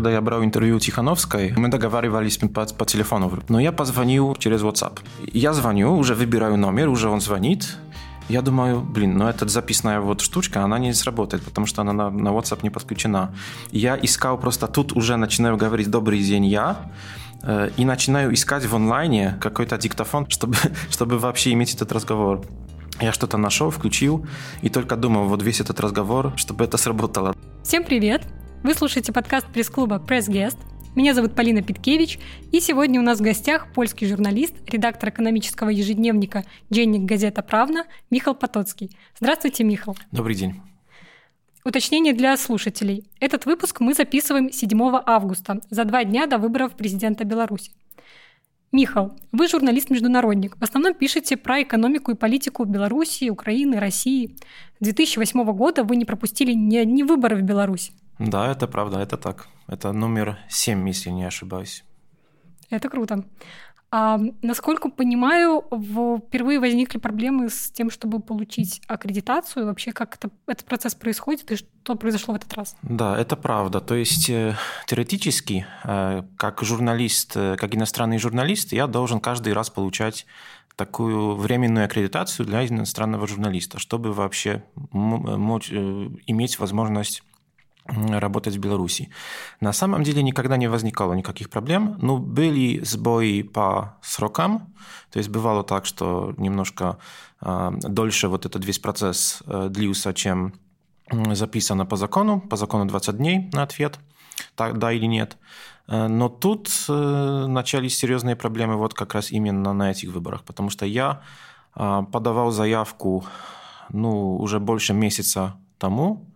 когда 0.00 0.12
я 0.12 0.22
брал 0.22 0.42
интервью 0.42 0.76
у 0.76 0.80
Тихановской, 0.80 1.52
мы 1.58 1.68
договаривались 1.68 2.38
по, 2.38 2.64
по 2.64 2.84
телефону. 2.86 3.30
Но 3.48 3.60
я 3.60 3.70
позвонил 3.70 4.34
через 4.34 4.62
WhatsApp. 4.62 4.98
Я 5.34 5.52
звоню, 5.52 5.94
уже 5.94 6.14
выбираю 6.14 6.56
номер, 6.56 6.88
уже 6.88 7.10
он 7.10 7.20
звонит. 7.20 7.76
Я 8.30 8.40
думаю, 8.40 8.80
блин, 8.80 9.18
ну 9.18 9.28
эта 9.28 9.46
записная 9.46 10.00
вот 10.00 10.22
штучка, 10.22 10.64
она 10.64 10.78
не 10.78 10.94
сработает, 10.94 11.44
потому 11.44 11.66
что 11.66 11.82
она 11.82 11.92
на, 11.92 12.10
на 12.10 12.30
WhatsApp 12.30 12.60
не 12.62 12.70
подключена. 12.70 13.34
Я 13.72 13.98
искал 14.02 14.38
просто 14.38 14.68
тут 14.68 14.96
уже 14.96 15.16
начинаю 15.16 15.58
говорить 15.58 15.90
«добрый 15.90 16.22
день, 16.22 16.46
я», 16.46 16.76
э, 17.42 17.68
и 17.76 17.84
начинаю 17.84 18.32
искать 18.32 18.64
в 18.64 18.74
онлайне 18.74 19.36
какой-то 19.38 19.76
диктофон, 19.76 20.26
чтобы, 20.30 20.56
чтобы 20.90 21.18
вообще 21.18 21.52
иметь 21.52 21.74
этот 21.74 21.92
разговор. 21.92 22.40
Я 23.02 23.12
что-то 23.12 23.36
нашел, 23.36 23.68
включил 23.68 24.26
и 24.62 24.70
только 24.70 24.96
думал, 24.96 25.26
вот 25.26 25.42
весь 25.42 25.60
этот 25.60 25.78
разговор, 25.80 26.32
чтобы 26.36 26.64
это 26.64 26.78
сработало. 26.78 27.34
Всем 27.62 27.84
привет! 27.84 28.39
Вы 28.62 28.74
слушаете 28.74 29.10
подкаст 29.10 29.46
пресс-клуба 29.46 30.04
Guest. 30.06 30.58
Меня 30.94 31.14
зовут 31.14 31.34
Полина 31.34 31.62
Питкевич, 31.62 32.18
и 32.52 32.60
сегодня 32.60 33.00
у 33.00 33.02
нас 33.02 33.18
в 33.18 33.22
гостях 33.22 33.72
польский 33.72 34.06
журналист, 34.06 34.52
редактор 34.66 35.08
экономического 35.08 35.70
ежедневника 35.70 36.44
«Денник 36.68 37.08
газета 37.08 37.40
Правна» 37.40 37.86
Михал 38.10 38.34
Потоцкий. 38.34 38.94
Здравствуйте, 39.18 39.64
Михал. 39.64 39.96
Добрый 40.12 40.34
день. 40.34 40.60
Уточнение 41.64 42.12
для 42.12 42.36
слушателей. 42.36 43.08
Этот 43.18 43.46
выпуск 43.46 43.80
мы 43.80 43.94
записываем 43.94 44.52
7 44.52 44.78
августа, 45.06 45.60
за 45.70 45.84
два 45.84 46.04
дня 46.04 46.26
до 46.26 46.36
выборов 46.36 46.72
президента 46.72 47.24
Беларуси. 47.24 47.72
Михал, 48.72 49.16
вы 49.32 49.48
журналист-международник. 49.48 50.58
В 50.58 50.62
основном 50.62 50.92
пишете 50.92 51.38
про 51.38 51.62
экономику 51.62 52.10
и 52.10 52.14
политику 52.14 52.64
Беларуси, 52.66 53.30
Украины, 53.30 53.80
России. 53.80 54.36
С 54.80 54.84
2008 54.84 55.44
года 55.52 55.82
вы 55.82 55.96
не 55.96 56.04
пропустили 56.04 56.52
ни 56.52 56.76
одни 56.76 57.04
выборы 57.04 57.36
в 57.36 57.42
Беларуси. 57.42 57.92
Да, 58.20 58.52
это 58.52 58.66
правда, 58.66 59.00
это 59.00 59.16
так. 59.16 59.48
Это 59.66 59.92
номер 59.92 60.38
7, 60.48 60.86
если 60.86 61.10
не 61.10 61.24
ошибаюсь. 61.24 61.84
Это 62.68 62.88
круто. 62.88 63.24
А, 63.92 64.20
насколько 64.42 64.88
понимаю, 64.88 65.64
впервые 66.28 66.60
возникли 66.60 66.98
проблемы 66.98 67.48
с 67.48 67.72
тем, 67.72 67.90
чтобы 67.90 68.20
получить 68.20 68.80
аккредитацию. 68.86 69.66
Вообще, 69.66 69.92
как 69.92 70.14
это, 70.14 70.30
этот 70.46 70.66
процесс 70.66 70.94
происходит 70.94 71.50
и 71.50 71.56
что 71.56 71.96
произошло 71.96 72.34
в 72.34 72.36
этот 72.36 72.52
раз? 72.54 72.76
Да, 72.82 73.18
это 73.18 73.36
правда. 73.36 73.80
То 73.80 73.96
есть 73.96 74.30
э, 74.30 74.54
теоретически, 74.86 75.66
э, 75.82 76.22
как 76.36 76.62
журналист, 76.62 77.32
э, 77.36 77.56
как 77.56 77.74
иностранный 77.74 78.18
журналист, 78.18 78.72
я 78.72 78.86
должен 78.86 79.18
каждый 79.18 79.54
раз 79.54 79.70
получать 79.70 80.26
такую 80.76 81.34
временную 81.34 81.86
аккредитацию 81.86 82.46
для 82.46 82.64
иностранного 82.66 83.26
журналиста, 83.26 83.78
чтобы 83.78 84.12
вообще 84.12 84.62
иметь 84.92 86.58
возможность 86.58 87.22
работать 87.90 88.56
в 88.56 88.60
Беларуси. 88.60 89.10
На 89.60 89.72
самом 89.72 90.02
деле 90.02 90.22
никогда 90.22 90.56
не 90.56 90.68
возникало 90.68 91.14
никаких 91.14 91.50
проблем. 91.50 91.96
Ну, 92.02 92.18
были 92.18 92.84
сбои 92.84 93.42
по 93.42 93.96
срокам, 94.02 94.72
то 95.10 95.18
есть 95.18 95.30
бывало 95.30 95.64
так, 95.64 95.86
что 95.86 96.34
немножко 96.36 96.98
э, 97.40 97.70
дольше 97.82 98.28
вот 98.28 98.46
этот 98.46 98.64
весь 98.64 98.78
процесс 98.78 99.42
э, 99.46 99.68
длился, 99.70 100.12
чем 100.14 100.54
записано 101.10 101.86
по 101.86 101.96
закону. 101.96 102.40
По 102.40 102.56
закону 102.56 102.84
20 102.84 103.16
дней 103.16 103.50
на 103.52 103.62
ответ, 103.62 103.98
так, 104.54 104.78
да 104.78 104.92
или 104.92 105.06
нет. 105.06 105.36
Э, 105.88 106.06
но 106.08 106.28
тут 106.28 106.68
э, 106.88 107.46
начались 107.48 107.98
серьезные 107.98 108.36
проблемы 108.36 108.76
вот 108.76 108.94
как 108.94 109.14
раз 109.14 109.32
именно 109.32 109.72
на 109.72 109.90
этих 109.90 110.12
выборах, 110.12 110.44
потому 110.44 110.70
что 110.70 110.86
я 110.86 111.22
э, 111.74 112.02
подавал 112.12 112.50
заявку 112.52 113.24
ну, 113.92 114.36
уже 114.36 114.60
больше 114.60 114.94
месяца 114.94 115.56
тому, 115.78 116.29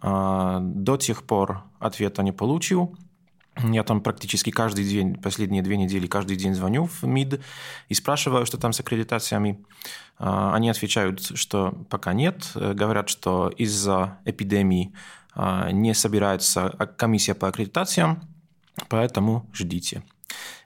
до 0.00 0.96
тех 0.96 1.22
пор 1.24 1.64
ответа 1.78 2.22
не 2.22 2.32
получил. 2.32 2.96
Я 3.56 3.84
там 3.84 4.00
практически 4.00 4.50
каждый 4.50 4.84
день, 4.84 5.14
последние 5.14 5.62
две 5.62 5.76
недели, 5.76 6.06
каждый 6.06 6.36
день 6.36 6.54
звоню 6.54 6.86
в 6.86 7.02
МИД 7.04 7.40
и 7.88 7.94
спрашиваю, 7.94 8.46
что 8.46 8.56
там 8.56 8.72
с 8.72 8.80
аккредитациями. 8.80 9.62
А, 10.18 10.54
они 10.54 10.70
отвечают, 10.70 11.20
что 11.20 11.72
пока 11.90 12.14
нет. 12.14 12.50
Говорят, 12.54 13.10
что 13.10 13.50
из-за 13.50 14.18
эпидемии 14.24 14.94
а, 15.34 15.70
не 15.70 15.92
собирается 15.92 16.70
комиссия 16.96 17.34
по 17.34 17.48
аккредитациям, 17.48 18.22
поэтому 18.88 19.46
ждите. 19.52 20.02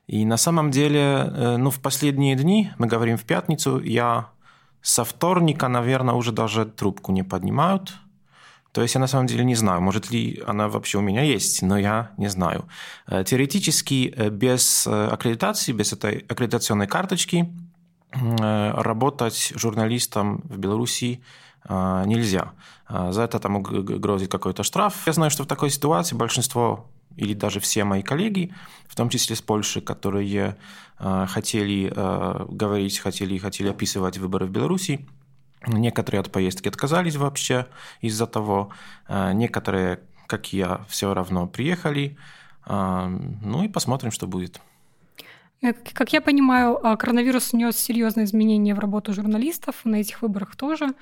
И 0.07 0.25
на 0.25 0.37
самом 0.37 0.71
деле, 0.71 1.01
э, 1.01 1.57
ну, 1.57 1.71
в 1.71 1.81
последние 1.81 2.37
дни, 2.37 2.71
мы 2.79 2.87
говорим 2.87 3.17
в 3.17 3.25
пятницу, 3.25 3.81
я 3.81 4.29
со 4.81 5.03
вторника, 5.03 5.67
наверное, 5.67 6.15
уже 6.15 6.31
даже 6.31 6.65
трубку 6.65 7.11
не 7.11 7.25
поднимают– 7.25 7.97
то 8.77 8.83
есть 8.83 8.95
я 8.95 9.01
на 9.01 9.07
самом 9.07 9.27
деле 9.27 9.43
не 9.43 9.55
знаю, 9.55 9.81
может 9.81 10.11
ли 10.11 10.43
она 10.47 10.69
вообще 10.69 10.99
у 10.99 11.01
меня 11.01 11.23
есть, 11.23 11.63
но 11.63 11.79
я 11.79 12.11
не 12.19 12.29
знаю. 12.29 12.69
Э, 13.07 13.25
теоретически 13.25 14.13
э, 14.15 14.29
без 14.29 14.87
э, 14.87 15.09
аккредитации, 15.09 15.73
без 15.73 15.95
этой 15.95 16.27
аккредитационной 16.29 16.87
карточки 16.87 17.49
работать 18.13 19.53
журналистом 19.57 20.43
в 20.45 20.59
Беларуси 20.59 21.21
нельзя. 21.69 22.53
За 22.89 23.23
это 23.23 23.39
там 23.39 23.63
грозит 23.63 24.31
какой-то 24.31 24.63
штраф. 24.63 25.07
Я 25.07 25.13
знаю, 25.13 25.31
что 25.31 25.43
в 25.43 25.47
такой 25.47 25.71
ситуации 25.71 26.17
большинство 26.17 26.87
или 27.17 27.35
даже 27.35 27.61
все 27.61 27.85
мои 27.85 28.03
коллеги, 28.03 28.55
в 28.87 28.95
том 28.95 29.09
числе 29.09 29.37
с 29.37 29.43
Польши, 29.43 29.81
которые 29.81 30.57
хотели 30.99 31.93
говорить, 32.49 33.01
хотели, 33.01 33.39
хотели 33.39 33.69
описывать 33.69 34.19
выборы 34.19 34.47
в 34.47 34.51
Беларуси, 34.51 35.07
Некоторые 35.67 36.21
от 36.21 36.31
поездки 36.31 36.69
отказались 36.69 37.17
вообще 37.17 37.67
из-за 38.01 38.27
того. 38.27 38.71
А, 39.09 39.33
некоторые, 39.33 40.01
как 40.27 40.53
я, 40.53 40.81
все 40.89 41.13
равно 41.13 41.47
приехали. 41.47 42.17
А, 42.65 43.09
ну 43.09 43.65
и 43.65 43.69
посмотрим, 43.69 44.11
что 44.11 44.27
будет. 44.27 44.61
Э, 45.63 45.73
как 45.73 46.13
я 46.13 46.21
понимаю, 46.21 46.79
а, 46.87 46.97
коронавирус 46.97 47.53
внес 47.53 47.77
серьезные 47.77 48.25
изменения 48.25 48.75
в 48.75 48.79
работу 48.79 49.13
журналистов, 49.13 49.85
на 49.85 49.97
этих 49.97 50.23
выборах 50.23 50.57
тоже. 50.57 50.95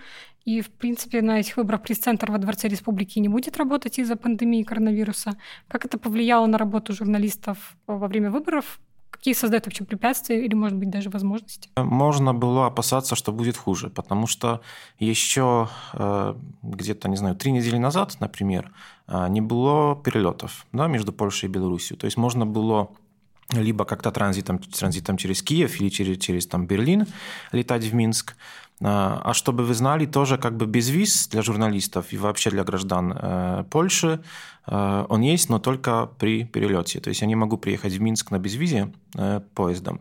И, 0.44 0.60
в 0.60 0.70
принципе, 0.70 1.22
на 1.22 1.40
этих 1.40 1.56
выборах 1.56 1.82
пресс-центр 1.82 2.30
во 2.30 2.38
Дворце 2.38 2.68
Республики 2.68 3.18
не 3.18 3.28
будет 3.28 3.56
работать 3.56 3.98
из-за 3.98 4.16
пандемии 4.16 4.62
коронавируса. 4.62 5.36
Как 5.68 5.84
это 5.84 5.98
повлияло 5.98 6.46
на 6.46 6.58
работу 6.58 6.92
журналистов 6.92 7.76
во 7.86 8.06
время 8.06 8.30
выборов? 8.30 8.78
Какие 9.14 9.34
создают 9.34 9.66
вообще 9.66 9.84
препятствия 9.84 10.44
или, 10.44 10.54
может 10.54 10.76
быть, 10.76 10.90
даже 10.90 11.08
возможности? 11.08 11.70
Можно 11.76 12.34
было 12.34 12.66
опасаться, 12.66 13.14
что 13.14 13.32
будет 13.32 13.56
хуже, 13.56 13.88
потому 13.88 14.26
что 14.26 14.60
еще 14.98 15.68
э, 15.92 16.34
где-то, 16.62 17.08
не 17.08 17.16
знаю, 17.16 17.36
три 17.36 17.52
недели 17.52 17.78
назад, 17.78 18.16
например, 18.18 18.72
э, 19.06 19.28
не 19.28 19.40
было 19.40 19.94
перелетов 19.94 20.66
да, 20.72 20.88
между 20.88 21.12
Польшей 21.12 21.48
и 21.48 21.52
Беларусью. 21.52 21.96
То 21.96 22.06
есть 22.06 22.16
можно 22.16 22.44
было 22.44 22.88
либо 23.52 23.84
как-то 23.84 24.10
транзитом, 24.10 24.58
транзитом 24.58 25.16
через 25.16 25.42
Киев 25.42 25.80
или 25.80 25.90
через, 25.90 26.18
через 26.18 26.46
там, 26.46 26.66
Берлин 26.66 27.06
летать 27.52 27.84
в 27.84 27.94
Минск, 27.94 28.34
а, 28.82 29.20
а 29.24 29.34
чтобы 29.34 29.64
вы 29.64 29.74
знали, 29.74 30.06
тоже 30.06 30.36
как 30.36 30.56
бы 30.56 30.66
без 30.66 30.88
виз 30.88 31.28
для 31.28 31.42
журналистов 31.42 32.12
и 32.12 32.18
вообще 32.18 32.50
для 32.50 32.64
граждан 32.64 33.12
э, 33.16 33.64
Польши 33.70 34.20
э, 34.66 35.06
он 35.08 35.20
есть, 35.20 35.48
но 35.48 35.58
только 35.58 36.06
при 36.18 36.44
перелете. 36.44 37.00
То 37.00 37.08
есть 37.08 37.20
я 37.20 37.26
не 37.26 37.36
могу 37.36 37.56
приехать 37.56 37.92
в 37.92 38.00
Минск 38.00 38.30
на 38.30 38.38
безвизе 38.38 38.92
э, 39.16 39.40
поездом 39.54 40.00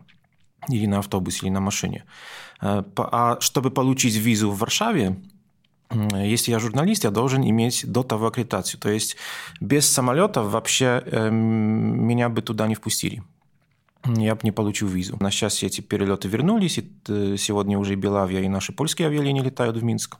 или 0.68 0.86
на 0.86 0.98
автобусе, 0.98 1.46
или 1.46 1.50
на 1.50 1.60
машине. 1.60 2.04
А 2.60 3.36
чтобы 3.40 3.70
получить 3.70 4.16
визу 4.16 4.50
в 4.50 4.58
Варшаве, 4.58 5.16
если 5.90 6.50
я 6.50 6.58
журналист, 6.58 7.04
я 7.04 7.10
должен 7.10 7.42
иметь 7.42 7.84
до 7.86 8.02
того 8.02 8.28
аккредитацию. 8.28 8.80
То 8.80 8.88
есть 8.88 9.16
без 9.60 9.86
самолета 9.86 10.42
вообще 10.42 11.02
меня 11.30 12.30
бы 12.30 12.40
туда 12.40 12.66
не 12.66 12.74
впустили 12.74 13.22
я 14.06 14.34
бы 14.34 14.40
не 14.42 14.52
получил 14.52 14.88
визу. 14.88 15.16
На 15.20 15.30
счастье, 15.30 15.66
эти 15.66 15.80
перелеты 15.80 16.28
вернулись, 16.28 16.78
и 16.78 16.92
э, 17.08 17.36
сегодня 17.38 17.78
уже 17.78 17.94
и 17.94 17.96
Белавия, 17.96 18.40
и 18.40 18.48
наши 18.48 18.72
польские 18.72 19.08
авиалинии 19.08 19.42
летают 19.42 19.76
в 19.76 19.82
Минск. 19.82 20.16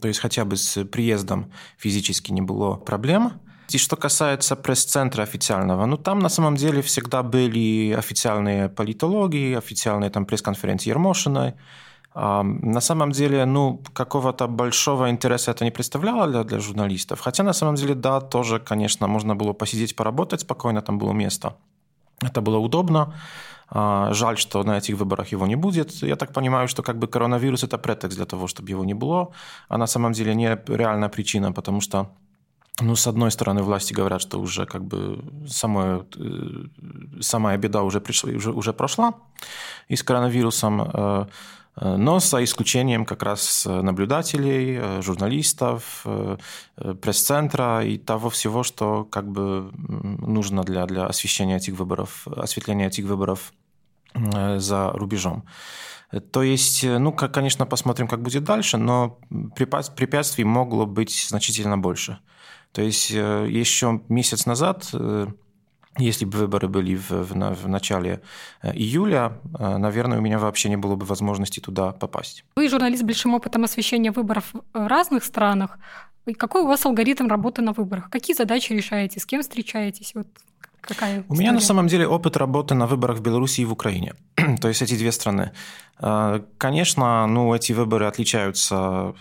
То 0.00 0.08
есть 0.08 0.20
хотя 0.20 0.44
бы 0.44 0.56
с 0.56 0.84
приездом 0.84 1.52
физически 1.76 2.32
не 2.32 2.40
было 2.40 2.76
проблем. 2.76 3.32
И 3.68 3.78
что 3.78 3.96
касается 3.96 4.56
пресс-центра 4.56 5.22
официального, 5.22 5.86
ну 5.86 5.96
там 5.96 6.20
на 6.20 6.28
самом 6.28 6.56
деле 6.56 6.80
всегда 6.82 7.22
были 7.22 7.92
официальные 7.92 8.68
политологи, 8.68 9.54
официальные 9.54 10.10
там 10.10 10.24
пресс-конференции 10.24 10.90
Ермошиной. 10.90 11.54
На 12.14 12.80
самом 12.80 13.12
деле, 13.12 13.44
ну, 13.44 13.82
какого-то 13.92 14.46
большого 14.46 15.10
интереса 15.10 15.50
это 15.50 15.64
не 15.64 15.70
представляло 15.70 16.26
для, 16.26 16.44
для 16.44 16.60
журналистов. 16.60 17.20
Хотя 17.20 17.42
на 17.42 17.52
самом 17.52 17.74
деле, 17.74 17.94
да, 17.94 18.22
тоже, 18.22 18.58
конечно, 18.58 19.06
можно 19.06 19.36
было 19.36 19.52
посидеть, 19.52 19.94
поработать 19.94 20.40
спокойно, 20.40 20.80
там 20.80 20.98
было 20.98 21.12
место. 21.12 21.56
Это 22.22 22.40
было 22.40 22.58
удобно. 22.58 23.14
А, 23.68 24.12
жаль, 24.12 24.36
что 24.36 24.62
на 24.64 24.78
этих 24.78 24.96
выборах 24.96 25.32
его 25.32 25.46
не 25.46 25.56
будет. 25.56 26.02
Я 26.02 26.16
так 26.16 26.32
понимаю, 26.32 26.68
что 26.68 26.82
как 26.82 26.98
бы 26.98 27.08
коронавирус– 27.08 27.62
это 27.64 27.78
претекст 27.78 28.16
для 28.16 28.26
того, 28.26 28.46
чтобы 28.46 28.70
его 28.70 28.84
не 28.84 28.94
было, 28.94 29.32
а 29.68 29.78
на 29.78 29.86
самом 29.86 30.12
деле 30.12 30.34
не 30.34 30.58
реальная 30.68 31.08
причина, 31.08 31.52
потому 31.52 31.80
что 31.80 32.10
ну, 32.80 32.94
с 32.94 33.06
одной 33.06 33.30
стороны, 33.30 33.62
власти 33.62 33.94
говорят, 33.94 34.20
что 34.20 34.38
уже 34.38 34.66
как 34.66 34.84
бы 34.84 35.24
самое, 35.48 36.04
самая 37.20 37.56
беда 37.56 37.82
уже, 37.82 38.00
пришла, 38.00 38.30
уже, 38.30 38.52
уже 38.52 38.72
прошла 38.72 39.14
и 39.88 39.96
с 39.96 40.02
коронавирусом. 40.02 41.28
Э, 41.76 41.96
но 41.96 42.18
за 42.18 42.42
исключением 42.42 43.04
как 43.04 43.22
раз 43.22 43.66
наблюдателей, 43.66 44.78
э, 44.78 45.02
журналистов, 45.02 46.02
э, 46.04 46.36
пресс-центра 46.76 47.84
и 47.84 47.98
того 47.98 48.30
всего, 48.30 48.62
что 48.62 49.04
как 49.04 49.30
бы 49.30 49.70
нужно 49.74 50.62
для, 50.62 50.86
для 50.86 51.06
освещения 51.06 51.56
этих 51.56 51.74
выборов, 51.74 52.26
осветления 52.28 52.88
этих 52.88 53.04
выборов 53.04 53.52
за 54.56 54.92
рубежом. 54.92 55.44
То 56.32 56.42
есть, 56.42 56.84
ну, 56.84 57.12
конечно, 57.12 57.66
посмотрим, 57.66 58.08
как 58.08 58.22
будет 58.22 58.44
дальше, 58.44 58.78
но 58.78 59.18
препятствий 59.54 60.44
могло 60.44 60.86
быть 60.86 61.26
значительно 61.28 61.76
больше. 61.76 62.18
То 62.72 62.80
есть 62.80 63.10
еще 63.10 64.00
месяц 64.08 64.46
назад 64.46 64.88
если 65.98 66.24
бы 66.24 66.38
выборы 66.38 66.68
были 66.68 66.96
в, 66.96 67.10
в, 67.10 67.32
в 67.32 67.68
начале 67.68 68.20
э, 68.62 68.72
июля, 68.72 69.32
э, 69.58 69.76
наверное, 69.78 70.18
у 70.18 70.20
меня 70.20 70.38
вообще 70.38 70.68
не 70.68 70.76
было 70.76 70.96
бы 70.96 71.06
возможности 71.06 71.60
туда 71.60 71.92
попасть. 71.92 72.44
Вы 72.56 72.68
журналист 72.68 73.02
с 73.02 73.06
большим 73.06 73.34
опытом 73.34 73.64
освещения 73.64 74.10
выборов 74.10 74.52
в 74.52 74.86
разных 74.86 75.24
странах. 75.24 75.78
Какой 76.38 76.62
у 76.62 76.66
вас 76.66 76.84
алгоритм 76.84 77.28
работы 77.28 77.62
на 77.62 77.72
выборах? 77.72 78.10
Какие 78.10 78.36
задачи 78.36 78.72
решаете? 78.72 79.20
С 79.20 79.26
кем 79.26 79.42
встречаетесь? 79.42 80.12
Вот 80.14 80.26
какая 80.86 81.24
У 81.28 81.34
меня 81.34 81.52
на 81.52 81.60
самом 81.60 81.86
деле 81.88 82.06
опыт 82.06 82.36
работы 82.36 82.74
на 82.74 82.86
выборах 82.86 83.18
в 83.18 83.22
Беларуси 83.22 83.62
и 83.62 83.64
в 83.64 83.72
Украине. 83.72 84.14
То 84.60 84.68
есть 84.68 84.82
эти 84.82 84.96
две 84.96 85.12
страны. 85.12 85.52
Э, 86.00 86.40
конечно, 86.58 87.26
ну, 87.26 87.54
эти 87.54 87.72
выборы 87.72 88.06
отличаются 88.06 89.14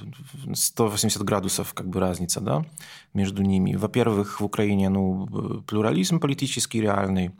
180 0.54 1.22
градусов, 1.24 1.74
как 1.74 1.88
бы 1.88 2.00
разница, 2.00 2.42
да, 2.42 2.66
между 3.14 3.44
ними. 3.44 3.76
Во-первых, 3.76 4.42
в 4.42 4.46
Украине, 4.46 4.90
ну, 4.90 5.64
плюрализм 5.68 6.20
политический 6.20 6.82
реальный, 6.82 7.32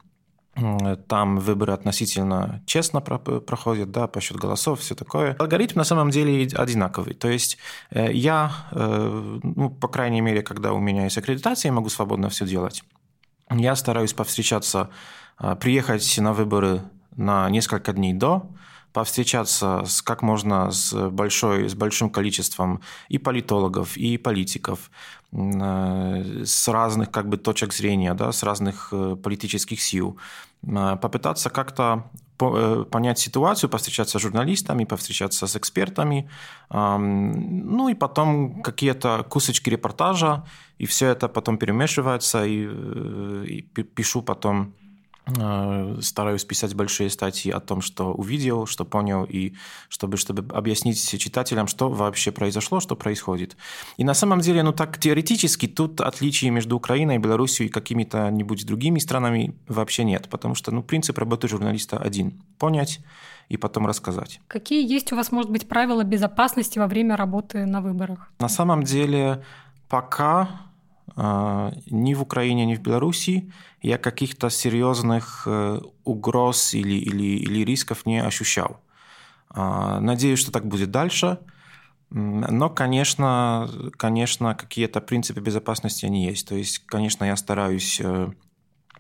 там 1.08 1.40
выборы 1.40 1.74
относительно 1.74 2.62
честно 2.66 3.02
проходят, 3.02 3.92
да, 3.92 4.08
по 4.08 4.22
счету 4.22 4.40
голосов, 4.40 4.80
все 4.80 4.96
такое. 4.96 5.36
Алгоритм 5.38 5.78
на 5.78 5.84
самом 5.84 6.12
деле 6.12 6.48
одинаковый. 6.56 7.14
То 7.14 7.28
есть 7.28 7.58
э, 7.92 8.14
я, 8.14 8.52
э, 8.72 9.40
ну, 9.44 9.70
по 9.70 9.88
крайней 9.88 10.22
мере, 10.22 10.42
когда 10.42 10.72
у 10.72 10.80
меня 10.80 11.04
есть 11.04 11.18
аккредитация, 11.18 11.70
я 11.70 11.74
могу 11.74 11.90
свободно 11.90 12.30
все 12.30 12.46
делать. 12.46 12.84
Я 13.50 13.76
стараюсь 13.76 14.14
повстречаться, 14.14 14.90
приехать 15.60 16.18
на 16.18 16.34
выборы 16.34 16.82
на 17.16 17.50
несколько 17.50 17.94
дней 17.94 18.14
до, 18.14 18.50
повстречаться 18.96 19.84
с 19.86 20.02
как 20.02 20.22
можно 20.22 20.72
с, 20.72 21.10
большой, 21.10 21.68
с 21.68 21.76
большим 21.76 22.10
количеством 22.10 22.82
и 23.10 23.18
политологов, 23.18 23.98
и 23.98 24.18
политиков, 24.18 24.90
э, 25.34 26.44
с 26.46 26.68
разных 26.70 27.12
как 27.12 27.28
бы, 27.28 27.38
точек 27.38 27.74
зрения, 27.74 28.14
да, 28.14 28.32
с 28.32 28.42
разных 28.44 28.90
э, 28.94 29.18
политических 29.22 29.82
сил, 29.82 30.18
э, 30.64 30.98
попытаться 31.02 31.50
как-то 31.50 32.10
понять 32.38 33.20
ситуацию, 33.20 33.70
повстречаться 33.70 34.20
с 34.20 34.22
журналистами, 34.22 34.86
повстречаться 34.86 35.48
с 35.48 35.56
экспертами, 35.56 36.30
ну 36.70 37.90
и 37.90 37.94
потом 37.94 38.62
какие-то 38.62 39.26
кусочки 39.30 39.70
репортажа, 39.70 40.44
и 40.78 40.86
все 40.86 41.08
это 41.08 41.28
потом 41.28 41.58
перемешивается, 41.58 42.46
и, 42.46 42.68
и 43.46 43.62
пишу 43.62 44.22
потом 44.22 44.74
Э, 44.85 44.85
стараюсь 46.02 46.46
писать 46.46 46.76
большие 46.76 47.10
статьи 47.10 47.52
о 47.52 47.60
том, 47.60 47.82
что 47.82 48.14
увидел, 48.14 48.68
что 48.68 48.86
понял, 48.86 49.24
и 49.24 49.54
чтобы, 49.90 50.18
чтобы 50.18 50.54
объяснить 50.54 51.20
читателям, 51.20 51.68
что 51.68 51.90
вообще 51.90 52.32
произошло, 52.32 52.80
что 52.80 52.96
происходит. 52.96 53.58
И 53.98 54.04
на 54.04 54.14
самом 54.14 54.42
деле, 54.42 54.62
ну 54.62 54.72
так 54.72 55.00
теоретически, 55.00 55.68
тут 55.68 56.02
отличий 56.02 56.50
между 56.50 56.76
Украиной, 56.76 57.18
Беларусью 57.18 57.66
и 57.66 57.70
какими-то-нибудь 57.70 58.66
другими 58.66 59.00
странами 59.00 59.56
вообще 59.68 60.04
нет, 60.04 60.30
потому 60.30 60.54
что 60.54 60.72
ну, 60.72 60.84
принцип 60.84 61.18
работы 61.18 61.48
журналиста 61.48 61.98
один– 61.98 62.44
понять 62.60 63.00
и 63.50 63.58
потом 63.58 63.88
рассказать. 63.88 64.42
Какие 64.48 64.88
есть 64.88 65.12
у 65.12 65.16
вас, 65.16 65.32
может 65.32 65.52
быть, 65.52 65.68
правила 65.68 66.04
безопасности 66.04 66.80
во 66.80 66.88
время 66.88 67.16
работы 67.16 67.66
на 67.66 67.82
выборах? 67.82 68.32
На 68.40 68.50
самом 68.50 68.84
деле, 68.84 69.44
пока 69.90 70.42
а, 70.42 70.65
ни 71.16 72.14
в 72.14 72.22
Украине, 72.22 72.66
ни 72.66 72.76
в 72.76 72.82
Беларуси 72.82 73.52
я 73.86 74.00
каких-то 74.00 74.50
серьезных 74.50 75.44
э, 75.46 75.80
угроз 76.04 76.74
или, 76.74 76.96
или, 76.96 77.38
или 77.38 77.64
рисков 77.64 78.08
не 78.08 78.20
ощущал. 78.20 78.82
А, 79.50 80.00
надеюсь, 80.00 80.40
что 80.40 80.52
так 80.52 80.66
будет 80.66 80.90
дальше. 80.90 81.38
Но, 82.10 82.70
конечно, 82.70 83.70
конечно, 83.98 84.56
какие-то 84.56 85.02
принципы 85.02 85.40
безопасности 85.40 86.06
они 86.06 86.26
есть. 86.26 86.48
То 86.48 86.56
есть, 86.56 86.80
конечно, 86.80 87.26
я 87.26 87.36
стараюсь, 87.36 88.02
э, 88.02 88.32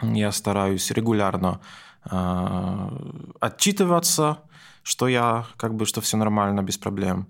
я 0.01 0.31
стараюсь 0.31 0.91
регулярно 0.91 1.61
а, 2.03 2.93
отчитываться, 3.39 4.43
что 4.83 5.07
я 5.07 5.45
как 5.57 5.73
бы, 5.73 5.87
что 5.87 6.01
все 6.01 6.17
нормально, 6.17 6.61
без 6.61 6.77
проблем. 6.77 7.27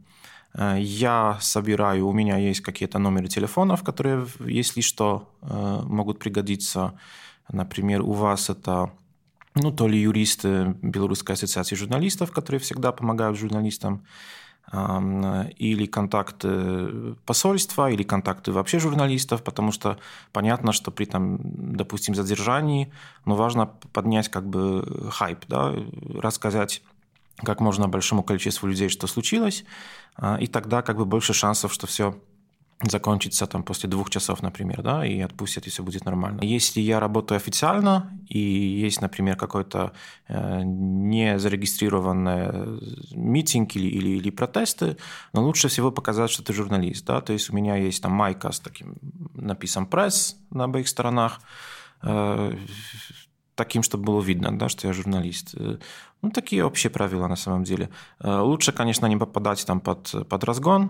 Э, 0.58 0.78
я 0.80 1.38
собираю, 1.42 2.08
у 2.08 2.14
меня 2.14 2.38
есть 2.38 2.62
какие-то 2.62 3.00
номеры 3.00 3.28
телефонов, 3.28 3.84
которые, 3.84 4.26
если 4.40 4.82
что, 4.82 5.30
э, 5.42 5.82
могут 5.84 6.20
пригодиться. 6.20 6.94
Например, 7.52 8.02
у 8.02 8.14
вас 8.14 8.50
это 8.50 8.92
ну, 9.56 9.72
то 9.72 9.88
ли 9.88 10.00
юристы 10.00 10.76
Белорусской 10.82 11.36
ассоциации 11.36 11.76
журналистов, 11.76 12.32
которые 12.32 12.60
всегда 12.60 12.92
помогают 12.92 13.38
журналистам, 13.38 14.06
или 14.74 15.86
контакты 15.86 17.16
посольства, 17.26 17.92
или 17.92 18.02
контакты 18.02 18.52
вообще 18.52 18.80
журналистов, 18.80 19.44
потому 19.44 19.72
что 19.72 20.00
понятно, 20.34 20.74
что 20.74 20.90
при, 20.90 21.06
там, 21.06 21.38
допустим, 21.78 22.16
задержании 22.16 22.92
ну, 23.26 23.36
важно 23.36 23.68
поднять 23.94 24.30
как 24.30 24.50
бы 24.50 25.10
хайп, 25.12 25.46
да, 25.48 25.72
рассказать 26.16 26.82
как 27.38 27.60
можно 27.60 27.88
большому 27.88 28.24
количеству 28.24 28.68
людей, 28.68 28.90
что 28.90 29.08
случилось, 29.08 29.66
и 30.40 30.48
тогда 30.48 30.82
как 30.82 30.98
бы 30.98 31.06
больше 31.06 31.34
шансов, 31.34 31.74
что 31.74 31.88
все 31.88 32.16
закончится 32.84 33.48
там 33.48 33.64
после 33.64 33.90
двух 33.90 34.10
часов, 34.10 34.42
например, 34.42 34.82
да, 34.82 35.06
и 35.06 35.20
отпустят, 35.22 35.66
и 35.66 35.70
все 35.70 35.82
будет 35.82 36.06
нормально. 36.06 36.42
Если 36.42 36.82
я 36.82 37.00
работаю 37.00 37.38
официально, 37.38 38.20
и 38.28 38.40
есть, 38.40 39.02
например, 39.02 39.38
какой-то 39.38 39.94
э, 40.28 40.62
не 40.64 41.40
зарегистрированный 41.40 42.82
митинг 43.12 43.76
или, 43.76 43.88
или, 43.88 44.10
или 44.18 44.30
протесты, 44.30 44.98
но 45.34 45.44
лучше 45.44 45.70
всего 45.70 45.92
показать, 45.92 46.30
что 46.30 46.44
ты 46.44 46.54
журналист, 46.54 47.06
да, 47.06 47.22
то 47.22 47.34
есть 47.34 47.50
у 47.50 47.56
меня 47.56 47.78
есть 47.78 48.04
там 48.04 48.12
майка 48.12 48.52
с 48.52 48.60
таким 48.60 48.98
написан 49.34 49.86
пресс 49.86 50.36
на 50.52 50.66
обеих 50.66 50.90
сторонах, 50.90 51.40
э, 52.04 52.58
таким, 53.56 53.84
чтобы 53.84 54.04
было 54.04 54.22
видно, 54.22 54.58
да, 54.58 54.68
что 54.68 54.88
я 54.88 54.94
журналист. 54.94 55.56
Ну, 56.26 56.32
такие 56.32 56.66
общие 56.66 56.90
правила 56.90 57.28
на 57.28 57.36
самом 57.36 57.64
деле. 57.64 57.90
Э, 58.20 58.40
лучше, 58.40 58.72
конечно, 58.72 59.06
не 59.06 59.16
попадать 59.16 59.64
там 59.66 59.80
под, 59.80 60.28
под 60.28 60.44
разгон, 60.44 60.90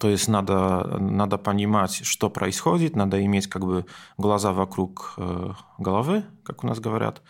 то 0.00 0.08
есть 0.08 0.26
надо, 0.26 0.98
надо 0.98 1.38
понимать, 1.38 2.04
что 2.04 2.30
происходит, 2.30 2.96
надо 2.96 3.24
иметь 3.24 3.46
как 3.46 3.64
бы 3.64 3.86
глаза 4.18 4.52
вокруг 4.52 5.14
э, 5.18 5.52
головы, 5.78 6.24
как 6.42 6.64
у 6.64 6.66
нас 6.66 6.80
говорят. 6.80 7.22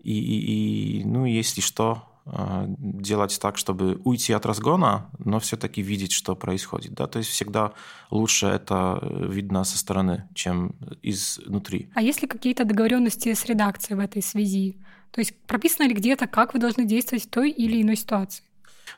И, 0.00 0.12
и, 0.12 1.02
и 1.02 1.04
ну, 1.04 1.24
если 1.24 1.60
что, 1.60 2.02
делать 2.24 3.38
так, 3.40 3.56
чтобы 3.56 4.00
уйти 4.04 4.32
от 4.32 4.46
разгона, 4.46 5.10
но 5.18 5.40
все-таки 5.40 5.82
видеть, 5.82 6.12
что 6.12 6.36
происходит. 6.36 6.94
Да? 6.94 7.06
То 7.06 7.18
есть 7.18 7.30
всегда 7.30 7.72
лучше 8.10 8.46
это 8.46 9.00
видно 9.02 9.64
со 9.64 9.76
стороны, 9.78 10.28
чем 10.34 10.74
изнутри. 11.02 11.88
А 11.94 12.02
есть 12.02 12.22
ли 12.22 12.28
какие-то 12.28 12.64
договоренности 12.64 13.34
с 13.34 13.44
редакцией 13.46 13.96
в 13.96 14.00
этой 14.00 14.22
связи? 14.22 14.76
То 15.10 15.20
есть 15.20 15.34
прописано 15.46 15.88
ли 15.88 15.94
где-то, 15.94 16.26
как 16.26 16.54
вы 16.54 16.60
должны 16.60 16.84
действовать 16.84 17.24
в 17.24 17.28
той 17.28 17.50
или 17.50 17.82
иной 17.82 17.96
ситуации? 17.96 18.44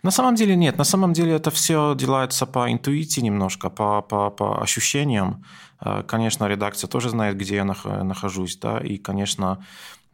На 0.02 0.10
самом 0.10 0.34
деле 0.34 0.56
нет. 0.56 0.78
На 0.78 0.84
самом 0.84 1.12
деле 1.12 1.32
это 1.32 1.50
все 1.50 1.94
делается 1.94 2.46
по 2.46 2.70
интуиции 2.70 3.22
немножко, 3.22 3.70
по, 3.70 4.02
по, 4.02 4.30
по 4.30 4.62
ощущениям. 4.62 5.44
Э, 5.80 6.02
конечно, 6.06 6.48
редакция 6.48 6.88
тоже 6.88 7.10
знает, 7.10 7.36
где 7.36 7.56
я 7.56 7.64
нахожусь, 7.64 8.56
да, 8.56 8.78
и, 8.78 8.98
конечно, 8.98 9.64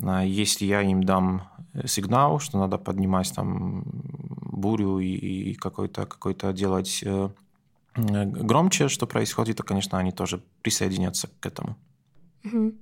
э, 0.00 0.22
если 0.26 0.66
я 0.66 0.82
им 0.82 1.02
дам 1.02 1.48
сигнал, 1.86 2.40
что 2.40 2.58
надо 2.58 2.78
поднимать 2.78 3.32
там 3.34 3.84
бурю 3.84 4.98
и, 4.98 5.52
и 5.52 5.54
какой-то 5.54 6.06
какой 6.06 6.34
делать 6.52 7.02
э, 7.04 7.30
громче, 7.94 8.88
что 8.88 9.06
происходит, 9.06 9.56
то, 9.56 9.62
конечно, 9.62 9.98
они 9.98 10.12
тоже 10.12 10.40
присоединятся 10.62 11.28
к 11.40 11.46
этому. 11.46 11.76
Угу. 12.44 12.72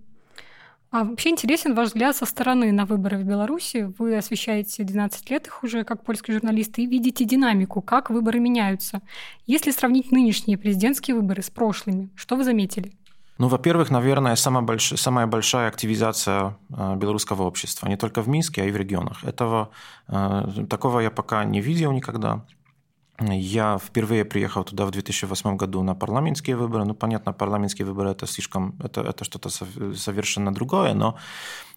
А 0.91 1.05
вообще 1.05 1.29
интересен 1.31 1.75
ваш 1.75 1.89
взгляд 1.89 2.17
со 2.17 2.25
стороны 2.25 2.73
на 2.73 2.87
выборы 2.87 3.19
в 3.19 3.25
Беларуси. 3.25 3.93
Вы 3.99 4.17
освещаете 4.17 4.85
12 4.85 5.31
лет 5.31 5.47
их 5.47 5.63
уже 5.63 5.85
как 5.85 6.03
польский 6.03 6.33
журналист 6.33 6.79
и 6.79 6.87
видите 6.87 7.25
динамику, 7.27 7.83
как 7.83 8.09
выборы 8.09 8.41
меняются. 8.41 9.03
Если 9.47 9.71
сравнить 9.71 10.11
нынешние 10.13 10.57
президентские 10.57 11.17
выборы 11.17 11.43
с 11.43 11.51
прошлыми, 11.51 12.09
что 12.15 12.37
вы 12.37 12.45
заметили? 12.45 12.93
Ну, 13.37 13.49
во-первых, 13.49 13.91
наверное, 13.91 14.35
самая, 14.35 14.65
больш... 14.65 14.95
самая 14.97 15.27
большая 15.27 15.69
активизация 15.69 16.57
э, 16.71 16.97
белорусского 16.97 17.43
общества, 17.43 17.87
не 17.87 17.97
только 17.97 18.21
в 18.23 18.29
Минске, 18.29 18.63
а 18.63 18.65
и 18.65 18.71
в 18.71 18.77
регионах. 18.77 19.23
Этого, 19.25 19.71
э, 20.09 20.65
такого 20.69 21.01
я 21.01 21.11
пока 21.11 21.45
не 21.45 21.61
видел 21.61 21.93
никогда. 21.93 22.45
Я 23.21 23.79
впервые 23.79 24.25
приехал 24.25 24.63
туда 24.65 24.87
в 24.87 24.91
2008 24.93 25.57
году 25.57 25.83
на 25.83 25.95
парламентские 25.95 26.57
выборы. 26.57 26.85
Ну, 26.85 26.95
понятно, 26.95 27.33
парламентские 27.33 27.87
выборы 27.87 28.11
это 28.11 28.27
слишком, 28.27 28.77
это, 28.85 29.01
это 29.01 29.25
что-то 29.25 29.49
совершенно 29.51 30.55
другое, 30.55 30.95
но 30.95 31.17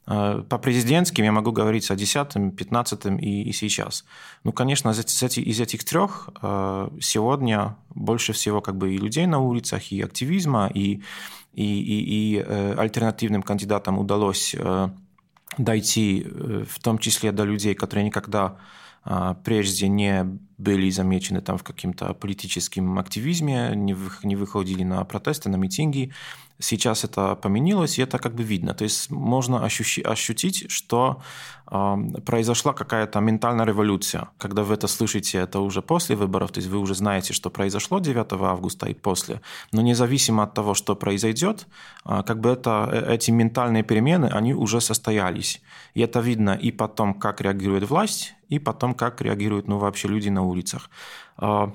э, 0.05 0.43
по 0.47 0.59
президентским 0.59 1.25
я 1.25 1.31
могу 1.31 1.51
говорить 1.51 1.89
о 1.89 1.95
10, 1.95 2.55
15 2.55 3.05
и, 3.19 3.41
и 3.41 3.51
сейчас. 3.53 4.05
Ну, 4.43 4.51
конечно, 4.51 4.91
из, 4.91 5.37
из 5.37 5.59
этих 5.59 5.83
трех 5.83 6.29
э, 6.43 6.89
сегодня 7.01 7.75
больше 7.89 8.33
всего 8.33 8.61
как 8.61 8.75
бы 8.75 8.93
и 8.93 8.97
людей 8.99 9.25
на 9.25 9.39
улицах, 9.39 9.91
и 9.91 9.99
активизма, 10.03 10.69
и, 10.71 11.01
и, 11.53 11.63
и, 11.63 12.35
и 12.35 12.45
э, 12.45 12.75
альтернативным 12.77 13.41
кандидатам 13.41 13.97
удалось 13.97 14.55
дойти 15.57 16.25
в 16.69 16.79
том 16.81 16.99
числе 16.99 17.31
до 17.31 17.45
людей, 17.45 17.73
которые 17.73 18.05
никогда 18.05 18.57
прежде 19.43 19.87
не 19.87 20.39
были 20.61 20.91
замечены 20.91 21.41
там 21.41 21.57
в 21.57 21.63
каком-то 21.63 22.13
политическом 22.13 22.99
активизме, 22.99 23.73
не, 23.75 24.35
выходили 24.35 24.83
на 24.83 25.03
протесты, 25.03 25.49
на 25.49 25.57
митинги. 25.57 26.11
Сейчас 26.59 27.03
это 27.03 27.35
поменялось, 27.35 27.97
и 27.97 28.03
это 28.03 28.19
как 28.19 28.35
бы 28.35 28.43
видно. 28.43 28.73
То 28.73 28.83
есть 28.83 29.09
можно 29.09 29.65
ощутить, 29.65 30.71
что 30.71 31.21
э, 31.71 31.95
произошла 32.25 32.73
какая-то 32.73 33.19
ментальная 33.19 33.65
революция. 33.65 34.29
Когда 34.37 34.61
вы 34.61 34.75
это 34.75 34.87
слышите, 34.87 35.39
это 35.39 35.59
уже 35.59 35.81
после 35.81 36.15
выборов, 36.15 36.51
то 36.51 36.59
есть 36.59 36.69
вы 36.69 36.77
уже 36.77 36.93
знаете, 36.93 37.33
что 37.33 37.49
произошло 37.49 37.99
9 37.99 38.33
августа 38.33 38.85
и 38.85 38.93
после. 38.93 39.41
Но 39.71 39.81
независимо 39.81 40.43
от 40.43 40.53
того, 40.53 40.75
что 40.75 40.95
произойдет, 40.95 41.67
э, 42.05 42.21
как 42.23 42.39
бы 42.39 42.49
это, 42.49 42.87
э, 42.91 43.15
эти 43.15 43.31
ментальные 43.31 43.81
перемены, 43.81 44.27
они 44.27 44.53
уже 44.53 44.81
состоялись. 44.81 45.61
И 45.95 46.01
это 46.01 46.19
видно 46.19 46.51
и 46.51 46.71
потом, 46.71 47.15
как 47.15 47.41
реагирует 47.41 47.89
власть, 47.89 48.35
и 48.51 48.59
потом, 48.59 48.93
как 48.93 49.21
реагируют 49.21 49.67
ну, 49.67 49.77
вообще 49.77 50.09
люди 50.09 50.29
на 50.29 50.41
улицах. 50.41 50.89
А, 51.37 51.71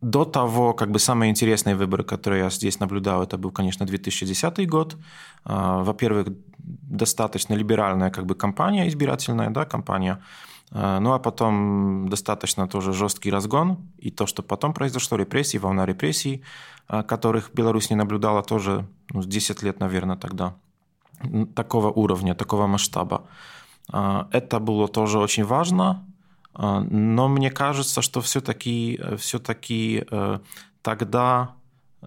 до 0.00 0.24
того, 0.24 0.74
как 0.74 0.90
бы 0.90 0.98
самые 0.98 1.30
интересные 1.30 1.74
выборы, 1.74 2.04
которые 2.04 2.44
я 2.44 2.50
здесь 2.50 2.80
наблюдал, 2.80 3.22
это 3.22 3.36
был, 3.36 3.50
конечно, 3.50 3.86
2010 3.86 4.68
год. 4.68 4.96
А, 5.44 5.82
во-первых, 5.82 6.28
достаточно 6.58 7.54
либеральная 7.54 8.10
как 8.10 8.26
бы 8.26 8.34
кампания 8.36 8.88
избирательная, 8.88 9.50
да, 9.50 9.64
кампания. 9.64 10.22
А, 10.72 11.00
ну 11.00 11.12
а 11.12 11.18
потом 11.18 12.08
достаточно 12.08 12.68
тоже 12.68 12.92
жесткий 12.92 13.32
разгон. 13.32 13.76
И 13.98 14.10
то, 14.10 14.26
что 14.26 14.42
потом 14.42 14.72
произошло, 14.72 15.18
репрессии, 15.18 15.58
волна 15.58 15.84
репрессий, 15.84 16.42
которых 17.08 17.50
Беларусь 17.54 17.90
не 17.90 17.96
наблюдала 17.96 18.42
тоже 18.42 18.86
ну, 19.12 19.22
10 19.22 19.62
лет, 19.64 19.80
наверное, 19.80 20.16
тогда. 20.16 20.54
Такого 21.54 21.90
уровня, 21.90 22.34
такого 22.34 22.68
масштаба. 22.68 23.22
Это 23.92 24.58
было 24.60 24.88
тоже 24.88 25.18
очень 25.18 25.44
важно, 25.44 26.04
но 26.58 27.28
мне 27.28 27.50
кажется, 27.50 28.02
что 28.02 28.20
все-таки 28.20 29.00
все 29.18 29.38
-таки 29.38 30.40
тогда 30.82 31.54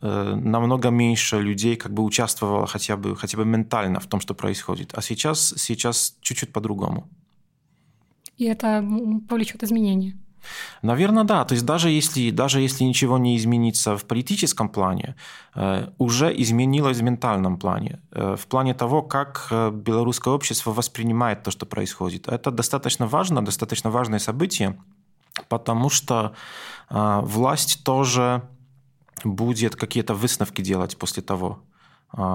намного 0.01 0.89
меньше 0.89 1.39
людей 1.41 1.75
как 1.75 1.93
бы 1.93 2.03
участвовало 2.03 2.67
хотя 2.67 2.95
бы, 2.95 3.15
хотя 3.15 3.37
бы 3.37 3.45
ментально 3.45 3.99
в 3.99 4.05
том, 4.07 4.21
что 4.21 4.33
происходит. 4.33 4.93
А 4.97 5.01
сейчас, 5.01 5.53
сейчас 5.57 6.15
чуть-чуть 6.21 6.53
по-другому. 6.53 7.07
И 8.37 8.45
это 8.45 8.85
повлечет 9.27 9.63
изменения. 9.63 10.13
Наверное, 10.81 11.23
да. 11.23 11.45
То 11.45 11.55
есть 11.55 11.65
даже 11.65 11.89
если, 11.89 12.31
даже 12.31 12.61
если 12.61 12.85
ничего 12.85 13.17
не 13.17 13.35
изменится 13.37 13.95
в 13.95 14.05
политическом 14.05 14.69
плане, 14.69 15.15
э, 15.55 15.87
уже 15.97 16.41
изменилось 16.41 16.97
в 16.97 17.03
ментальном 17.03 17.57
плане, 17.57 17.99
э, 18.11 18.35
в 18.35 18.47
плане 18.47 18.73
того, 18.73 19.01
как 19.01 19.47
э, 19.51 19.71
белорусское 19.71 20.33
общество 20.33 20.73
воспринимает 20.73 21.43
то, 21.43 21.51
что 21.51 21.65
происходит. 21.65 22.27
Это 22.27 22.51
достаточно 22.51 23.07
важно, 23.07 23.45
достаточно 23.45 23.89
важное 23.89 24.19
событие, 24.19 24.77
потому 25.47 25.89
что 25.89 26.33
власть 26.89 27.83
тоже 27.83 28.41
будет 29.23 29.75
какие-то 29.75 30.15
выставки 30.15 30.63
делать 30.63 30.97
после 30.97 31.21
того. 31.21 31.59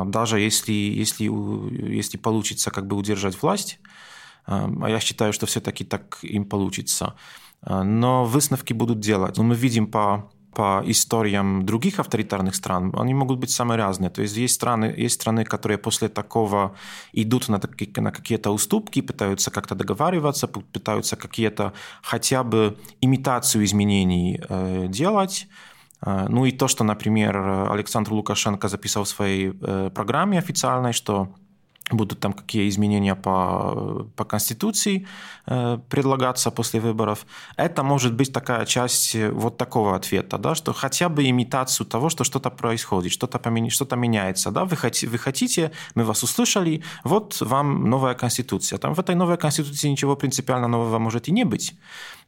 Даже 0.06 0.38
если, 0.38 0.73
если, 0.73 1.25
если 1.94 2.18
получится 2.18 2.70
как 2.70 2.87
бы 2.87 2.96
удержать 2.96 3.42
власть, 3.42 3.80
а 4.46 4.88
я 4.88 5.00
считаю, 5.00 5.32
что 5.32 5.46
все-таки 5.46 5.84
так 5.84 6.18
им 6.23 6.44
получится– 6.44 7.14
но 7.66 8.25
выставки 8.25 8.73
будут 8.73 9.00
делать. 9.00 9.38
Мы 9.38 9.54
видим 9.54 9.87
по 9.87 10.30
по 10.54 10.83
историям 10.87 11.66
других 11.66 11.99
авторитарных 11.99 12.54
стран, 12.54 12.92
они 12.97 13.14
могут 13.14 13.38
быть 13.38 13.50
самые 13.50 13.76
разные. 13.78 14.11
То 14.11 14.23
есть 14.23 14.37
есть 14.37 14.54
страны, 14.54 14.94
есть 14.97 15.14
страны 15.21 15.44
которые 15.44 15.78
после 15.78 16.09
такого 16.09 16.75
идут 17.12 17.49
на, 17.49 17.61
на 17.97 18.12
какие-то 18.12 18.50
уступки, 18.50 19.02
пытаются 19.02 19.50
как-то 19.50 19.75
договариваться, 19.75 20.47
пытаются 20.47 21.16
какие-то 21.16 21.73
хотя 22.02 22.44
бы 22.44 22.76
имитацию 23.00 23.64
изменений 23.64 24.40
э, 24.49 24.87
делать. 24.88 25.49
Ну 26.06 26.44
и 26.44 26.52
то, 26.52 26.68
что, 26.68 26.85
например, 26.85 27.37
Александр 27.71 28.12
Лукашенко 28.12 28.68
записал 28.68 29.04
в 29.04 29.09
своей 29.09 29.54
э, 29.59 29.90
программе 29.94 30.38
официальной, 30.38 30.92
что 30.92 31.28
будут 31.90 32.20
там 32.20 32.32
какие 32.32 32.68
изменения 32.68 33.14
по, 33.14 34.06
по 34.16 34.24
Конституции 34.24 35.06
э, 35.46 35.78
предлагаться 35.88 36.50
после 36.50 36.80
выборов. 36.80 37.26
Это 37.56 37.82
может 37.82 38.14
быть 38.14 38.32
такая 38.32 38.64
часть 38.64 39.14
вот 39.14 39.58
такого 39.58 39.94
ответа, 39.94 40.38
да, 40.38 40.54
что 40.54 40.72
хотя 40.72 41.08
бы 41.08 41.28
имитацию 41.28 41.86
того, 41.86 42.08
что 42.08 42.24
что-то 42.24 42.50
происходит, 42.50 43.12
что-то, 43.12 43.38
помен... 43.38 43.68
что-то 43.70 43.96
меняется. 43.96 44.50
Да? 44.50 44.64
Вы, 44.64 44.76
хотите, 44.76 45.08
вы 45.08 45.18
хотите, 45.18 45.72
мы 45.94 46.04
вас 46.04 46.22
услышали, 46.22 46.82
вот 47.04 47.40
вам 47.40 47.90
новая 47.90 48.14
Конституция. 48.14 48.78
Там 48.78 48.94
в 48.94 49.00
этой 49.00 49.14
новой 49.14 49.36
Конституции 49.36 49.88
ничего 49.88 50.16
принципиально 50.16 50.68
нового 50.68 50.98
может 50.98 51.28
и 51.28 51.32
не 51.32 51.44
быть, 51.44 51.74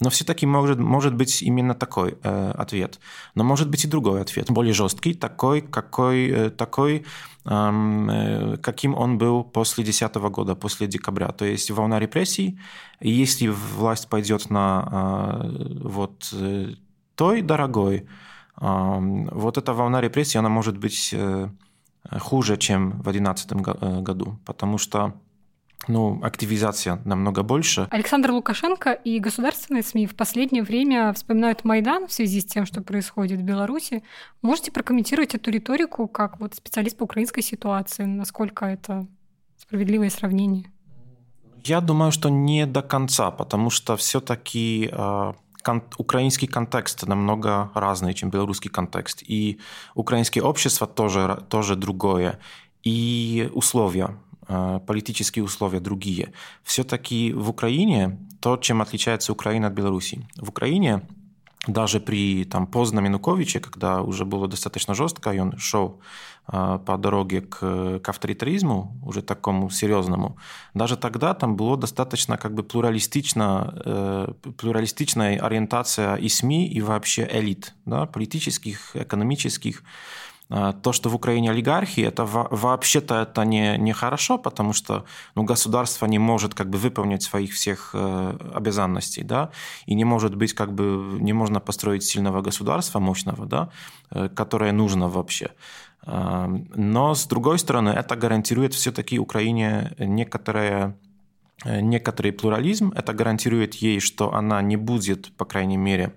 но 0.00 0.10
все-таки 0.10 0.46
может, 0.46 0.78
может 0.78 1.14
быть 1.14 1.42
именно 1.42 1.74
такой 1.74 2.18
э, 2.22 2.52
ответ. 2.58 3.00
Но 3.34 3.44
может 3.44 3.70
быть 3.70 3.84
и 3.84 3.88
другой 3.88 4.20
ответ, 4.20 4.50
более 4.50 4.74
жесткий, 4.74 5.14
такой, 5.14 5.62
какой, 5.62 6.28
э, 6.28 6.50
такой 6.50 6.96
Э, 6.96 7.35
каким 7.46 8.94
он 8.94 9.18
был 9.18 9.44
после 9.44 9.84
2010 9.84 10.16
года, 10.30 10.54
после 10.56 10.86
декабря. 10.88 11.28
То 11.28 11.44
есть 11.44 11.70
волна 11.70 12.00
репрессий. 12.00 12.58
И 13.00 13.10
если 13.10 13.48
власть 13.48 14.08
пойдет 14.08 14.50
на 14.50 14.88
а, 14.90 15.50
вот 15.80 16.28
э, 16.32 16.74
той 17.14 17.42
дорогой, 17.42 18.08
вот 18.58 19.58
эта 19.58 19.74
волна 19.74 20.00
репрессий, 20.00 20.38
она 20.38 20.48
может 20.48 20.78
быть 20.78 21.10
э, 21.12 21.48
хуже, 22.18 22.56
чем 22.56 22.92
в 22.92 23.02
2011 23.02 23.52
году, 24.02 24.38
потому 24.46 24.78
что 24.78 25.12
ну, 25.88 26.20
активизация 26.22 27.00
намного 27.04 27.42
больше. 27.42 27.86
Александр 27.90 28.30
Лукашенко 28.30 28.92
и 28.92 29.18
государственные 29.18 29.82
СМИ 29.82 30.06
в 30.06 30.16
последнее 30.16 30.62
время 30.62 31.12
вспоминают 31.12 31.64
Майдан 31.64 32.06
в 32.06 32.12
связи 32.12 32.40
с 32.40 32.44
тем, 32.44 32.66
что 32.66 32.80
происходит 32.80 33.40
в 33.40 33.42
Беларуси. 33.42 34.02
Можете 34.42 34.72
прокомментировать 34.72 35.34
эту 35.34 35.50
риторику 35.50 36.08
как 36.08 36.40
вот 36.40 36.54
специалист 36.54 36.96
по 36.96 37.04
украинской 37.04 37.42
ситуации? 37.42 38.04
Насколько 38.04 38.64
это 38.64 39.06
справедливое 39.58 40.10
сравнение? 40.10 40.72
Я 41.64 41.80
думаю, 41.80 42.12
что 42.12 42.28
не 42.28 42.66
до 42.66 42.82
конца, 42.82 43.30
потому 43.30 43.70
что 43.70 43.96
все-таки 43.96 44.88
э, 44.90 45.32
кон- 45.62 45.82
украинский 45.98 46.46
контекст 46.46 47.06
намного 47.06 47.70
разный, 47.74 48.14
чем 48.14 48.30
белорусский 48.30 48.70
контекст. 48.70 49.22
И 49.26 49.58
украинское 49.94 50.44
общество 50.44 50.86
тоже, 50.86 51.44
тоже 51.48 51.74
другое. 51.76 52.38
И 52.84 53.50
условия 53.52 54.16
политические 54.46 55.44
условия 55.44 55.80
другие. 55.80 56.32
Все-таки 56.62 57.32
в 57.32 57.50
Украине 57.50 58.18
то, 58.40 58.56
чем 58.56 58.80
отличается 58.80 59.32
Украина 59.32 59.66
от 59.68 59.72
Беларуси. 59.72 60.26
В 60.36 60.48
Украине 60.50 61.02
даже 61.66 62.00
при 62.00 62.44
там, 62.44 62.66
поздном 62.66 63.04
Януковиче, 63.04 63.60
когда 63.60 64.02
уже 64.02 64.24
было 64.24 64.48
достаточно 64.48 64.94
жестко, 64.94 65.32
и 65.32 65.38
он 65.38 65.58
шел 65.58 66.00
э, 66.52 66.78
по 66.86 66.96
дороге 66.96 67.40
к, 67.40 67.98
к 67.98 68.08
авторитаризму, 68.08 68.96
уже 69.04 69.22
такому 69.22 69.70
серьезному, 69.70 70.36
даже 70.74 70.96
тогда 70.96 71.34
там 71.34 71.56
было 71.56 71.76
достаточно 71.76 72.36
как 72.36 72.54
бы 72.54 72.62
плуралистично, 72.62 73.74
э, 73.84 74.32
плуралистичная 74.56 75.38
ориентация 75.38 76.16
и 76.16 76.28
СМИ, 76.28 76.68
и 76.68 76.80
вообще 76.80 77.28
элит, 77.32 77.74
да, 77.84 78.06
политических, 78.06 78.94
экономических, 78.94 79.82
а, 79.82 80.25
то, 80.48 80.92
что 80.92 81.10
в 81.10 81.14
Украине 81.14 81.50
олигархии, 81.50 82.04
это 82.04 82.24
вообще-то 82.24 83.22
это 83.22 83.44
не, 83.44 83.76
не 83.78 83.92
хорошо, 83.92 84.38
потому 84.38 84.72
что 84.72 85.04
ну, 85.34 85.42
государство 85.42 86.06
не 86.06 86.18
может 86.18 86.54
как 86.54 86.70
бы 86.70 86.78
выполнять 86.78 87.22
своих 87.22 87.52
всех 87.52 87.90
э, 87.94 88.38
обязанностей, 88.54 89.24
да, 89.24 89.50
и 89.86 89.94
не 89.94 90.04
может 90.04 90.36
быть 90.36 90.52
как 90.54 90.72
бы, 90.72 91.18
не 91.20 91.32
можно 91.32 91.60
построить 91.60 92.04
сильного 92.04 92.42
государства, 92.42 93.00
мощного, 93.00 93.46
да, 93.46 93.70
э, 94.10 94.28
которое 94.28 94.72
нужно 94.72 95.08
вообще. 95.08 95.50
А, 96.02 96.48
но, 96.76 97.14
с 97.14 97.26
другой 97.26 97.58
стороны, 97.58 97.90
это 97.90 98.14
гарантирует 98.14 98.74
все-таки 98.74 99.18
Украине 99.18 99.94
некоторое 99.98 100.96
э, 101.64 101.80
некоторый 101.80 102.30
плурализм, 102.30 102.92
это 102.94 103.12
гарантирует 103.12 103.74
ей, 103.74 103.98
что 103.98 104.32
она 104.32 104.62
не 104.62 104.76
будет, 104.76 105.36
по 105.36 105.44
крайней 105.44 105.76
мере, 105.76 106.12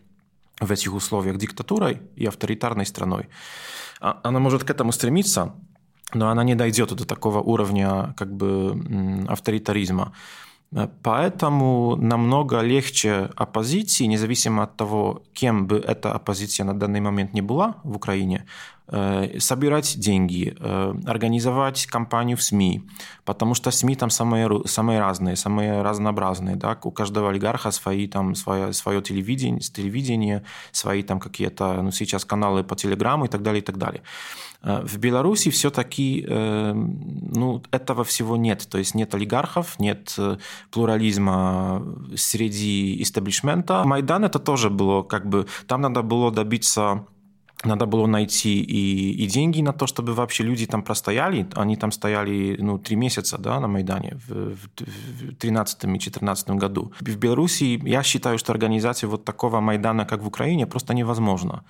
в 0.60 0.72
этих 0.72 0.94
условиях 0.94 1.38
диктатурой 1.38 2.02
и 2.16 2.26
авторитарной 2.26 2.86
страной. 2.86 3.30
А, 4.02 4.20
она 4.24 4.40
может 4.40 4.64
к 4.64 4.70
этому 4.70 4.92
стремиться, 4.92 5.56
но 6.14 6.30
она 6.30 6.44
не 6.44 6.56
дойдет 6.56 6.94
до 6.94 7.06
такого 7.06 7.40
уровня 7.40 8.14
как 8.18 8.34
бы 8.34 9.26
авторитаризма. 9.28 10.14
Поэтому 11.02 11.96
намного 11.96 12.62
легче 12.62 13.30
оппозиции, 13.36 14.06
независимо 14.06 14.64
от 14.64 14.78
того, 14.78 15.24
кем 15.34 15.66
бы 15.66 15.78
эта 15.78 16.14
оппозиция 16.14 16.64
на 16.64 16.74
данный 16.74 17.02
момент 17.02 17.34
не 17.34 17.42
была 17.42 17.78
в 17.84 17.96
Украине, 17.96 18.46
э, 18.88 19.40
собирать 19.40 20.00
деньги, 20.00 20.56
э, 20.60 20.94
организовать 21.08 21.88
кампанию 21.88 22.38
в 22.38 22.44
СМИ, 22.44 22.84
потому 23.26 23.56
что 23.56 23.72
СМИ 23.72 23.96
там 23.96 24.12
самые, 24.12 24.48
самые 24.66 25.00
разные, 25.00 25.36
самые 25.36 25.82
разнообразные. 25.82 26.56
Да? 26.56 26.78
У 26.84 26.92
каждого 26.92 27.30
олигарха 27.30 27.72
свои, 27.72 28.08
там, 28.08 28.36
свое, 28.36 28.72
свое 28.74 29.02
телевидение, 29.02 29.62
телевидение, 29.62 30.44
свои 30.72 31.02
там 31.02 31.20
какие-то, 31.20 31.82
ну, 31.82 31.92
сейчас 31.92 32.26
каналы 32.26 32.64
по 32.64 32.76
телеграмму 32.76 33.26
и 33.26 33.28
так 33.28 33.42
далее, 33.42 33.62
и 33.62 33.66
так 33.66 33.78
далее. 33.78 34.04
Э, 34.62 34.82
в 34.84 34.98
Беларуси 34.98 35.50
все-таки 35.50 36.26
ну, 36.28 37.62
этого 37.72 38.04
всего 38.04 38.38
нет. 38.38 38.68
То 38.70 38.78
есть 38.78 38.96
нет 38.96 39.14
олигархов, 39.16 39.80
нет 39.80 40.16
э, 40.18 40.38
плурализма 40.72 41.84
среди 42.16 43.02
истеблишмента. 43.02 43.84
Майдан 43.86 44.26
это 44.26 44.40
тоже 44.40 44.70
было 44.70 45.04
как 45.04 45.28
бы... 45.28 45.46
Там 45.68 45.82
надо 45.82 46.02
было 46.02 46.32
добиться 46.32 47.06
надо 47.66 47.86
было 47.86 48.08
найти 48.08 48.62
и, 48.62 49.12
и 49.24 49.28
деньги 49.28 49.62
на 49.62 49.74
то, 49.74 49.86
чтобы 49.86 50.14
вообще 50.14 50.44
люди 50.44 50.66
там 50.66 50.82
простояли. 50.82 51.46
Они 51.56 51.76
там 51.76 51.92
стояли 51.92 52.56
ну, 52.60 52.80
три 52.80 52.96
месяца 52.96 53.38
да, 53.38 53.60
на 53.60 53.68
Майдане 53.68 54.18
в 54.28 54.56
2013 54.78 55.84
и 55.84 55.88
2014 55.88 56.50
году. 56.52 56.94
В 57.02 57.18
Беларуси 57.18 57.82
я 57.84 58.04
считаю, 58.04 58.38
что 58.38 58.54
организация 58.54 59.10
вот 59.10 59.26
такого 59.26 59.60
Майдана, 59.60 60.06
как 60.06 60.24
в 60.24 60.28
Украине, 60.28 60.68
просто 60.68 60.94
невозможна. 60.94 61.64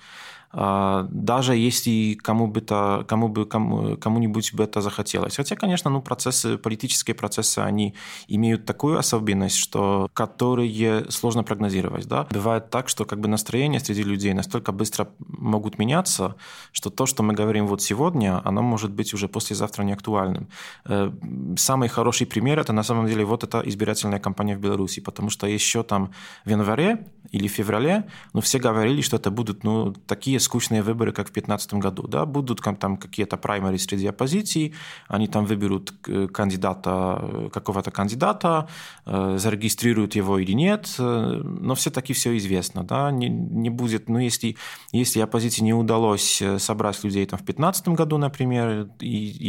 А, 0.52 1.06
даже 1.10 1.54
если 1.54 2.14
кому 2.14 2.48
бы 2.48 2.60
то, 2.60 3.04
кому 3.06 3.28
бы, 3.28 3.46
кому, 3.46 3.96
кому-нибудь 3.96 4.52
бы 4.54 4.64
это 4.64 4.80
захотелось. 4.80 5.36
Хотя, 5.36 5.54
конечно, 5.54 5.90
ну, 5.90 6.02
процессы, 6.02 6.58
политические 6.58 7.14
процессы, 7.14 7.60
они 7.60 7.94
имеют 8.26 8.64
такую 8.64 8.98
особенность, 8.98 9.56
что 9.56 10.08
которые 10.12 11.10
сложно 11.10 11.44
прогнозировать. 11.44 12.06
Да? 12.06 12.26
Бывает 12.30 12.70
так, 12.70 12.88
что 12.88 13.04
как 13.04 13.20
бы 13.20 13.28
настроения 13.28 13.80
среди 13.80 14.02
людей 14.02 14.34
настолько 14.34 14.72
быстро 14.72 15.08
могут 15.28 15.78
меняться, 15.78 16.34
что 16.72 16.90
то, 16.90 17.06
что 17.06 17.22
мы 17.22 17.32
говорим 17.34 17.66
вот 17.66 17.82
сегодня, 17.82 18.40
оно 18.44 18.62
может 18.62 18.90
быть 18.90 19.14
уже 19.14 19.28
послезавтра 19.28 19.84
не 19.84 19.92
актуальным. 19.92 20.48
Э, 20.84 21.12
самый 21.56 21.88
хороший 21.88 22.26
пример 22.26 22.58
это 22.58 22.72
на 22.72 22.82
самом 22.82 23.06
деле 23.06 23.24
вот 23.24 23.44
эта 23.44 23.62
избирательная 23.64 24.18
кампания 24.18 24.56
в 24.56 24.60
Беларуси, 24.60 25.00
потому 25.00 25.30
что 25.30 25.46
еще 25.46 25.82
там 25.82 26.10
в 26.44 26.50
январе 26.50 27.06
или 27.30 27.46
феврале, 27.46 28.04
ну, 28.32 28.40
все 28.40 28.58
говорили, 28.58 29.00
что 29.00 29.16
это 29.16 29.30
будут 29.30 29.64
ну, 29.64 29.92
такие 30.06 30.39
скучные 30.40 30.82
выборы, 30.82 31.12
как 31.12 31.28
в 31.28 31.32
2015 31.32 31.74
году. 31.74 32.06
Да? 32.08 32.26
Будут 32.26 32.60
там 32.78 32.96
какие-то 32.96 33.36
праймери 33.36 33.78
среди 33.78 34.06
оппозиции, 34.06 34.74
они 35.08 35.26
там 35.26 35.44
выберут 35.44 35.92
э, 36.06 36.28
кандидата, 36.28 37.18
э, 37.22 37.48
какого-то 37.52 37.90
кандидата, 37.90 38.68
э, 39.06 39.36
зарегистрируют 39.38 40.14
его 40.14 40.38
или 40.38 40.52
нет, 40.52 40.94
но 40.98 41.74
все-таки 41.74 42.12
все 42.12 42.36
известно. 42.36 42.84
Да? 42.84 43.10
Не, 43.10 43.28
не 43.28 43.70
будет, 43.70 44.08
ну, 44.08 44.18
если, 44.18 44.56
если 44.92 45.20
оппозиции 45.20 45.62
не 45.62 45.74
удалось 45.74 46.42
собрать 46.58 47.04
людей 47.04 47.26
там, 47.26 47.38
в 47.38 47.44
2015 47.44 47.88
году, 47.88 48.18
например, 48.18 48.88
и, 49.00 49.06
и 49.06 49.48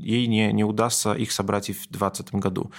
ей 0.00 0.26
не, 0.26 0.52
не 0.52 0.64
удастся 0.64 1.12
их 1.12 1.32
собрать 1.32 1.70
и 1.70 1.72
в 1.72 1.88
2020 1.88 2.34
году. 2.34 2.70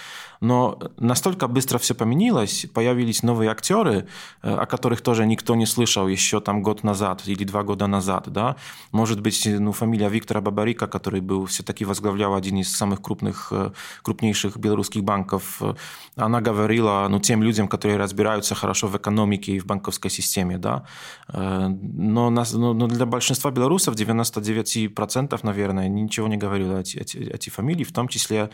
Но 0.42 0.80
настолько 0.98 1.48
быстро 1.48 1.78
все 1.78 1.96
поменялось, 1.96 2.66
появились 2.74 3.24
новые 3.24 3.52
актеры, 3.52 4.08
о 4.42 4.66
которых 4.66 5.02
тоже 5.02 5.26
никто 5.26 5.56
не 5.56 5.66
слышал 5.66 6.08
еще 6.08 6.40
там 6.42 6.62
год 6.62 6.84
назад 6.84 7.24
или 7.26 7.36
два 7.46 7.64
года 7.64 7.88
назад. 7.88 8.28
Да? 8.28 8.56
Может 8.92 9.22
быть, 9.22 9.48
ну, 9.60 9.72
фамилия 9.72 10.10
Виктора 10.10 10.42
Бабарика, 10.42 10.88
который 10.88 11.22
был 11.22 11.46
все-таки 11.46 11.86
возглавлял 11.86 12.34
один 12.34 12.58
из 12.58 12.76
самых 12.76 13.02
крупных, 13.02 13.48
э, 13.52 13.72
крупнейших 14.04 14.58
белорусских 14.58 15.04
банков, 15.04 15.62
э, 15.62 15.76
она 16.16 16.42
говорила 16.42 17.08
ну, 17.10 17.20
тем 17.20 17.44
людям, 17.44 17.68
которые 17.68 17.98
разбираются 17.98 18.56
хорошо 18.56 18.88
в 18.88 18.96
экономике 18.98 19.52
и 19.54 19.60
в 19.60 19.66
банковской 19.66 20.12
системе. 20.12 20.58
Да? 20.58 20.84
Э, 21.28 21.68
но, 21.70 22.30
но 22.30 22.88
для 22.88 23.06
большинства 23.06 23.52
белорусов, 23.52 23.96
99%, 23.96 25.40
наверное, 25.44 25.88
ничего 25.88 26.28
не 26.28 26.38
говорила 26.38 26.80
эти, 26.80 26.98
эти, 26.98 27.18
эти 27.18 27.50
фамилии, 27.50 27.84
в 27.84 27.92
том 27.92 28.08
числе 28.08 28.50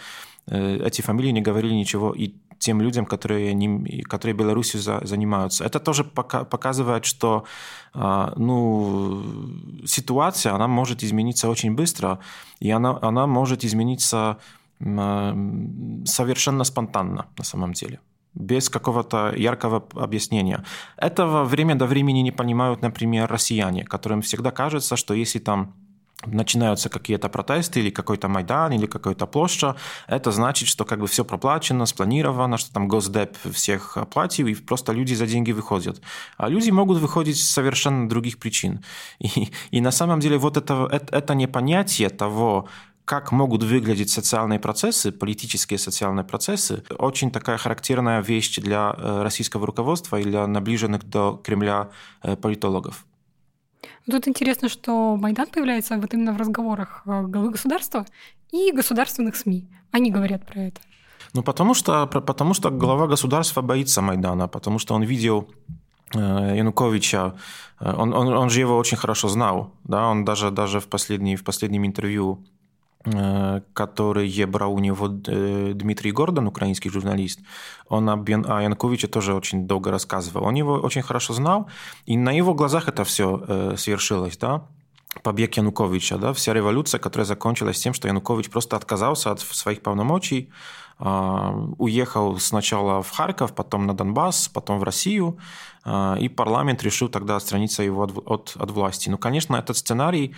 эти 0.48 1.02
фамилии 1.04 1.32
не 1.32 1.42
говорили 1.42 1.74
ничего 1.74 2.14
и 2.14 2.34
тем 2.62 2.82
людям, 2.82 3.06
которые, 3.06 3.54
не, 3.54 4.02
которые 4.04 4.36
Беларусью 4.36 4.80
за, 4.80 5.02
занимаются. 5.04 5.66
Это 5.66 5.80
тоже 5.80 6.04
пока, 6.04 6.44
показывает, 6.44 7.06
что 7.06 7.44
а, 7.94 8.34
ну, 8.38 9.24
ситуация, 9.86 10.54
она 10.54 10.68
может 10.68 11.04
измениться 11.04 11.50
очень 11.50 11.76
быстро, 11.76 12.20
и 12.60 12.72
она, 12.72 12.98
она 13.02 13.28
может 13.28 13.66
измениться 13.66 14.38
совершенно 16.06 16.64
спонтанно 16.64 17.26
на 17.38 17.44
самом 17.44 17.74
деле 17.74 18.00
без 18.34 18.70
какого-то 18.70 19.34
яркого 19.36 19.84
объяснения. 19.96 20.64
Этого 20.98 21.44
время 21.44 21.76
до 21.76 21.86
времени 21.86 22.22
не 22.24 22.32
понимают, 22.32 22.82
например, 22.82 23.30
россияне, 23.30 23.84
которым 23.84 24.22
всегда 24.22 24.52
кажется, 24.52 24.96
что 24.96 25.14
если 25.14 25.40
там 25.40 25.74
начинаются 26.26 26.90
какие-то 26.90 27.30
протесты 27.30 27.80
или 27.80 27.90
какой-то 27.90 28.28
Майдан 28.28 28.74
или 28.74 28.86
какая-то 28.86 29.26
площадь, 29.28 29.76
это 30.08 30.32
значит, 30.32 30.68
что 30.68 30.86
как 30.86 31.00
бы 31.00 31.08
все 31.08 31.26
проплачено, 31.26 31.86
спланировано, 31.86 32.58
что 32.58 32.74
там 32.74 32.88
Госдеп 32.88 33.36
всех 33.54 33.98
оплатил, 33.98 34.48
и 34.48 34.56
просто 34.56 34.94
люди 34.94 35.14
за 35.14 35.28
деньги 35.28 35.52
выходят. 35.52 36.02
А 36.38 36.50
люди 36.50 36.72
могут 36.72 37.00
выходить 37.00 37.38
с 37.38 37.50
совершенно 37.50 38.08
других 38.08 38.38
причин. 38.38 38.84
И, 39.20 39.52
и 39.72 39.82
на 39.82 39.92
самом 39.92 40.20
деле 40.20 40.38
вот 40.38 40.58
это, 40.58 40.88
это, 40.92 41.16
это 41.16 41.36
непонятие 41.36 42.10
того, 42.10 42.68
как 43.06 43.32
могут 43.32 43.64
выглядеть 43.64 44.10
социальные 44.10 44.60
процессы, 44.60 45.12
политические 45.12 45.80
социальные 45.80 46.24
процессы, 46.24 46.84
очень 46.98 47.32
такая 47.32 47.58
характерная 47.58 48.22
вещь 48.22 48.58
для 48.60 48.96
э, 48.98 49.24
российского 49.24 49.66
руководства 49.66 50.20
и 50.20 50.24
для 50.24 50.48
наближенных 50.48 51.04
до 51.04 51.42
Кремля 51.44 51.90
э, 52.24 52.36
политологов. 52.36 53.06
Тут 54.10 54.28
интересно, 54.28 54.70
что 54.70 55.18
Майдан 55.18 55.48
появляется 55.48 55.98
вот 55.98 56.14
именно 56.14 56.34
в 56.34 56.38
разговорах 56.38 57.04
э, 57.06 57.22
главы 57.28 57.52
государства 57.52 58.06
и 58.52 58.72
государственных 58.72 59.36
СМИ. 59.36 59.68
Они 59.92 60.12
говорят 60.12 60.46
про 60.46 60.62
это. 60.62 60.82
Ну, 61.34 61.44
потому 61.44 61.74
что, 61.74 62.08
потому 62.08 62.54
что 62.54 62.70
глава 62.70 63.08
государства 63.08 63.62
боится 63.62 64.02
Майдана, 64.02 64.48
потому 64.48 64.80
что 64.80 64.96
он 64.96 65.04
видел 65.04 65.50
э, 66.14 66.58
Януковича, 66.58 67.36
э, 67.80 67.94
он, 67.94 68.14
он, 68.14 68.28
он 68.28 68.50
же 68.50 68.60
его 68.60 68.78
очень 68.78 68.98
хорошо 68.98 69.28
знал, 69.30 69.72
да, 69.84 70.08
он 70.08 70.26
даже, 70.26 70.52
даже 70.52 70.80
в, 70.80 70.88
последний, 70.88 71.36
в 71.36 71.44
последнем 71.44 71.86
интервью 71.86 72.44
которые 73.74 74.46
брал 74.46 74.74
у 74.74 74.80
него 74.80 75.08
э, 75.28 75.72
Дмитрий 75.74 76.12
Гордон, 76.12 76.48
украинский 76.48 76.92
журналист, 76.92 77.40
он 77.88 78.08
о, 78.10 78.16
Бен, 78.16 78.46
тоже 79.12 79.34
очень 79.34 79.66
долго 79.66 79.90
рассказывал. 79.90 80.46
Он 80.46 80.54
его 80.54 80.74
очень 80.74 81.02
хорошо 81.02 81.34
знал, 81.34 81.68
и 82.06 82.16
на 82.16 82.32
его 82.32 82.54
глазах 82.54 82.88
это 82.88 83.04
все 83.04 83.44
э, 83.48 83.76
свершилось, 83.78 84.38
да, 84.38 84.66
побег 85.24 85.58
Януковича, 85.58 86.18
да, 86.18 86.32
вся 86.34 86.54
революция, 86.54 87.00
которая 87.00 87.26
закончилась 87.26 87.80
тем, 87.80 87.94
что 87.94 88.08
Янукович 88.08 88.52
просто 88.52 88.76
отказался 88.76 89.32
от 89.32 89.40
своих 89.40 89.82
полномочий, 89.82 90.50
уехал 91.00 92.38
сначала 92.38 93.02
в 93.02 93.10
Харьков, 93.10 93.56
потом 93.56 93.88
на 93.88 93.96
Донбасс, 93.96 94.48
потом 94.50 94.78
в 94.78 94.84
Россию, 94.84 95.40
и 96.20 96.30
парламент 96.30 96.84
решил 96.84 97.10
тогда 97.10 97.38
отстраниться 97.38 97.82
его 97.82 98.04
от, 98.04 98.12
от, 98.26 98.54
от 98.56 98.72
власти. 98.72 99.10
Ну, 99.10 99.18
конечно, 99.18 99.56
этот 99.56 99.78
сценарий 99.78 100.36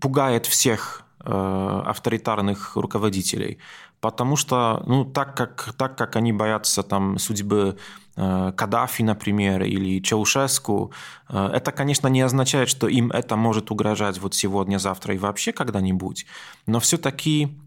пугает 0.00 0.46
всех 0.46 1.04
Э, 1.07 1.07
авторитарных 1.30 2.76
руководителей. 2.76 3.58
Потому 4.00 4.36
что, 4.36 4.82
ну, 4.86 5.04
так 5.04 5.36
как, 5.36 5.74
так 5.76 5.98
как 5.98 6.16
они 6.16 6.32
боятся 6.32 6.82
там 6.82 7.18
судьбы 7.18 7.76
э, 8.16 8.52
Каддафи, 8.56 9.02
например, 9.02 9.64
или 9.64 10.00
Чаушеску, 10.00 10.92
э, 11.28 11.50
это, 11.54 11.72
конечно, 11.72 12.06
не 12.06 12.20
означает, 12.20 12.68
что 12.68 12.86
им 12.86 13.10
это 13.10 13.34
может 13.36 13.72
угрожать 13.72 14.18
вот 14.18 14.34
сегодня, 14.34 14.78
завтра 14.78 15.14
и 15.14 15.18
вообще 15.18 15.52
когда-нибудь. 15.52 16.26
Но 16.66 16.78
все-таки 16.78 17.58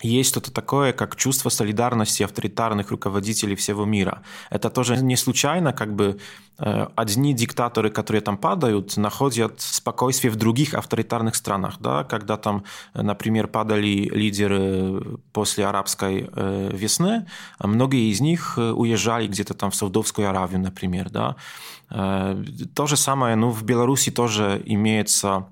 есть 0.00 0.30
что-то 0.30 0.50
такое, 0.50 0.92
как 0.92 1.16
чувство 1.16 1.50
солидарности 1.50 2.22
авторитарных 2.22 2.90
руководителей 2.90 3.54
всего 3.54 3.84
мира. 3.84 4.22
Это 4.50 4.70
тоже 4.70 4.96
не 4.96 5.16
случайно, 5.16 5.72
как 5.72 5.94
бы 5.94 6.18
э, 6.58 6.86
одни 6.96 7.34
диктаторы, 7.34 7.90
которые 7.90 8.22
там 8.22 8.36
падают, 8.38 8.96
находят 8.96 9.60
спокойствие 9.60 10.32
в 10.32 10.36
других 10.36 10.74
авторитарных 10.74 11.36
странах. 11.36 11.76
Да? 11.80 12.04
Когда 12.04 12.36
там, 12.36 12.64
например, 12.94 13.48
падали 13.48 14.10
лидеры 14.12 15.18
после 15.32 15.66
арабской 15.66 16.30
э, 16.32 16.70
весны, 16.72 17.26
многие 17.60 18.10
из 18.10 18.20
них 18.20 18.54
э, 18.56 18.70
уезжали 18.70 19.26
где-то 19.26 19.54
там 19.54 19.70
в 19.70 19.74
Саудовскую 19.74 20.28
Аравию, 20.28 20.60
например. 20.60 21.10
Да? 21.10 21.36
То 21.88 22.86
же 22.86 22.96
самое 22.96 23.36
ну, 23.36 23.50
в 23.50 23.64
Беларуси 23.64 24.10
тоже 24.10 24.62
имеется 24.64 25.46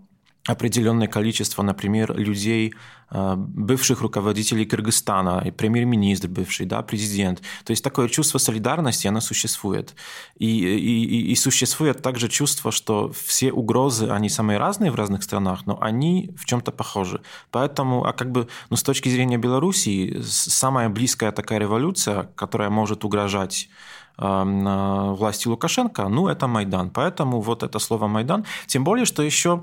определенное 0.47 1.07
количество, 1.07 1.63
например, 1.63 2.17
людей, 2.17 2.73
э, 3.11 3.35
бывших 3.37 4.01
руководителей 4.01 4.65
Кыргызстана, 4.65 5.53
премьер-министр 5.57 6.29
бывший, 6.29 6.67
да, 6.67 6.83
президент. 6.83 7.43
То 7.65 7.73
есть 7.73 7.85
такое 7.85 8.09
чувство 8.09 8.39
солидарности, 8.39 9.07
оно 9.07 9.21
существует. 9.21 9.95
И, 10.39 10.47
и, 10.47 11.33
и 11.33 11.37
существует 11.37 12.03
также 12.03 12.29
чувство, 12.29 12.73
что 12.73 13.13
все 13.13 13.53
угрозы, 13.53 14.09
они 14.09 14.29
самые 14.31 14.59
разные 14.59 14.91
в 14.91 14.95
разных 14.95 15.23
странах, 15.23 15.67
но 15.67 15.79
они 15.81 16.31
в 16.37 16.47
чем-то 16.47 16.73
похожи. 16.73 17.21
Поэтому, 17.51 18.07
а 18.07 18.13
как 18.13 18.33
бы, 18.33 18.49
ну, 18.71 18.77
с 18.77 18.83
точки 18.83 19.11
зрения 19.11 19.37
Белоруссии, 19.37 20.23
самая 20.23 20.89
близкая 20.89 21.33
такая 21.33 21.59
революция, 21.59 22.31
которая 22.35 22.71
может 22.71 23.05
угрожать 23.05 23.69
э, 24.17 25.15
власти 25.19 25.49
Лукашенко, 25.49 26.09
ну, 26.09 26.29
это 26.29 26.47
Майдан. 26.47 26.89
Поэтому 26.91 27.43
вот 27.43 27.63
это 27.63 27.79
слово 27.79 28.07
Майдан. 28.07 28.47
Тем 28.67 28.85
более, 28.85 29.05
что 29.05 29.23
еще 29.23 29.63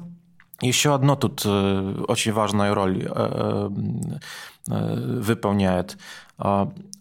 еще 0.61 0.93
одно 0.93 1.15
тут 1.15 1.43
э, 1.45 2.03
очень 2.07 2.33
важную 2.33 2.73
роль 2.73 3.07
э, 3.07 3.69
э, 4.67 5.19
выполняет. 5.21 5.97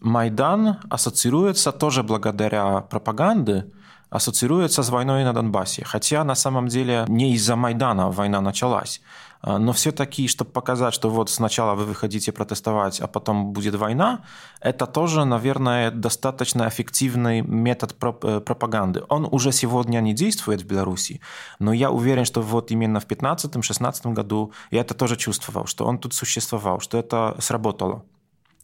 Майдан 0.01 0.77
ассоциируется 0.89 1.73
тоже 1.73 2.03
благодаря 2.03 2.81
пропаганде, 2.81 3.67
ассоциируется 4.11 4.83
с 4.83 4.91
войной 4.91 5.25
на 5.25 5.33
Донбассе. 5.33 5.85
Хотя 5.85 6.25
на 6.25 6.35
самом 6.35 6.69
деле 6.69 7.05
не 7.09 7.35
из-за 7.35 7.57
Майдана 7.57 8.11
война 8.11 8.41
началась. 8.41 9.01
А, 9.43 9.59
но 9.59 9.73
все-таки, 9.73 10.29
чтобы 10.29 10.51
показать, 10.51 10.95
что 10.95 11.11
вот 11.11 11.31
сначала 11.31 11.75
вы 11.75 11.85
выходите 11.85 12.33
протестовать, 12.33 13.01
а 13.01 13.07
потом 13.07 13.53
будет 13.53 13.75
война, 13.75 14.21
это 14.61 14.87
тоже, 14.87 15.25
наверное, 15.25 15.91
достаточно 15.91 16.69
эффективный 16.69 17.43
метод 17.43 17.95
э, 18.03 18.41
пропаганды. 18.41 19.03
Он 19.09 19.29
уже 19.31 19.53
сегодня 19.53 20.01
не 20.01 20.15
действует 20.15 20.63
в 20.63 20.67
Беларуси, 20.67 21.21
но 21.59 21.73
я 21.73 21.91
уверен, 21.91 22.25
что 22.25 22.43
вот 22.43 22.71
именно 22.71 23.01
в 23.01 23.07
2015-2016 23.07 24.13
году 24.15 24.53
я 24.71 24.81
это 24.81 24.95
тоже 24.95 25.17
чувствовал, 25.17 25.67
что 25.67 25.87
он 25.87 25.99
тут 25.99 26.15
существовал, 26.15 26.81
что 26.81 26.99
это 26.99 27.37
сработало. 27.39 28.05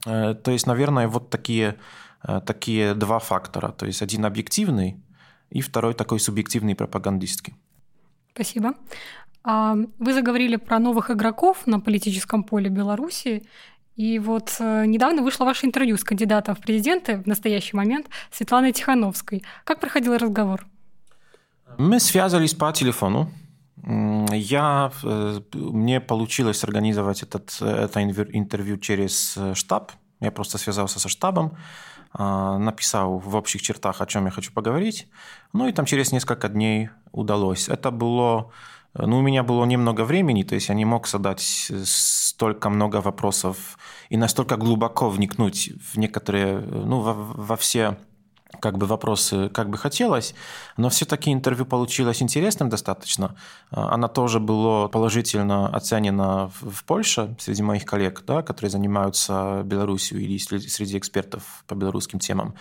Э, 0.07 0.35
то 0.35 0.50
есть, 0.50 0.66
наверное, 0.66 1.07
вот 1.07 1.31
такие, 1.31 1.76
э, 2.28 2.40
такие 2.46 2.94
два 2.94 3.18
фактора. 3.18 3.72
То 3.72 3.87
есть 3.87 4.02
один 4.02 4.24
объективный 4.24 4.96
и 5.53 5.61
второй 5.61 5.95
такой 5.95 6.19
субъективный 6.19 6.75
пропагандистский. 6.75 7.55
Спасибо. 8.35 8.75
А, 9.45 9.77
вы 9.99 10.15
заговорили 10.15 10.57
про 10.57 10.79
новых 10.79 11.11
игроков 11.11 11.67
на 11.67 11.81
политическом 11.81 12.45
поле 12.45 12.71
Беларуси. 12.71 13.43
И 13.97 14.19
вот 14.19 14.57
э, 14.59 14.87
недавно 14.87 15.23
вышло 15.23 15.45
ваше 15.45 15.67
интервью 15.67 15.97
с 15.97 16.05
кандидатом 16.05 16.55
в 16.55 16.61
президенты 16.61 17.19
в 17.19 17.27
настоящий 17.27 17.77
момент 17.77 18.07
Светланой 18.31 18.73
Тихановской. 18.73 19.43
Как 19.65 19.81
проходил 19.81 20.17
разговор? 20.17 20.67
Мы 21.79 22.01
связались 22.01 22.55
по 22.55 22.73
телефону. 22.73 23.31
Я, 24.33 24.93
э, 25.03 25.41
мне 25.53 26.01
получилось 26.01 26.65
организовать 26.65 27.23
этот, 27.23 27.61
это 27.61 28.03
интервью 28.03 28.79
через 28.79 29.37
э, 29.37 29.55
штаб. 29.55 29.93
Я 30.21 30.31
просто 30.31 30.57
связался 30.57 30.99
со 31.01 31.09
штабом, 31.09 31.57
написал 32.18 33.18
в 33.18 33.35
общих 33.35 33.62
чертах, 33.62 34.01
о 34.01 34.07
чем 34.07 34.27
я 34.27 34.31
хочу 34.31 34.53
поговорить. 34.53 35.09
Ну 35.53 35.66
и 35.66 35.72
там 35.72 35.87
через 35.87 36.12
несколько 36.12 36.48
дней 36.48 36.90
удалось. 37.12 37.68
Это 37.68 37.90
было 37.90 38.51
ну, 38.94 39.18
у 39.18 39.22
меня 39.22 39.42
было 39.42 39.64
немного 39.64 40.05
времени, 40.05 40.42
то 40.42 40.55
есть 40.55 40.68
я 40.68 40.75
не 40.75 40.85
мог 40.85 41.09
задать 41.09 41.40
столько 41.85 42.68
много 42.68 43.01
вопросов 43.01 43.79
и 44.11 44.18
настолько 44.18 44.57
глубоко 44.57 45.09
вникнуть 45.09 45.70
в 45.81 45.96
некоторые, 45.96 46.59
ну, 46.59 47.01
во, 47.01 47.14
во 47.14 47.57
все 47.57 47.96
как 48.61 48.79
бы 48.79 48.87
вопросы, 48.87 49.49
как 49.49 49.69
бы 49.71 49.79
хотелось, 49.79 50.35
но 50.77 50.88
все-таки 50.88 51.33
интервью 51.33 51.65
получилось 51.67 52.23
интересным 52.23 52.69
достаточно. 52.69 53.35
Она 53.71 54.09
тоже 54.09 54.41
была 54.41 54.88
положительно 54.88 55.69
оценена 55.69 56.51
в 56.61 56.85
Польше 56.85 57.35
среди 57.38 57.62
моих 57.62 57.85
коллег, 57.85 58.23
да, 58.27 58.43
которые 58.43 58.71
занимаются 58.71 59.62
Беларусью 59.65 60.21
или 60.21 60.38
среди 60.38 60.99
экспертов 60.99 61.65
по 61.67 61.75
белорусским 61.75 62.19
темам. 62.19 62.55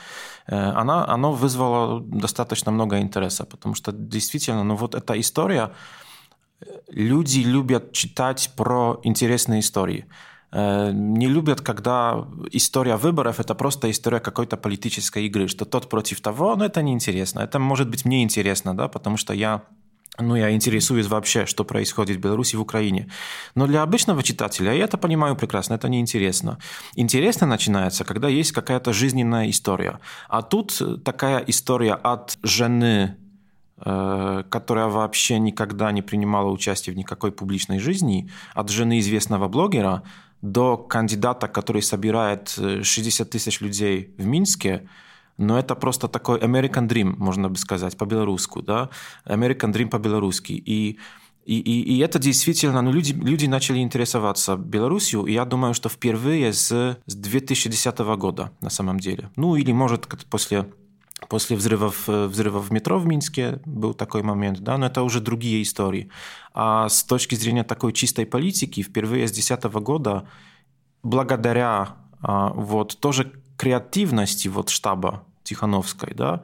Э, 0.48 0.56
она, 0.72 1.08
оно 1.08 1.32
вызвало 1.32 2.02
достаточно 2.02 2.72
много 2.72 3.00
интереса, 3.00 3.46
потому 3.46 3.76
что 3.76 3.92
действительно, 3.92 4.64
ну 4.64 4.76
вот 4.76 4.96
эта 4.96 5.20
история, 5.20 5.72
люди 6.90 7.40
любят 7.40 7.92
читать 7.94 8.52
про 8.56 9.00
интересные 9.04 9.60
истории. 9.60 10.06
Э, 10.52 10.92
не 10.94 11.28
любят, 11.28 11.62
когда 11.62 12.28
история 12.52 12.98
выборов– 12.98 13.40
это 13.40 13.56
просто 13.56 13.90
история 13.90 14.20
какой-то 14.20 14.58
политической 14.58 15.26
игры, 15.26 15.48
что 15.48 15.66
тот 15.66 15.90
против 15.90 16.22
того, 16.22 16.56
но 16.56 16.66
это 16.66 16.82
неинтересно. 16.82 17.42
Это 17.42 17.60
может 17.60 17.90
быть 17.90 18.06
мне 18.06 18.24
интересно, 18.24 18.76
да, 18.76 18.88
потому 18.88 19.18
что 19.18 19.34
я 19.34 19.64
ну, 20.20 20.36
я 20.36 20.52
интересуюсь 20.52 21.08
вообще, 21.08 21.46
что 21.46 21.64
происходит 21.64 22.18
в 22.18 22.20
Беларуси 22.20 22.58
в 22.58 22.62
Украине. 22.62 23.10
Но 23.56 23.66
для 23.66 23.82
обычного 23.82 24.22
читателя, 24.24 24.74
я 24.74 24.84
это 24.84 24.98
понимаю 24.98 25.38
прекрасно, 25.38 25.76
это 25.76 25.88
неинтересно. 25.88 26.58
Интересно 26.96 27.48
начинается, 27.48 28.04
когда 28.04 28.28
есть 28.28 28.52
какая-то 28.52 28.92
жизненная 28.92 29.50
история. 29.50 30.00
А 30.28 30.42
тут 30.42 30.82
такая 31.06 31.40
история 31.48 31.94
от 31.94 32.38
жены 32.44 33.16
Э, 33.84 34.44
которая 34.50 34.88
вообще 34.88 35.40
никогда 35.40 35.92
не 35.92 36.04
принимала 36.04 36.52
участие 36.52 36.94
в 36.94 36.98
никакой 36.98 37.32
публичной 37.32 37.80
жизни, 37.80 38.30
от 38.54 38.70
жены 38.70 39.00
известного 39.00 39.48
блогера 39.48 40.04
до 40.42 40.78
кандидата, 40.78 41.48
который 41.48 41.82
собирает 41.82 42.50
60 42.50 43.28
э, 43.28 43.30
тысяч 43.30 43.62
людей 43.62 44.14
в 44.18 44.26
Минске, 44.26 44.88
но 45.38 45.58
это 45.58 45.76
просто 45.76 46.08
такой 46.08 46.40
American 46.40 46.88
Dream, 46.88 47.16
можно 47.18 47.50
бы 47.50 47.58
сказать, 47.58 47.98
по-белорусски, 47.98 48.62
да, 48.62 48.90
American 49.26 49.74
Dream 49.74 49.90
по-белорусски. 49.90 50.54
И 50.54 51.00
и, 51.44 51.58
и, 51.60 51.96
и 51.96 52.00
это 52.00 52.20
действительно, 52.20 52.82
ну, 52.84 52.92
люди, 52.92 53.14
люди 53.14 53.48
начали 53.48 53.80
интересоваться 53.80 54.56
Беларусью, 54.56 55.26
и 55.26 55.34
я 55.34 55.44
думаю, 55.44 55.74
что 55.74 55.90
впервые 55.90 56.54
с, 56.54 56.98
с 57.06 57.16
2010 57.16 57.98
года 58.18 58.52
на 58.62 58.70
самом 58.70 59.00
деле. 59.00 59.32
Ну, 59.36 59.56
или, 59.56 59.72
может, 59.72 60.08
после 60.30 60.72
После 61.30 61.56
взрывов, 61.56 62.10
э, 62.10 62.26
взрывов 62.26 62.70
в 62.70 62.72
метро 62.72 63.00
в 63.00 63.06
Минске 63.06 63.60
был 63.66 63.94
такой 63.94 64.24
момент, 64.24 64.60
да, 64.60 64.78
но 64.78 64.88
это 64.88 65.04
уже 65.04 65.22
другие 65.22 65.62
истории. 65.62 66.10
А 66.54 66.90
с 66.90 67.04
точки 67.04 67.36
зрения 67.36 67.64
такой 67.64 67.94
чистой 67.94 68.26
политики, 68.26 68.82
впервые 68.82 69.28
с 69.28 69.32
2010 69.32 69.82
года, 69.82 70.28
благодаря 71.04 71.96
а, 72.22 72.50
вот 72.50 73.00
тоже 73.00 73.32
креативности 73.58 74.48
вот 74.48 74.70
штаба 74.70 75.24
Тихановской, 75.44 76.14
да, 76.14 76.44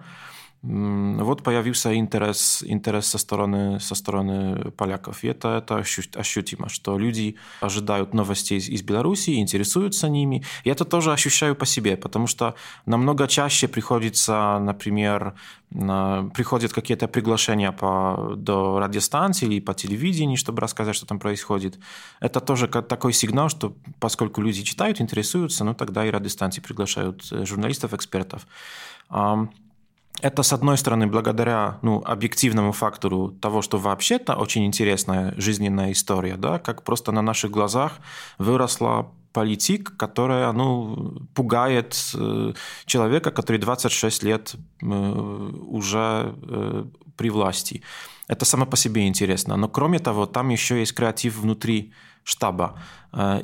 вот 0.70 1.44
появился 1.44 1.96
интерес, 1.96 2.64
интерес 2.68 3.08
со, 3.08 3.18
стороны, 3.18 3.80
со 3.80 3.96
стороны 3.96 4.72
поляков. 4.72 5.24
И 5.24 5.28
это, 5.28 5.58
это 5.58 5.78
ощутимо, 6.20 6.68
что 6.68 6.98
люди 6.98 7.36
ожидают 7.62 8.14
новостей 8.14 8.58
из, 8.58 8.68
из 8.68 8.82
Беларуси, 8.82 9.40
интересуются 9.40 10.10
ними. 10.10 10.44
И 10.66 10.70
это 10.70 10.84
тоже 10.84 11.14
ощущаю 11.14 11.56
по 11.56 11.66
себе, 11.66 11.96
потому 11.96 12.28
что 12.28 12.56
намного 12.86 13.28
чаще 13.28 13.68
приходится, 13.70 14.60
например, 14.60 15.36
приходят 15.70 16.74
какие-то 16.74 17.08
приглашения 17.08 17.72
по, 17.72 18.34
до 18.36 18.80
радиостанции 18.80 19.46
или 19.46 19.60
по 19.62 19.74
телевидению, 19.74 20.38
чтобы 20.38 20.62
рассказать, 20.62 20.96
что 20.96 21.06
там 21.06 21.20
происходит. 21.20 21.80
Это 22.20 22.42
тоже 22.42 22.68
такой 22.68 23.14
сигнал, 23.14 23.50
что 23.50 23.74
поскольку 24.00 24.42
люди 24.42 24.64
читают, 24.64 25.00
интересуются, 25.00 25.64
ну 25.64 25.74
тогда 25.74 26.06
и 26.06 26.10
радиостанции 26.12 26.62
приглашают 26.62 27.28
э, 27.32 27.46
журналистов, 27.46 27.94
экспертов. 27.94 28.48
Это, 30.22 30.42
с 30.42 30.52
одной 30.54 30.78
стороны, 30.78 31.06
благодаря 31.06 31.78
ну, 31.84 32.02
объективному 32.04 32.72
фактору 32.72 33.30
того, 33.40 33.62
что 33.62 33.78
вообще-то 33.78 34.36
очень 34.36 34.66
интересная 34.66 35.34
жизненная 35.38 35.92
история, 35.92 36.38
да, 36.38 36.58
как 36.58 36.84
просто 36.84 37.12
на 37.12 37.22
наших 37.22 37.52
глазах 37.52 38.00
выросла 38.40 39.12
политик, 39.32 39.96
которая 39.98 40.52
ну, 40.54 41.22
пугает 41.36 41.96
э, 42.16 42.54
человека, 42.86 43.32
который 43.32 43.58
26 43.58 44.24
лет 44.24 44.56
э, 44.82 44.86
уже 45.68 46.34
э, 46.42 46.86
при 47.16 47.30
власти. 47.30 47.84
Это 48.28 48.46
само 48.46 48.66
по 48.66 48.78
себе 48.78 49.08
интересно. 49.08 49.56
Но 49.58 49.70
кроме 49.70 50.00
того, 50.00 50.26
там 50.26 50.50
еще 50.50 50.80
есть 50.80 50.96
креатив 50.96 51.38
внутри 51.38 51.94
штаба. 52.24 52.74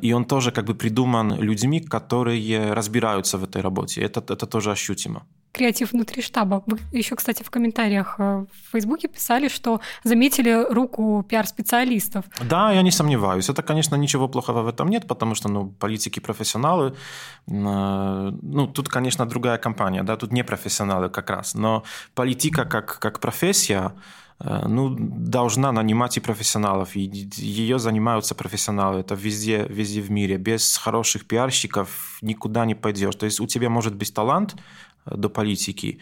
И 0.01 0.13
он 0.13 0.25
тоже 0.25 0.51
как 0.51 0.65
бы 0.65 0.75
придуман 0.75 1.39
людьми, 1.39 1.79
которые 1.79 2.73
разбираются 2.73 3.37
в 3.37 3.43
этой 3.43 3.61
работе. 3.61 4.01
Это, 4.01 4.19
это 4.19 4.45
тоже 4.45 4.71
ощутимо 4.71 5.25
креатив 5.53 5.93
внутри 5.93 6.21
штаба. 6.21 6.63
Вы 6.65 6.79
еще, 6.99 7.15
кстати, 7.15 7.43
в 7.43 7.49
комментариях 7.49 8.15
э, 8.19 8.23
в 8.23 8.71
Фейсбуке 8.71 9.07
писали, 9.07 9.47
что 9.47 9.79
заметили 10.03 10.65
руку 10.73 11.23
пиар-специалистов. 11.29 12.25
Да, 12.49 12.71
я 12.71 12.81
не 12.81 12.91
сомневаюсь. 12.91 13.49
Это, 13.49 13.61
конечно, 13.61 13.95
ничего 13.95 14.27
плохого 14.27 14.63
в 14.63 14.67
этом 14.67 14.89
нет, 14.89 15.07
потому 15.07 15.35
что 15.35 15.49
ну, 15.49 15.67
политики 15.79 16.19
профессионалы. 16.19 16.95
Э, 17.47 18.31
ну, 18.41 18.67
тут, 18.67 18.89
конечно, 18.89 19.25
другая 19.25 19.57
компания, 19.57 20.03
да, 20.03 20.15
тут 20.15 20.33
не 20.33 20.43
профессионалы 20.43 21.09
как 21.09 21.29
раз. 21.29 21.55
Но 21.55 21.83
политика 22.15 22.65
как, 22.65 22.99
как 22.99 23.19
профессия, 23.19 23.91
ну, 24.39 24.95
должна 24.99 25.71
нанимать 25.71 26.17
и 26.17 26.19
профессионалов. 26.19 26.95
И 26.95 27.29
ее 27.37 27.77
занимаются 27.77 28.35
профессионалы. 28.35 28.99
Это 28.99 29.15
везде, 29.15 29.67
везде 29.69 30.01
в 30.01 30.11
мире. 30.11 30.37
Без 30.37 30.77
хороших 30.77 31.25
пиарщиков 31.25 32.17
никуда 32.21 32.65
не 32.65 32.75
пойдешь. 32.75 33.15
То 33.15 33.25
есть 33.25 33.39
у 33.39 33.45
тебя 33.45 33.69
может 33.69 33.95
быть 33.95 34.13
талант 34.13 34.55
до 35.05 35.29
политики, 35.29 35.99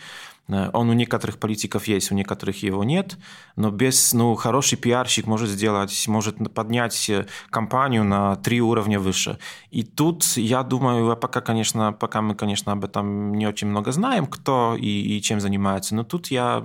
Э, 0.51 0.69
он 0.73 0.89
у 0.89 0.93
некоторых 0.93 1.37
политиков 1.37 1.87
есть, 1.87 2.11
у 2.11 2.15
некоторых 2.15 2.63
его 2.63 2.83
нет, 2.83 3.17
но 3.55 3.71
без, 3.71 4.13
ну, 4.13 4.35
хороший 4.35 4.77
пиарщик 4.77 5.27
может 5.27 5.49
сделать, 5.49 6.07
может 6.07 6.53
поднять 6.53 7.09
э, 7.09 7.25
компанию 7.49 8.03
на 8.03 8.35
три 8.35 8.61
уровня 8.61 8.99
выше. 8.99 9.37
И 9.71 9.83
тут, 9.83 10.23
я 10.37 10.63
думаю, 10.63 11.15
пока, 11.17 11.41
конечно, 11.41 11.93
пока 11.93 12.21
мы, 12.21 12.35
конечно, 12.35 12.71
об 12.71 12.83
этом 12.83 13.33
не 13.33 13.47
очень 13.47 13.67
много 13.67 13.91
знаем, 13.91 14.25
кто 14.25 14.75
и, 14.79 15.17
и 15.17 15.21
чем 15.21 15.39
занимается, 15.39 15.95
но 15.95 16.03
тут 16.03 16.27
я 16.31 16.63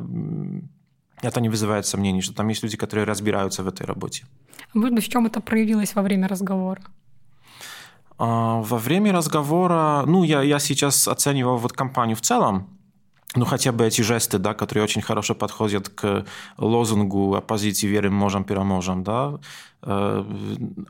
это 1.22 1.40
не 1.40 1.49
вызывает 1.49 1.87
сомнений, 1.87 2.20
что 2.20 2.35
там 2.35 2.49
есть 2.49 2.62
люди, 2.62 2.77
которые 2.77 3.07
разбираются 3.07 3.62
в 3.62 3.68
этой 3.68 3.87
работе. 3.87 4.25
А 4.75 4.79
может 4.79 4.94
быть, 4.94 5.05
в 5.05 5.09
чем 5.09 5.27
это 5.27 5.40
проявилось 5.40 5.94
во 5.94 6.03
время 6.03 6.29
разговора? 6.29 6.83
А, 8.18 8.61
во 8.61 8.79
время 8.79 9.12
разговора, 9.12 10.05
ну, 10.07 10.24
я, 10.24 10.42
я 10.42 10.59
сейчас 10.59 11.09
оценивал 11.09 11.57
вот 11.59 11.72
компанию 11.72 12.16
в 12.16 12.20
целом, 12.20 12.68
ну, 13.35 13.44
хотя 13.44 13.72
бы 13.72 13.85
эти 13.85 14.00
жесты, 14.02 14.38
да, 14.38 14.55
которые 14.55 14.85
очень 14.85 15.02
хорошо 15.02 15.35
подходят 15.35 15.88
к 15.88 16.24
лозунгу 16.57 17.35
оппозиции 17.35 17.87
«Верим, 17.87 18.14
можем, 18.14 18.44
переможем», 18.44 19.05
да. 19.05 19.38
Э, 19.83 20.24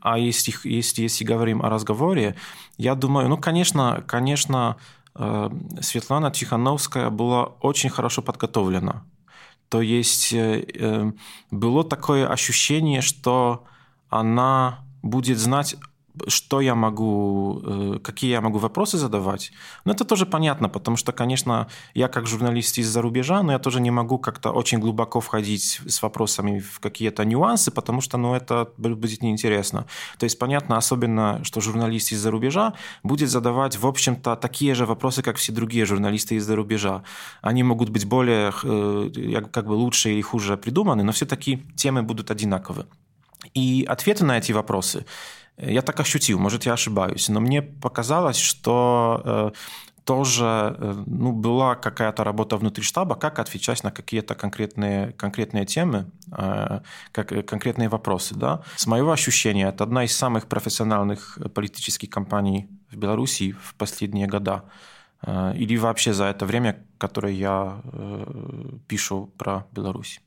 а 0.00 0.18
если, 0.18 0.54
если, 0.64 1.02
если 1.02 1.24
говорим 1.24 1.62
о 1.62 1.70
разговоре, 1.70 2.36
я 2.78 2.94
думаю, 2.94 3.28
ну, 3.28 3.36
конечно, 3.36 4.04
конечно, 4.06 4.76
э, 5.16 5.50
Светлана 5.80 6.30
Тихановская 6.30 7.10
была 7.10 7.46
очень 7.60 7.90
хорошо 7.90 8.22
подготовлена. 8.22 9.02
То 9.68 9.80
есть 9.80 10.32
э, 10.32 11.12
было 11.50 11.82
такое 11.82 12.28
ощущение, 12.28 13.00
что 13.00 13.64
она 14.08 14.84
будет 15.02 15.38
знать 15.38 15.76
что 16.28 16.60
я 16.60 16.74
могу, 16.74 17.60
э, 17.64 17.98
какие 18.02 18.30
я 18.30 18.40
могу 18.40 18.58
вопросы 18.58 18.98
задавать. 18.98 19.52
Но 19.84 19.92
это 19.92 20.04
тоже 20.04 20.26
понятно, 20.26 20.68
потому 20.68 20.96
что, 20.96 21.12
конечно, 21.12 21.68
я 21.94 22.08
как 22.08 22.26
журналист 22.26 22.78
из-за 22.78 23.02
рубежа, 23.02 23.42
но 23.42 23.52
я 23.52 23.58
тоже 23.58 23.80
не 23.80 23.90
могу 23.90 24.18
как-то 24.18 24.50
очень 24.50 24.78
глубоко 24.78 25.20
входить 25.20 25.80
с 25.86 26.02
вопросами 26.02 26.60
в 26.60 26.80
какие-то 26.80 27.24
нюансы, 27.24 27.70
потому 27.70 28.00
что 28.00 28.18
ну, 28.18 28.34
это 28.34 28.68
будет 28.76 29.22
неинтересно. 29.22 29.86
То 30.18 30.24
есть 30.24 30.38
понятно, 30.38 30.76
особенно, 30.76 31.40
что 31.44 31.60
журналист 31.60 32.12
из-за 32.12 32.30
рубежа 32.30 32.74
будет 33.02 33.30
задавать, 33.30 33.76
в 33.76 33.86
общем-то, 33.86 34.36
такие 34.36 34.74
же 34.74 34.86
вопросы, 34.86 35.22
как 35.22 35.36
все 35.36 35.52
другие 35.52 35.84
журналисты 35.84 36.36
из-за 36.36 36.56
рубежа. 36.56 37.02
Они 37.42 37.62
могут 37.62 37.90
быть 37.90 38.06
более, 38.06 38.52
э, 38.62 39.42
как 39.50 39.66
бы 39.66 39.72
лучше 39.72 40.10
или 40.10 40.20
хуже 40.22 40.56
придуманы, 40.56 41.02
но 41.02 41.12
все-таки 41.12 41.62
темы 41.76 42.02
будут 42.02 42.30
одинаковы. 42.30 42.86
И 43.54 43.84
ответы 43.88 44.24
на 44.24 44.38
эти 44.38 44.52
вопросы 44.52 45.04
я 45.58 45.82
так 45.82 46.00
ощутил, 46.00 46.38
может, 46.38 46.66
я 46.66 46.74
ошибаюсь, 46.74 47.28
но 47.28 47.40
мне 47.40 47.62
показалось, 47.62 48.36
что 48.36 49.22
э, 49.24 49.50
тоже 50.04 50.76
э, 50.78 51.04
ну, 51.06 51.32
была 51.32 51.74
какая-то 51.74 52.24
работа 52.24 52.56
внутри 52.58 52.84
штаба, 52.84 53.14
как 53.14 53.38
отвечать 53.38 53.82
на 53.82 53.90
какие-то 53.90 54.34
конкретные, 54.34 55.12
конкретные 55.12 55.64
темы, 55.64 56.10
э, 56.30 56.80
как, 57.12 57.46
конкретные 57.46 57.88
вопросы. 57.88 58.34
Да? 58.34 58.62
С 58.76 58.86
моего 58.86 59.12
ощущения, 59.12 59.68
это 59.68 59.84
одна 59.84 60.04
из 60.04 60.14
самых 60.16 60.46
профессиональных 60.46 61.38
политических 61.54 62.10
кампаний 62.10 62.68
в 62.90 62.96
Беларуси 62.96 63.52
в 63.52 63.74
последние 63.74 64.26
года. 64.26 64.64
Или 65.26 65.78
вообще 65.78 66.12
за 66.12 66.26
это 66.26 66.44
время, 66.44 66.84
которое 66.98 67.32
я 67.32 67.80
пишу 68.86 69.32
про 69.38 69.66
Беларусь. 69.72 70.20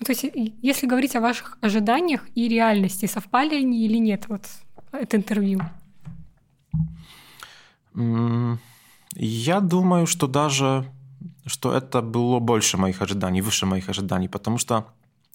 Ну, 0.00 0.04
то 0.04 0.12
есть, 0.12 0.24
если 0.62 0.86
говорить 0.86 1.16
о 1.16 1.20
ваших 1.20 1.58
ожиданиях 1.60 2.26
и 2.34 2.48
реальности, 2.48 3.06
совпали 3.06 3.56
они 3.56 3.84
или 3.84 3.98
нет, 3.98 4.26
вот 4.28 4.42
это 4.92 5.16
интервью? 5.16 5.60
Я 9.14 9.60
думаю, 9.60 10.06
что 10.06 10.26
даже 10.26 10.84
что 11.48 11.72
это 11.72 12.02
было 12.02 12.38
больше 12.38 12.76
моих 12.76 13.02
ожиданий, 13.02 13.40
выше 13.40 13.66
моих 13.66 13.88
ожиданий, 13.88 14.28
потому 14.28 14.58
что 14.58 14.84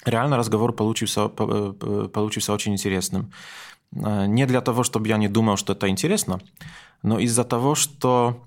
реально 0.06 0.38
разговор 0.38 0.73
получился, 0.73 1.28
получился 1.28 2.54
очень 2.54 2.73
интересным. 2.73 3.32
Э, 3.95 4.26
не 4.28 4.45
для 4.45 4.62
того, 4.62 4.84
чтобы 4.84 5.08
я 5.08 5.17
не 5.17 5.28
думал, 5.28 5.58
что 5.58 5.73
это 5.73 5.88
интересно, 5.88 6.39
но 7.02 7.19
из-за 7.19 7.43
того, 7.43 7.76
что 7.76 8.43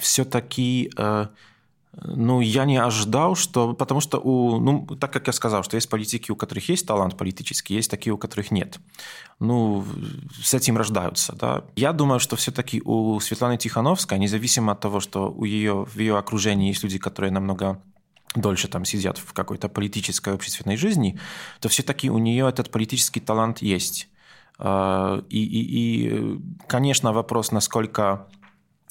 все-таки 0.00 0.90
э, 0.96 1.26
ну, 2.02 2.40
я 2.40 2.64
не 2.64 2.76
ожидал, 2.76 3.34
что... 3.36 3.72
Потому 3.72 4.00
что, 4.00 4.18
у, 4.18 4.60
ну, 4.60 4.86
так 5.00 5.12
как 5.12 5.26
я 5.26 5.32
сказал, 5.32 5.62
что 5.62 5.76
есть 5.76 5.88
политики, 5.88 6.30
у 6.30 6.36
которых 6.36 6.68
есть 6.68 6.86
талант 6.86 7.16
политический, 7.16 7.74
есть 7.74 7.90
такие, 7.90 8.12
у 8.12 8.18
которых 8.18 8.50
нет. 8.50 8.78
Ну, 9.40 9.84
с 10.42 10.52
этим 10.52 10.76
рождаются, 10.76 11.34
да. 11.34 11.64
Я 11.76 11.92
думаю, 11.92 12.20
что 12.20 12.36
все-таки 12.36 12.82
у 12.84 13.18
Светланы 13.20 13.56
Тихановской, 13.56 14.18
независимо 14.18 14.72
от 14.72 14.80
того, 14.80 15.00
что 15.00 15.30
у 15.30 15.44
ее, 15.44 15.84
в 15.84 15.98
ее 15.98 16.18
окружении 16.18 16.68
есть 16.68 16.82
люди, 16.82 16.98
которые 16.98 17.30
намного 17.30 17.80
дольше 18.34 18.68
там 18.68 18.84
сидят 18.84 19.16
в 19.16 19.32
какой-то 19.32 19.68
политической 19.68 20.34
общественной 20.34 20.76
жизни, 20.76 21.18
то 21.60 21.68
все-таки 21.68 22.10
у 22.10 22.18
нее 22.18 22.46
этот 22.48 22.70
политический 22.70 23.20
талант 23.20 23.62
есть. 23.62 24.08
А, 24.58 25.22
и, 25.30 25.42
и, 25.42 25.60
и 26.08 26.40
конечно, 26.66 27.12
вопрос, 27.12 27.52
насколько, 27.52 28.28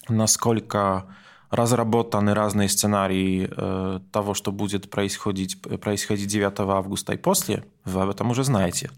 насколько 0.10 1.16
разработаны 1.50 2.34
разные 2.34 2.70
сценарии 2.70 3.50
э, 3.50 4.00
того, 4.12 4.34
что 4.34 4.52
будет 4.52 4.90
происходить, 4.90 5.62
происходить 5.82 6.28
9 6.28 6.60
августа 6.60 7.14
и 7.14 7.18
после, 7.18 7.64
вы 7.86 8.02
об 8.02 8.10
этом 8.10 8.32
уже 8.32 8.44
знаете. 8.44 8.90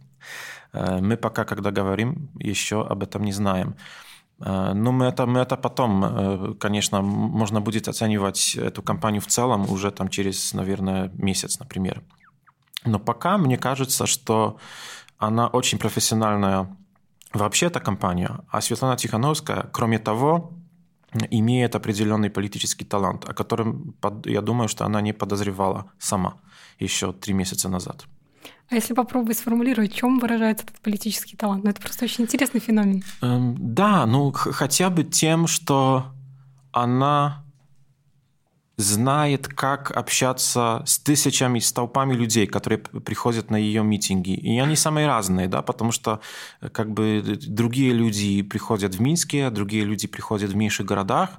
Э, 0.73 0.99
мы 0.99 1.17
пока, 1.17 1.45
когда 1.45 1.71
говорим, 1.71 2.29
еще 2.39 2.85
об 2.85 3.03
этом 3.03 3.23
не 3.23 3.33
знаем. 3.33 3.75
Э, 4.39 4.73
но 4.73 4.91
мы 4.91 5.05
это, 5.05 5.25
мы 5.25 5.39
это 5.39 5.57
потом, 5.57 6.55
конечно, 6.59 7.01
можно 7.01 7.61
будет 7.61 7.87
оценивать 7.87 8.55
эту 8.55 8.81
кампанию 8.81 9.21
в 9.21 9.27
целом 9.27 9.69
уже 9.69 9.91
там 9.91 10.09
через, 10.09 10.53
наверное, 10.53 11.11
месяц, 11.13 11.59
например. 11.59 12.01
Но 12.85 12.99
пока 12.99 13.37
мне 13.37 13.57
кажется, 13.57 14.05
что 14.05 14.57
она 15.17 15.47
очень 15.47 15.79
профессиональная 15.79 16.67
вообще 17.33 17.67
эта 17.67 17.79
компания, 17.79 18.39
а 18.49 18.61
Светлана 18.61 18.95
Тихановская, 18.95 19.69
кроме 19.73 19.99
того, 19.99 20.56
имеет 21.31 21.75
определенный 21.75 22.29
политический 22.29 22.85
талант, 22.85 23.25
о 23.29 23.33
котором, 23.33 23.95
я 24.25 24.41
думаю, 24.41 24.67
что 24.67 24.85
она 24.85 25.01
не 25.01 25.13
подозревала 25.13 25.91
сама 25.99 26.35
еще 26.79 27.13
три 27.13 27.33
месяца 27.33 27.69
назад. 27.69 28.05
А 28.69 28.75
если 28.75 28.93
попробовать 28.93 29.37
сформулировать, 29.37 29.93
в 29.93 29.95
чем 29.95 30.19
выражается 30.19 30.65
этот 30.65 30.79
политический 30.81 31.37
талант? 31.37 31.63
Ну, 31.63 31.69
это 31.69 31.81
просто 31.81 32.05
очень 32.05 32.25
интересный 32.25 32.59
феномен. 32.59 33.03
Эм, 33.21 33.55
да, 33.57 34.05
ну 34.05 34.31
хотя 34.31 34.89
бы 34.89 35.03
тем, 35.03 35.47
что 35.47 36.07
она 36.73 37.45
знает, 38.77 39.47
как 39.47 39.91
общаться 39.91 40.83
с 40.85 40.99
тысячами, 40.99 41.59
с 41.59 41.73
толпами 41.73 42.13
людей, 42.13 42.45
которые 42.45 42.77
приходят 42.77 43.49
на 43.49 43.55
ее 43.55 43.83
митинги. 43.83 44.35
И 44.35 44.59
они 44.59 44.75
самые 44.75 45.07
разные, 45.07 45.47
да, 45.47 45.63
потому 45.63 45.91
что 45.91 46.19
э, 46.61 46.69
как 46.69 46.91
бы 46.91 47.23
другие 47.47 47.91
люди 47.91 48.43
приходят 48.43 48.95
в 48.95 49.01
Минске, 49.01 49.49
другие 49.49 49.83
люди 49.83 50.07
приходят 50.07 50.51
в 50.51 50.55
меньших 50.55 50.85
городах. 50.85 51.29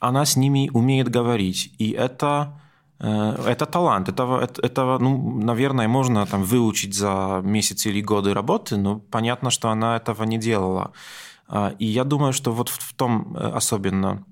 Она 0.00 0.26
с 0.26 0.36
ними 0.36 0.70
умеет 0.74 1.08
говорить. 1.08 1.72
И 1.78 1.92
это, 1.92 2.60
э, 3.00 3.44
это 3.46 3.64
талант. 3.64 4.10
Этого, 4.10 4.44
этого, 4.44 4.98
ну, 4.98 5.40
наверное, 5.40 5.88
можно 5.88 6.26
там 6.26 6.42
выучить 6.42 6.94
за 6.94 7.40
месяцы 7.42 7.88
или 7.88 8.02
годы 8.02 8.34
работы, 8.34 8.76
но 8.76 8.98
понятно, 8.98 9.48
что 9.48 9.70
она 9.70 9.96
этого 9.96 10.24
не 10.24 10.36
делала. 10.36 10.92
А, 11.48 11.74
и 11.78 11.86
я 11.86 12.04
думаю, 12.04 12.34
что 12.34 12.52
вот 12.52 12.68
в 12.68 12.92
том 12.94 13.34
э, 13.34 13.50
особенно 13.54 14.24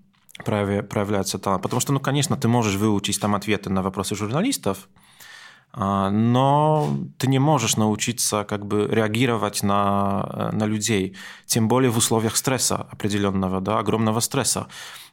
проявляется 0.42 1.38
талант. 1.38 1.62
Потому 1.62 1.80
что, 1.80 1.92
ну, 1.92 2.00
конечно, 2.00 2.36
ты 2.36 2.48
можешь 2.48 2.76
выучить 2.76 3.20
там 3.20 3.34
ответы 3.34 3.70
на 3.70 3.82
вопросы 3.82 4.16
журналистов, 4.16 4.88
а, 5.72 6.10
но 6.10 6.96
ты 7.18 7.26
не 7.26 7.38
можешь 7.38 7.76
научиться 7.76 8.44
как 8.44 8.66
бы 8.66 8.88
реагировать 8.90 9.62
на, 9.62 10.50
на 10.52 10.66
людей, 10.66 11.16
тем 11.46 11.68
более 11.68 11.90
в 11.90 11.96
условиях 11.96 12.36
стресса 12.36 12.86
определенного, 12.90 13.60
да, 13.60 13.78
огромного 13.78 14.20
стресса. 14.20 14.66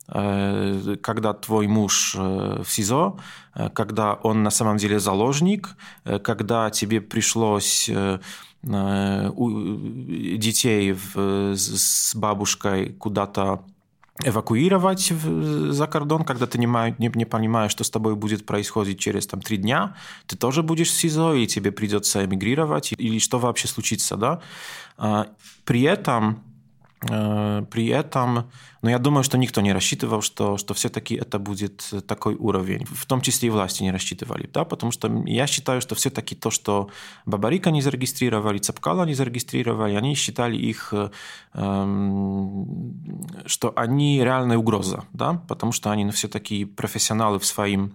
Э, 0.07 0.95
когда 1.01 1.33
твой 1.33 1.67
муж 1.67 2.15
э, 2.17 2.63
в 2.63 2.71
СИЗО, 2.71 3.17
э, 3.55 3.69
когда 3.69 4.13
он 4.13 4.43
на 4.43 4.49
самом 4.49 4.77
деле 4.77 4.99
заложник, 4.99 5.75
когда 6.23 6.69
тебе 6.69 7.01
пришлось 7.01 7.89
детей 8.63 10.95
с 10.95 12.15
бабушкой 12.15 12.93
куда-то 12.93 13.63
эвакуировать 14.23 15.11
за 15.11 15.87
кордон, 15.87 16.23
когда 16.23 16.45
ты 16.45 16.57
не, 16.57 16.65
не, 16.65 17.11
не 17.13 17.25
понимаешь, 17.25 17.71
что 17.71 17.83
с 17.83 17.89
тобой 17.89 18.15
будет 18.15 18.45
происходить 18.45 18.99
через 18.99 19.27
там, 19.27 19.41
три 19.41 19.57
дня, 19.57 19.95
ты 20.27 20.37
тоже 20.37 20.63
будешь 20.63 20.89
в 20.89 20.93
СИЗО, 20.93 21.33
и 21.33 21.47
тебе 21.47 21.71
придется 21.71 22.25
эмигрировать, 22.25 22.93
или 22.97 23.19
что 23.19 23.39
вообще 23.39 23.67
случится. 23.67 24.17
Да? 24.17 24.41
А, 24.97 25.27
при 25.65 25.81
этом 25.81 26.43
При 27.01 27.87
этом, 27.87 28.51
ну, 28.83 28.89
я 28.89 28.99
думаю, 28.99 29.23
что 29.23 29.37
никто 29.39 29.61
не 29.61 29.73
рассчитывал, 29.73 30.21
что, 30.21 30.57
что 30.57 30.75
все-таки 30.75 31.15
это 31.15 31.39
будет 31.39 31.83
такой 32.07 32.35
уровень. 32.35 32.85
В 32.85 33.07
том 33.07 33.21
числе 33.21 33.47
и 33.47 33.49
власти 33.49 33.81
не 33.81 33.91
рассчитывали, 33.91 34.47
да, 34.53 34.65
потому 34.65 34.91
что 34.91 35.23
я 35.25 35.47
считаю, 35.47 35.81
что 35.81 35.95
все-таки 35.95 36.35
то, 36.35 36.51
что 36.51 36.89
Бабарика 37.25 37.71
не 37.71 37.81
зарегистрировали, 37.81 38.59
Цапкала 38.59 39.03
не 39.05 39.15
зарегистрировали, 39.15 39.95
они 39.95 40.13
считали 40.13 40.55
их, 40.55 40.93
эм, 41.53 42.67
что 43.47 43.73
они 43.75 44.23
реальная 44.23 44.57
угроза, 44.57 45.03
да, 45.11 45.41
потому 45.47 45.71
что 45.71 45.89
они 45.89 46.05
ну, 46.05 46.11
все-таки 46.11 46.65
профессионалы 46.65 47.39
в 47.39 47.45
своим 47.45 47.93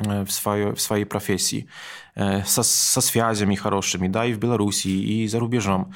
Э, 0.00 0.24
в 0.24 0.30
своей, 0.30 0.72
в 0.74 0.80
своей 0.80 1.04
профессии, 1.04 1.66
э, 2.14 2.44
со, 2.44 2.62
со 2.62 3.00
связями 3.00 3.56
хорошими, 3.56 4.06
да, 4.08 4.26
и 4.26 4.32
в 4.32 4.38
Беларуси, 4.38 4.88
и 4.88 5.26
за 5.28 5.40
рубежом. 5.40 5.92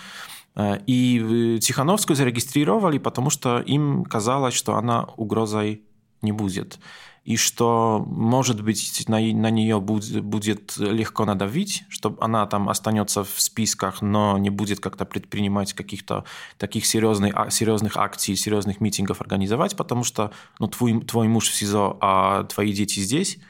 Э, 0.55 0.79
и 0.87 1.59
Тихановскую 1.61 2.17
зарегистрировали, 2.17 2.99
потому 2.99 3.31
что 3.31 3.61
им 3.61 4.05
казалось, 4.05 4.55
что 4.55 4.77
она 4.77 5.05
угрозой 5.17 5.83
не 6.23 6.33
будет. 6.33 6.79
И 7.25 7.37
что, 7.37 8.05
может 8.05 8.63
быть, 8.65 9.05
на, 9.07 9.21
на 9.21 9.51
нее 9.51 9.81
будет, 9.81 10.25
будет 10.25 10.77
легко 10.77 11.25
надавить, 11.25 11.85
что 11.89 12.17
она 12.21 12.47
там 12.47 12.69
останется 12.69 13.23
в 13.23 13.41
списках, 13.41 14.03
но 14.03 14.39
не 14.39 14.51
будет 14.51 14.81
как-то 14.81 15.05
предпринимать 15.05 15.73
каких-то 15.73 16.25
таких 16.59 16.85
серьезных, 16.85 17.33
а, 17.37 17.49
серьезных 17.49 17.97
акций, 17.97 18.35
серьезных 18.35 18.81
митингов 18.81 19.21
организовать, 19.21 19.77
потому 19.77 20.03
что 20.03 20.33
ну, 20.59 20.67
твой, 20.67 21.01
твой 21.01 21.29
муж 21.29 21.49
в 21.49 21.55
СИЗО, 21.55 21.97
а 22.01 22.45
твои 22.45 22.73
дети 22.73 23.01
здесь– 23.01 23.39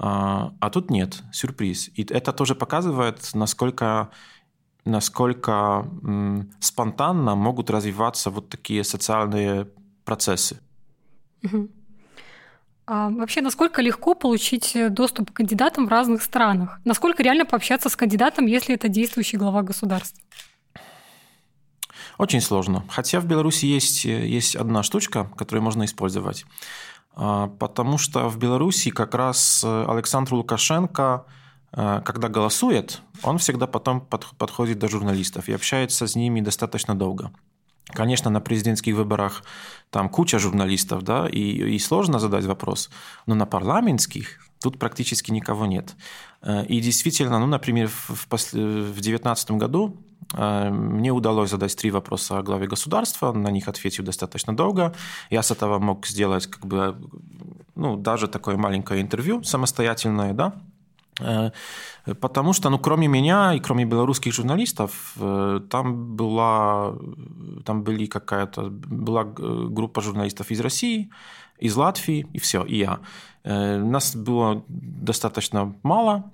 а, 0.00 0.52
а 0.60 0.70
тут 0.70 0.90
нет, 0.90 1.24
сюрприз. 1.32 1.90
И 1.96 2.04
это 2.04 2.32
тоже 2.32 2.54
показывает, 2.54 3.30
насколько 3.34 4.10
насколько 4.88 5.86
спонтанно 6.60 7.36
могут 7.36 7.70
развиваться 7.70 8.30
вот 8.30 8.48
такие 8.48 8.84
социальные 8.84 9.68
процессы. 10.04 10.60
Угу. 11.44 11.68
А 12.86 13.10
вообще, 13.10 13.42
насколько 13.42 13.82
легко 13.82 14.14
получить 14.14 14.76
доступ 14.90 15.30
к 15.30 15.34
кандидатам 15.34 15.86
в 15.86 15.90
разных 15.90 16.22
странах? 16.22 16.80
Насколько 16.84 17.22
реально 17.22 17.44
пообщаться 17.44 17.90
с 17.90 17.96
кандидатом, 17.96 18.46
если 18.46 18.74
это 18.74 18.88
действующий 18.88 19.36
глава 19.36 19.62
государства? 19.62 20.22
Очень 22.16 22.40
сложно. 22.40 22.84
Хотя 22.88 23.20
в 23.20 23.26
Беларуси 23.26 23.66
есть, 23.66 24.04
есть 24.04 24.56
одна 24.56 24.82
штучка, 24.82 25.30
которую 25.36 25.62
можно 25.62 25.84
использовать. 25.84 26.46
А, 27.14 27.48
потому 27.48 27.98
что 27.98 28.28
в 28.28 28.38
Беларуси 28.38 28.90
как 28.90 29.14
раз 29.14 29.62
э, 29.64 29.84
Александр 29.88 30.34
Лукашенко, 30.34 31.26
э, 31.26 31.37
когда 31.70 32.28
голосует, 32.28 33.02
он 33.22 33.38
всегда 33.38 33.66
потом 33.66 34.00
подходит 34.00 34.78
до 34.78 34.88
журналистов 34.88 35.48
и 35.48 35.52
общается 35.52 36.06
с 36.06 36.16
ними 36.16 36.40
достаточно 36.40 36.94
долго. 36.94 37.30
Конечно, 37.86 38.30
на 38.30 38.40
президентских 38.40 38.94
выборах 38.94 39.44
там 39.90 40.08
куча 40.08 40.38
журналистов, 40.38 41.02
да, 41.02 41.26
и, 41.28 41.74
и 41.74 41.78
сложно 41.78 42.18
задать 42.18 42.44
вопрос, 42.44 42.90
но 43.26 43.34
на 43.34 43.46
парламентских 43.46 44.40
тут 44.60 44.78
практически 44.78 45.30
никого 45.30 45.66
нет. 45.66 45.96
Э, 46.42 46.64
и 46.66 46.80
действительно, 46.80 47.38
ну, 47.38 47.46
например, 47.46 47.88
в 47.88 48.28
2019 48.28 49.52
году 49.52 49.96
Э, 50.34 50.70
мне 50.70 51.10
удалось 51.10 51.50
задать 51.50 51.76
три 51.76 51.90
вопроса 51.90 52.38
о 52.38 52.42
главе 52.42 52.66
государства, 52.66 53.32
на 53.32 53.50
них 53.50 53.68
ответил 53.68 54.04
достаточно 54.04 54.54
долго. 54.54 54.94
Я 55.30 55.42
с 55.42 55.50
этого 55.50 55.78
мог 55.78 56.06
сделать 56.06 56.46
как 56.46 56.66
бы, 56.66 56.96
ну, 57.74 57.96
даже 57.96 58.28
такое 58.28 58.56
маленькое 58.56 59.00
интервью 59.00 59.42
самостоятельное, 59.42 60.32
да, 60.32 60.54
Потому 62.20 62.52
что, 62.52 62.70
ну, 62.70 62.78
кроме 62.78 63.08
меня 63.08 63.54
и 63.54 63.60
кроме 63.60 63.84
белорусских 63.84 64.32
журналистов, 64.32 65.14
э, 65.16 65.60
там 65.68 66.16
была, 66.16 66.94
там 67.64 67.82
были 67.82 68.06
какая-то, 68.06 68.70
была 68.70 69.24
группа 69.24 70.00
журналистов 70.00 70.50
из 70.50 70.60
России, 70.60 71.10
из 71.58 71.76
Латвии, 71.76 72.26
и 72.32 72.38
все, 72.38 72.64
и 72.64 72.78
я. 72.78 73.00
Нас 73.44 74.14
было 74.14 74.62
достаточно 74.68 75.74
мало. 75.82 76.30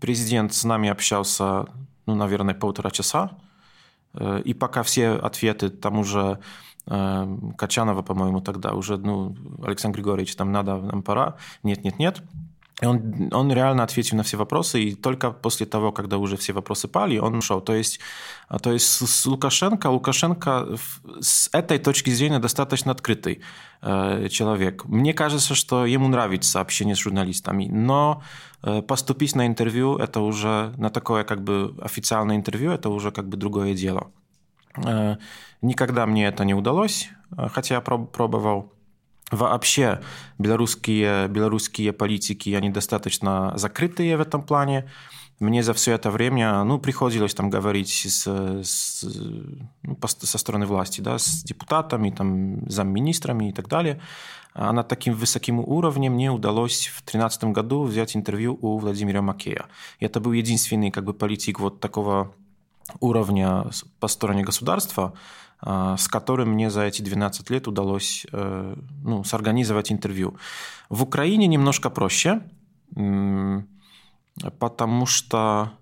Президент 0.00 0.52
с 0.52 0.64
нами 0.64 0.88
общался 0.88 1.66
ну, 2.06 2.14
наверное, 2.14 2.54
полтора 2.54 2.90
часа. 2.90 3.30
Э, 4.14 4.40
и 4.44 4.54
пока 4.54 4.82
все 4.82 5.10
ответы 5.10 5.70
там 5.70 5.98
уже 5.98 6.38
э, 6.86 7.38
Качанова, 7.56 8.02
по-моему, 8.02 8.40
тогда 8.40 8.72
уже, 8.72 8.96
ну, 8.98 9.36
Александр 9.62 9.98
Григорьевич, 9.98 10.36
там 10.36 10.52
надо, 10.52 10.76
нам 10.76 11.02
пора. 11.02 11.36
Нет, 11.62 11.84
нет, 11.84 11.98
нет. 11.98 12.22
И 12.82 12.86
он, 12.86 13.30
он 13.32 13.52
реально 13.52 13.84
ответил 13.84 14.16
на 14.16 14.22
все 14.24 14.36
вопросы, 14.36 14.82
и 14.82 14.94
только 14.94 15.30
после 15.30 15.64
того, 15.64 15.92
когда 15.92 16.18
уже 16.18 16.36
все 16.36 16.52
вопросы 16.52 16.88
пали, 16.88 17.18
он 17.18 17.36
ушел. 17.36 17.60
То 17.60 17.74
есть, 17.74 18.00
а, 18.48 18.58
то 18.58 18.72
есть 18.72 18.86
с 18.86 19.26
Лукашенко, 19.26 19.86
Лукашенко 19.86 20.76
с 21.20 21.48
этой 21.52 21.78
точки 21.78 22.10
зрения 22.10 22.40
достаточно 22.40 22.90
открытый 22.90 23.42
э, 23.80 24.28
человек. 24.28 24.84
Мне 24.86 25.14
кажется, 25.14 25.54
что 25.54 25.86
ему 25.86 26.08
нравится 26.08 26.60
общение 26.60 26.96
с 26.96 26.98
журналистами, 26.98 27.66
но 27.66 28.22
э, 28.64 28.82
поступить 28.82 29.36
на 29.36 29.46
интервью, 29.46 29.96
это 29.96 30.20
уже 30.20 30.72
на 30.76 30.90
такое 30.90 31.22
как 31.22 31.44
бы 31.44 31.76
официальное 31.80 32.36
интервью, 32.36 32.72
это 32.72 32.88
уже 32.88 33.12
как 33.12 33.28
бы 33.28 33.36
другое 33.36 33.74
дело. 33.74 34.10
Э, 34.84 35.16
никогда 35.62 36.06
мне 36.06 36.26
это 36.26 36.44
не 36.44 36.54
удалось, 36.54 37.08
э, 37.38 37.48
хотя 37.48 37.76
я 37.76 37.80
пробовал. 37.80 38.73
Вообще 39.34 40.00
белорусские, 40.38 41.26
белорусские 41.28 41.92
политики, 41.92 42.50
они 42.50 42.70
достаточно 42.70 43.52
закрытые 43.56 44.16
в 44.16 44.20
этом 44.20 44.42
плане. 44.42 44.88
Мне 45.40 45.64
за 45.64 45.74
все 45.74 45.92
это 45.92 46.12
время 46.12 46.62
ну, 46.62 46.78
приходилось 46.78 47.34
там 47.34 47.50
говорить 47.50 47.90
с, 47.90 48.26
с, 48.62 49.04
ну, 49.82 49.98
со 50.06 50.38
стороны 50.38 50.66
власти, 50.66 51.00
да, 51.00 51.18
с 51.18 51.42
депутатами, 51.42 52.10
там, 52.10 52.70
замминистрами 52.70 53.48
и 53.48 53.52
так 53.52 53.68
далее. 53.68 54.00
А 54.52 54.72
на 54.72 54.84
таким 54.84 55.14
высоким 55.14 55.58
уровне 55.58 56.08
мне 56.08 56.30
удалось 56.30 56.86
в 56.86 57.02
2013 57.02 57.44
году 57.44 57.82
взять 57.82 58.14
интервью 58.14 58.56
у 58.62 58.78
Владимира 58.78 59.20
Макея. 59.20 59.66
И 59.98 60.04
это 60.04 60.20
был 60.20 60.30
единственный 60.32 60.92
как 60.92 61.04
бы, 61.04 61.12
политик 61.12 61.58
вот 61.58 61.80
такого 61.80 62.32
уровня 63.00 63.66
по 63.98 64.06
стороне 64.06 64.44
государства, 64.44 65.14
с 65.64 66.08
которым 66.08 66.50
мне 66.50 66.70
за 66.70 66.82
эти 66.82 67.00
12 67.02 67.50
лет 67.50 67.68
удалось 67.68 68.26
э, 68.32 68.76
ну, 69.02 69.24
сорганизовать 69.24 69.90
интервью. 69.92 70.36
В 70.90 71.02
Украине 71.02 71.46
немножко 71.46 71.90
проще, 71.90 72.42
потому 74.58 75.06
что 75.06 75.72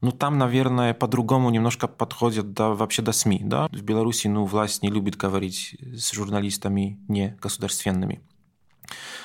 ну, 0.00 0.12
там, 0.12 0.38
наверное, 0.38 0.94
по-другому 0.94 1.50
немножко 1.50 1.88
подходят 1.88 2.52
да, 2.52 2.70
вообще 2.70 3.02
до 3.02 3.12
СМИ. 3.12 3.40
Да? 3.44 3.68
В 3.72 3.82
Беларуси 3.82 4.28
ну, 4.28 4.44
власть 4.44 4.82
не 4.82 4.90
любит 4.90 5.16
говорить 5.16 5.76
с 5.80 6.12
журналистами 6.12 6.98
не 7.08 7.36
государственными. 7.40 8.20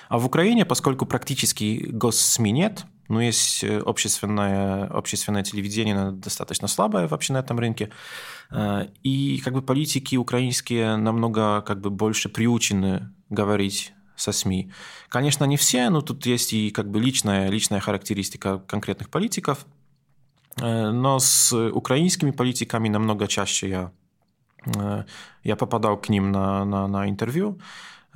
А 0.09 0.17
в 0.17 0.25
Украине, 0.25 0.65
поскольку 0.65 1.05
практически 1.05 1.87
госсми 1.91 2.49
нет, 2.49 2.85
ну, 3.09 3.19
есть 3.19 3.63
э, 3.63 3.79
общественное, 3.79 4.85
общественное 4.85 5.43
телевидение, 5.43 6.11
достаточно 6.11 6.67
слабое 6.67 7.07
вообще 7.07 7.33
на 7.33 7.39
этом 7.39 7.59
рынке, 7.59 7.89
э, 8.51 8.87
и 9.03 9.41
как 9.43 9.53
бы 9.53 9.61
политики 9.61 10.15
украинские 10.15 10.95
намного 10.95 11.61
как 11.61 11.81
бы 11.81 11.89
больше 11.89 12.29
приучены 12.29 13.09
говорить 13.29 13.93
со 14.15 14.31
СМИ. 14.31 14.71
Конечно, 15.09 15.45
не 15.45 15.57
все, 15.57 15.89
но 15.89 16.01
тут 16.01 16.25
есть 16.25 16.53
и 16.53 16.69
как 16.69 16.89
бы 16.89 16.99
личная, 16.99 17.49
личная 17.49 17.79
характеристика 17.79 18.59
конкретных 18.59 19.09
политиков, 19.09 19.65
э, 20.61 20.91
но 20.91 21.19
с 21.19 21.53
украинскими 21.53 22.31
политиками 22.31 22.89
намного 22.89 23.27
чаще 23.27 23.69
я, 23.69 23.91
я 25.43 25.55
попадал 25.57 25.97
к 25.97 26.07
ним 26.07 26.31
на, 26.31 26.63
на, 26.63 26.87
на 26.87 27.09
интервью 27.09 27.59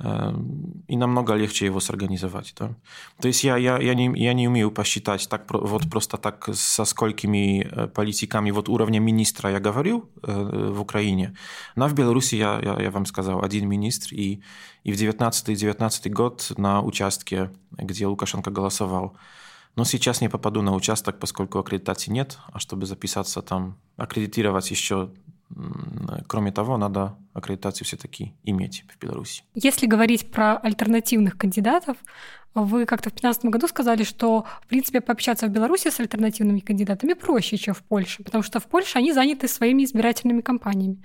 и 0.00 0.96
намного 0.96 1.34
легче 1.34 1.66
его 1.66 1.80
сорганизовать. 1.80 2.54
Да? 2.56 2.76
То 3.20 3.26
есть 3.28 3.42
я, 3.42 3.56
я, 3.56 3.78
я, 3.78 3.94
не, 3.94 4.12
я 4.16 4.32
не 4.32 4.46
умею 4.46 4.70
посчитать 4.70 5.28
так, 5.28 5.50
вот 5.50 5.90
просто 5.90 6.16
так 6.16 6.48
со 6.54 6.84
сколькими 6.84 7.68
э, 7.68 7.88
политиками 7.88 8.52
вот 8.52 8.68
уровня 8.68 9.00
министра 9.00 9.50
я 9.50 9.58
говорил 9.58 10.08
э, 10.22 10.70
в 10.72 10.80
Украине. 10.80 11.34
Но 11.74 11.88
в 11.88 11.94
Беларуси 11.94 12.36
я, 12.36 12.60
я, 12.62 12.80
я 12.80 12.90
вам 12.92 13.06
сказал, 13.06 13.42
один 13.42 13.68
министр, 13.68 14.14
и, 14.14 14.40
и 14.84 14.92
в 14.92 14.96
19-19 14.96 16.10
год 16.10 16.52
на 16.56 16.80
участке, 16.80 17.50
где 17.72 18.06
Лукашенко 18.06 18.50
голосовал, 18.52 19.16
но 19.74 19.84
сейчас 19.84 20.20
не 20.20 20.28
попаду 20.28 20.62
на 20.62 20.74
участок, 20.74 21.18
поскольку 21.18 21.58
аккредитации 21.58 22.12
нет, 22.12 22.38
а 22.52 22.60
чтобы 22.60 22.86
записаться 22.86 23.42
там, 23.42 23.78
аккредитировать 23.96 24.70
еще 24.70 25.10
Кроме 26.26 26.52
того, 26.52 26.76
надо 26.76 27.16
аккредитацию 27.32 27.86
все-таки 27.86 28.34
иметь 28.44 28.84
в 28.88 28.98
Беларуси. 29.02 29.42
Если 29.54 29.86
говорить 29.86 30.30
про 30.30 30.56
альтернативных 30.56 31.36
кандидатов, 31.36 31.96
вы 32.54 32.86
как-то 32.86 33.10
в 33.10 33.12
2015 33.12 33.44
году 33.46 33.68
сказали, 33.68 34.04
что, 34.04 34.44
в 34.62 34.66
принципе, 34.66 35.00
пообщаться 35.00 35.46
в 35.46 35.50
Беларуси 35.50 35.90
с 35.90 36.00
альтернативными 36.00 36.60
кандидатами 36.60 37.12
проще, 37.14 37.56
чем 37.56 37.74
в 37.74 37.82
Польше, 37.82 38.22
потому 38.24 38.42
что 38.42 38.60
в 38.60 38.66
Польше 38.66 38.98
они 38.98 39.12
заняты 39.12 39.48
своими 39.48 39.84
избирательными 39.84 40.40
кампаниями. 40.40 41.02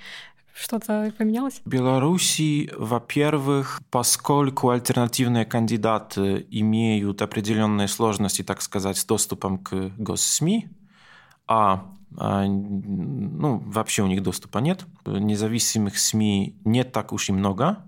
Что-то 0.54 1.12
поменялось? 1.18 1.62
В 1.66 1.70
Беларуси, 1.70 2.72
во-первых, 2.78 3.82
поскольку 3.90 4.70
альтернативные 4.70 5.46
кандидаты 5.46 6.46
имеют 6.52 7.22
определенные 7.24 7.88
сложности, 7.88 8.44
так 8.44 8.62
сказать, 8.62 8.98
с 8.98 9.06
доступом 9.06 9.58
к 9.58 9.92
госсми, 9.98 10.70
а 11.48 11.93
а, 12.18 12.46
ну, 12.46 13.64
вообще 13.66 14.04
у 14.04 14.08
них 14.08 14.24
доступа 14.24 14.60
нет, 14.60 14.86
независимых 15.06 15.98
СМИ 15.98 16.56
нет 16.64 16.92
так 16.92 17.14
уж 17.14 17.30
и 17.30 17.32
много, 17.32 17.84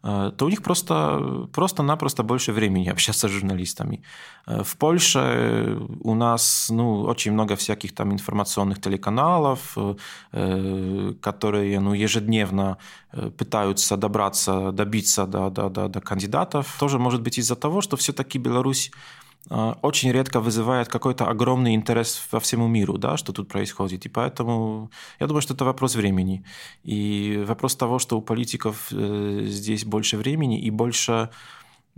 а, 0.00 0.30
то 0.30 0.46
у 0.46 0.48
них 0.48 0.62
просто, 0.62 1.48
просто-напросто 1.52 2.22
больше 2.22 2.52
времени 2.52 2.88
общаться 2.92 3.28
с 3.28 3.30
журналистами. 3.30 4.02
А, 4.46 4.62
в 4.62 4.76
Польше 4.76 5.76
у 6.00 6.14
нас 6.14 6.68
ну, 6.70 7.02
очень 7.02 7.32
много 7.32 7.56
всяких 7.56 7.94
там 7.94 8.12
информационных 8.12 8.80
телеканалов, 8.80 9.76
э, 10.32 11.14
которые 11.20 11.80
ну, 11.80 11.94
ежедневно 11.94 12.78
э, 13.12 13.30
пытаются 13.30 13.96
добраться, 13.96 14.72
добиться 14.72 15.26
до, 15.26 15.50
до, 15.50 15.68
до, 15.68 15.88
до 15.88 16.00
кандидатов. 16.00 16.76
Тоже 16.78 16.98
может 16.98 17.22
быть 17.22 17.38
из-за 17.38 17.56
того, 17.56 17.80
что 17.80 17.96
все-таки 17.96 18.38
Беларусь 18.38 18.92
очень 19.50 20.12
редко 20.12 20.40
вызывает 20.40 20.88
какой-то 20.88 21.26
огромный 21.26 21.74
интерес 21.74 22.28
во 22.32 22.38
всему 22.38 22.68
миру, 22.68 22.98
да, 22.98 23.16
что 23.16 23.32
тут 23.32 23.48
происходит. 23.48 24.04
И 24.04 24.08
поэтому 24.08 24.90
я 25.20 25.26
думаю, 25.26 25.40
что 25.40 25.54
это 25.54 25.64
вопрос 25.64 25.94
времени. 25.94 26.44
И 26.84 27.42
вопрос 27.46 27.74
того, 27.74 27.98
что 27.98 28.18
у 28.18 28.22
политиков 28.22 28.88
э, 28.92 29.44
здесь 29.46 29.84
больше 29.84 30.16
времени 30.18 30.60
и 30.60 30.70
больше 30.70 31.30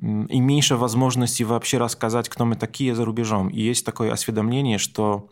и 0.00 0.40
меньше 0.40 0.76
возможностей 0.76 1.44
вообще 1.44 1.76
рассказать, 1.78 2.28
кто 2.28 2.46
мы 2.46 2.56
такие 2.56 2.94
за 2.94 3.04
рубежом. 3.04 3.48
И 3.48 3.60
есть 3.60 3.84
такое 3.84 4.12
осведомление, 4.12 4.78
что 4.78 5.28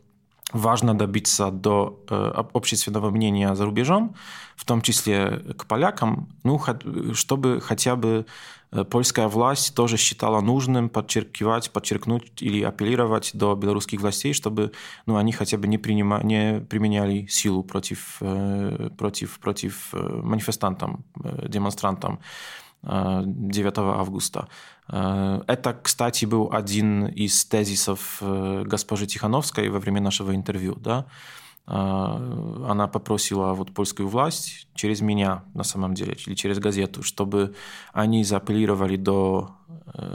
важно 0.53 0.94
добиться 0.94 1.51
до 1.51 2.03
э, 2.09 2.14
общественного 2.55 3.11
мнения 3.11 3.55
за 3.55 3.64
рубежом, 3.64 4.14
в 4.57 4.64
том 4.64 4.80
числе 4.80 5.42
к 5.57 5.66
полякам, 5.66 6.28
ну, 6.42 6.61
чтобы 7.12 7.61
хотя 7.61 7.96
бы 7.96 8.24
э, 8.72 8.84
польская 8.84 9.28
власть 9.28 9.74
тоже 9.74 9.96
считала 9.96 10.40
нужным 10.40 10.88
подчеркивать, 10.88 11.70
подчеркнуть 11.70 12.42
или 12.42 12.62
апеллировать 12.62 13.32
до 13.34 13.55
белорусских 13.55 14.01
властей, 14.01 14.32
чтобы 14.32 14.72
ну, 15.07 15.16
они 15.16 15.32
хотя 15.32 15.59
бы 15.59 15.68
не, 15.68 15.78
принима, 15.78 16.20
не 16.22 16.61
применяли 16.61 17.26
силу 17.26 17.62
против, 17.62 18.16
э, 18.20 18.90
против, 18.96 19.38
против 19.40 19.92
манифестантам, 19.92 21.05
демонстрантам. 21.49 22.20
9 22.82 23.78
августа. 23.78 24.49
Это, 24.89 25.78
кстати, 25.82 26.24
был 26.24 26.49
один 26.51 27.07
из 27.07 27.45
тезисов 27.45 28.22
госпожи 28.22 29.07
Тихановской 29.07 29.68
во 29.68 29.78
время 29.78 30.01
нашего 30.01 30.34
интервью. 30.34 30.76
Да? 30.76 31.05
Она 31.66 32.89
попросила 32.89 33.53
вот 33.53 33.74
польскую 33.74 34.09
власть 34.09 34.68
через 34.74 35.03
меня, 35.03 35.45
на 35.53 35.64
самом 35.64 35.93
деле, 35.93 36.16
или 36.26 36.34
через 36.34 36.59
газету, 36.59 37.03
чтобы 37.03 37.55
они 37.93 38.24
заапеллировали 38.24 38.97
до 38.97 39.51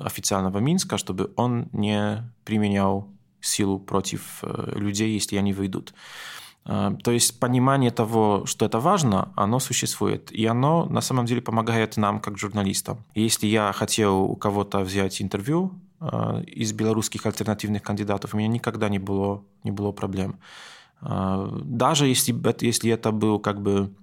официального 0.04 0.58
Минска, 0.58 0.98
чтобы 0.98 1.32
он 1.36 1.70
не 1.72 2.24
применял 2.44 3.08
силу 3.42 3.80
против 3.80 4.44
людей, 4.76 5.14
если 5.14 5.38
они 5.38 5.54
выйдут. 5.54 5.94
А, 6.66 6.94
то 7.04 7.12
есть 7.12 7.40
понимание 7.40 7.92
того, 7.92 8.46
что 8.46 8.66
это 8.66 8.80
важно, 8.80 9.30
оно 9.36 9.60
существует. 9.60 10.32
И 10.32 10.46
оно 10.46 10.86
на 10.86 11.02
самом 11.02 11.26
деле 11.26 11.42
помогает 11.42 11.98
нам, 11.98 12.20
как 12.20 12.38
журналистам. 12.38 12.98
Если 13.16 13.48
я 13.48 13.72
хотел 13.74 14.22
у 14.24 14.36
кого-то 14.36 14.80
взять 14.80 15.22
интервью 15.22 15.72
а, 16.00 16.42
из 16.42 16.74
белорусских 16.74 17.26
альтернативных 17.26 17.84
кандидатов, 17.84 18.34
у 18.34 18.38
меня 18.38 18.48
никогда 18.48 18.90
не 18.90 19.00
было, 19.00 19.44
не 19.64 19.72
было 19.72 19.92
проблем. 19.92 20.38
А, 21.02 21.50
даже 21.64 22.08
если, 22.08 22.36
если 22.66 22.92
это 22.92 23.12
был 23.12 23.40
как 23.40 23.62
бы 23.62 23.94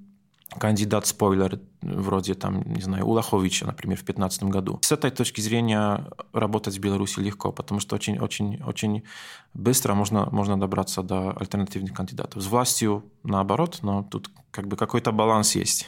кандидат-спойлер, 0.59 1.61
вроде 1.83 2.35
там, 2.35 2.63
не 2.73 2.83
знаю, 2.83 3.07
Улаховича, 3.07 3.67
например, 3.67 3.97
в 3.97 4.05
2015 4.05 4.45
году. 4.45 4.79
С 4.83 4.93
этой 4.93 5.11
точки 5.11 5.41
зрения 5.41 6.07
работать 6.33 6.77
в 6.77 6.81
Беларуси 6.81 7.21
легко, 7.21 7.53
потому 7.53 7.81
что 7.81 7.97
очень-очень-очень 7.97 9.05
быстро 9.55 9.95
можно, 9.95 10.29
можно 10.31 10.59
добраться 10.59 11.03
до 11.03 11.31
альтернативных 11.39 11.95
кандидатов. 11.95 12.43
С 12.43 12.47
властью 12.47 13.05
наоборот, 13.23 13.79
но 13.83 14.03
тут 14.03 14.31
как 14.51 14.67
бы 14.67 14.77
какой-то 14.77 15.13
баланс 15.13 15.55
есть. 15.55 15.87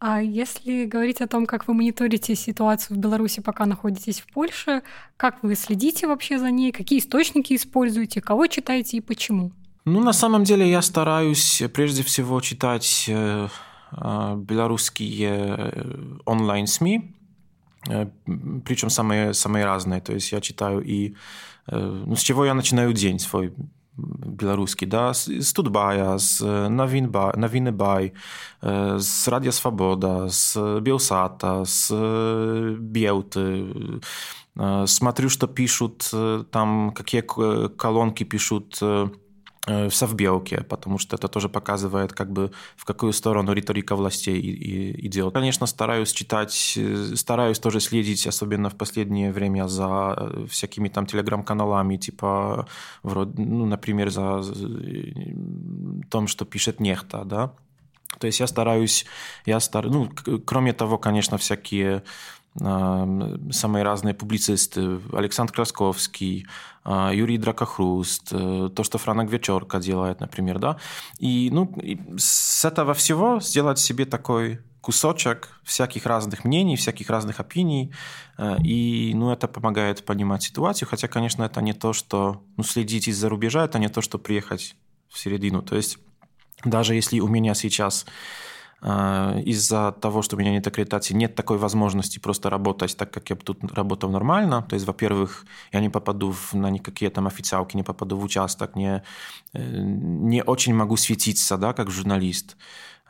А 0.00 0.20
если 0.20 0.84
говорить 0.84 1.22
о 1.22 1.26
том, 1.28 1.46
как 1.46 1.66
вы 1.66 1.72
мониторите 1.72 2.34
ситуацию 2.34 2.96
в 2.96 3.00
Беларуси, 3.00 3.40
пока 3.40 3.64
находитесь 3.64 4.20
в 4.20 4.26
Польше, 4.32 4.82
как 5.16 5.42
вы 5.42 5.54
следите 5.54 6.06
вообще 6.06 6.38
за 6.38 6.50
ней, 6.50 6.72
какие 6.72 6.98
источники 6.98 7.54
используете, 7.54 8.20
кого 8.20 8.46
читаете 8.46 8.98
и 8.98 9.00
почему? 9.00 9.52
Ну, 9.86 10.00
на 10.00 10.14
самом 10.14 10.44
деле 10.44 10.70
я 10.70 10.80
стараюсь 10.80 11.62
прежде 11.74 12.02
всего 12.02 12.40
читать 12.40 13.04
э, 13.08 13.48
э, 13.92 14.34
белорусские 14.36 15.56
э, 15.58 16.18
онлайн-СМИ, 16.24 17.14
причем 18.64 18.88
самые, 18.88 19.34
самые 19.34 19.66
разные. 19.66 20.00
То 20.00 20.14
есть 20.14 20.32
я 20.32 20.40
читаю 20.40 20.80
и... 20.80 21.14
Ну, 21.66 22.16
с 22.16 22.20
чего 22.20 22.46
я 22.46 22.54
начинаю 22.54 22.94
день 22.94 23.18
свой 23.18 23.52
белорусский, 23.96 24.86
да, 24.86 25.12
с 25.12 25.52
Тутбая, 25.52 26.16
с 26.16 26.40
Новины 26.40 27.72
Бай, 27.72 28.14
с 28.62 29.28
Радио 29.28 29.50
Свобода, 29.50 30.28
с 30.30 30.80
Белсата, 30.80 31.64
с 31.66 31.90
Белты. 32.78 34.00
Смотрю, 34.86 35.28
что 35.28 35.46
пишут 35.46 36.10
там, 36.50 36.92
какие 36.92 37.22
колонки 37.76 38.24
пишут 38.24 38.78
Э, 38.80 39.08
в 39.66 39.90
совбелке, 39.90 40.62
потому 40.62 40.98
что 40.98 41.16
это 41.16 41.28
тоже 41.28 41.48
показывает, 41.48 42.12
как 42.12 42.30
бы 42.30 42.50
в 42.76 42.84
какую 42.84 43.12
сторону 43.12 43.52
риторика 43.52 43.96
властей 43.96 44.40
идет. 45.06 45.32
Конечно, 45.32 45.66
стараюсь 45.66 46.12
читать, 46.12 46.74
э, 46.76 47.16
стараюсь 47.16 47.58
тоже 47.58 47.80
следить, 47.80 48.26
особенно 48.26 48.68
в 48.68 48.76
последнее 48.76 49.32
время, 49.32 49.66
за 49.68 50.14
э, 50.16 50.46
всякими 50.50 50.88
там 50.88 51.06
телеграм-каналами, 51.06 51.96
типа, 51.96 52.66
вроде, 53.02 53.42
ну, 53.42 53.64
например, 53.64 54.10
за 54.10 54.42
том, 56.10 56.26
что 56.26 56.44
пишет 56.44 56.80
Нехта, 56.80 57.24
да. 57.24 57.52
То 58.18 58.26
есть 58.26 58.40
я 58.40 58.46
стараюсь, 58.46 59.06
я 59.46 59.60
стар... 59.60 59.86
ну, 59.86 60.10
кроме 60.44 60.72
того, 60.72 60.98
конечно, 60.98 61.38
всякие 61.38 62.02
самые 62.56 63.82
разные 63.82 64.14
публицисты. 64.14 65.00
Александр 65.12 65.52
Красковский, 65.52 66.46
Юрий 66.86 67.38
Дракохруст, 67.38 68.28
то, 68.28 68.82
что 68.82 68.98
Франок 68.98 69.30
Вечерка 69.30 69.80
делает, 69.80 70.20
например, 70.20 70.58
да. 70.58 70.76
И, 71.18 71.50
ну, 71.52 71.72
и 71.82 71.98
с 72.16 72.64
этого 72.64 72.94
всего 72.94 73.40
сделать 73.40 73.78
себе 73.78 74.04
такой 74.04 74.60
кусочек 74.80 75.48
всяких 75.64 76.06
разных 76.06 76.44
мнений, 76.44 76.76
всяких 76.76 77.08
разных 77.10 77.40
опиний, 77.40 77.92
и 78.62 79.12
ну, 79.14 79.32
это 79.32 79.48
помогает 79.48 80.04
понимать 80.04 80.42
ситуацию, 80.42 80.86
хотя, 80.88 81.08
конечно, 81.08 81.42
это 81.42 81.62
не 81.62 81.72
то, 81.72 81.92
что 81.94 82.42
ну, 82.56 82.64
следить 82.64 83.08
из-за 83.08 83.28
рубежа, 83.30 83.64
это 83.64 83.78
не 83.78 83.88
то, 83.88 84.02
что 84.02 84.18
приехать 84.18 84.76
в 85.08 85.18
середину. 85.18 85.62
То 85.62 85.74
есть 85.74 85.98
даже 86.64 86.94
если 86.94 87.20
у 87.20 87.28
меня 87.28 87.54
сейчас 87.54 88.04
а, 88.04 88.10
из-за 88.84 89.92
того, 89.92 90.20
что 90.20 90.36
у 90.36 90.38
меня 90.38 90.50
нет 90.50 90.66
аккредитации, 90.66 91.14
нет 91.14 91.34
такой 91.34 91.56
возможности 91.56 92.18
просто 92.18 92.50
работать 92.50 92.96
так, 92.96 93.10
как 93.10 93.30
я 93.30 93.36
тут 93.36 93.58
работал 93.72 94.10
нормально. 94.10 94.62
То 94.68 94.74
есть, 94.74 94.86
во-первых, 94.86 95.46
я 95.72 95.80
не 95.80 95.88
попаду 95.88 96.34
на 96.52 96.68
никакие 96.70 97.10
там 97.10 97.26
официалки, 97.26 97.76
не 97.76 97.82
попаду 97.82 98.18
в 98.18 98.24
участок, 98.24 98.76
не, 98.76 99.02
э, 99.54 99.82
не 99.82 100.42
очень 100.42 100.74
могу 100.74 100.96
светиться, 100.96 101.56
да, 101.56 101.72
как 101.72 101.90
журналист, 101.90 102.56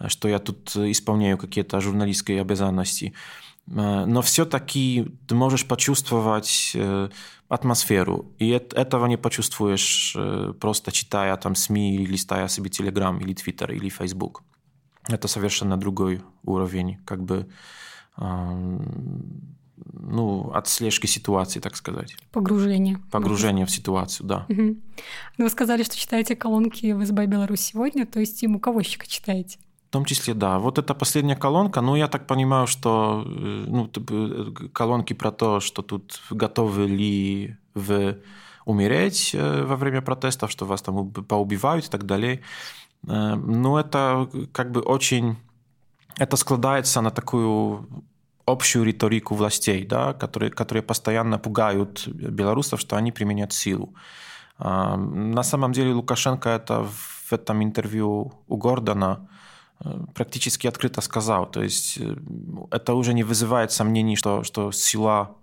что 0.07 0.29
я 0.29 0.39
тут 0.39 0.77
исполняю 0.77 1.39
какие-то 1.39 1.81
журналистские 1.81 2.41
обязанности. 2.43 3.13
А, 3.69 4.07
но 4.07 4.23
все-таки 4.23 5.07
ты 5.27 5.35
можешь 5.35 5.67
почувствовать 5.67 6.73
э, 6.75 7.09
атмосферу. 7.49 8.33
И 8.39 8.51
этого 8.51 9.07
не 9.07 9.17
почувствуешь 9.17 10.15
э, 10.17 10.53
просто 10.61 10.93
читая 10.93 11.37
там 11.37 11.55
СМИ 11.55 11.97
или 11.97 12.05
листая 12.13 12.49
себе 12.49 12.71
Телеграм 12.71 13.19
или 13.19 13.35
Твиттер 13.35 13.73
или 13.73 13.89
Фейсбук 13.89 14.43
это 15.09 15.29
совершенно 15.29 15.77
другой 15.77 16.23
уровень, 16.45 16.99
как 17.05 17.23
бы 17.23 17.49
ну, 19.93 20.51
отслежки 20.53 21.07
ситуации, 21.07 21.61
так 21.61 21.77
сказать. 21.77 22.17
Погружение. 22.33 22.99
Погружение 23.11 23.67
в 23.67 23.71
ситуацию, 23.71 24.27
да. 24.27 24.47
Угу. 24.49 24.77
Вы 25.39 25.49
сказали, 25.49 25.83
что 25.83 25.97
читаете 25.97 26.37
колонки 26.37 26.93
в 26.93 27.05
СБ 27.05 27.27
Беларусь 27.27 27.61
сегодня, 27.61 28.07
то 28.07 28.21
есть 28.21 28.43
ему 28.43 28.61
кавощика 28.61 29.07
читаете? 29.07 29.59
В 29.89 29.93
том 29.93 30.05
числе, 30.05 30.35
да. 30.35 30.59
Вот 30.59 30.79
эта 30.79 30.95
последняя 30.95 31.37
колонка, 31.37 31.81
ну, 31.81 31.97
я 31.97 32.09
так 32.09 32.27
понимаю, 32.27 32.67
что 32.67 33.25
э, 33.27 33.65
ну, 33.69 33.91
э, 33.95 34.69
колонки 34.73 35.13
про 35.13 35.31
то, 35.31 35.61
что 35.61 35.83
тут 35.83 36.21
готовы 36.31 36.87
ли 36.87 37.57
вы 37.75 38.21
умереть 38.65 39.31
э, 39.35 39.65
во 39.65 39.77
время 39.77 40.03
протестов, 40.03 40.51
что 40.51 40.67
вас 40.67 40.83
там 40.83 41.11
поубивают 41.13 41.87
и 41.87 41.91
так 41.91 42.07
далее. 42.07 42.41
Ну, 43.07 43.77
это 43.77 44.29
как 44.53 44.71
бы 44.71 44.81
очень... 44.81 45.37
Это 46.19 46.37
складывается 46.37 47.01
на 47.01 47.11
такую 47.11 47.89
общую 48.47 48.85
риторику 48.85 49.35
властей, 49.35 49.87
да, 49.87 50.13
которые, 50.13 50.51
которые 50.51 50.83
постоянно 50.83 51.39
пугают 51.39 52.07
белорусов, 52.09 52.81
что 52.81 52.97
они 52.97 53.13
применят 53.13 53.53
силу. 53.53 53.95
На 54.59 55.43
самом 55.43 55.73
деле 55.73 55.93
Лукашенко 55.93 56.49
это 56.49 56.85
в 56.85 57.33
этом 57.33 57.63
интервью 57.63 58.33
у 58.47 58.57
Гордона 58.57 59.29
э, 59.85 59.91
практически 60.15 60.69
открыто 60.69 61.01
сказал. 61.01 61.51
То 61.51 61.63
есть 61.63 61.99
э, 61.99 62.17
это 62.71 62.95
уже 62.95 63.15
не 63.15 63.25
вызывает 63.25 63.73
сомнений, 63.73 64.17
что, 64.17 64.45
что 64.45 64.73
сила 64.73 65.35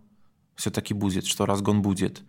все-таки 0.55 0.93
будет, 0.93 1.25
что 1.25 1.45
разгон 1.45 1.81
будет. 1.81 2.21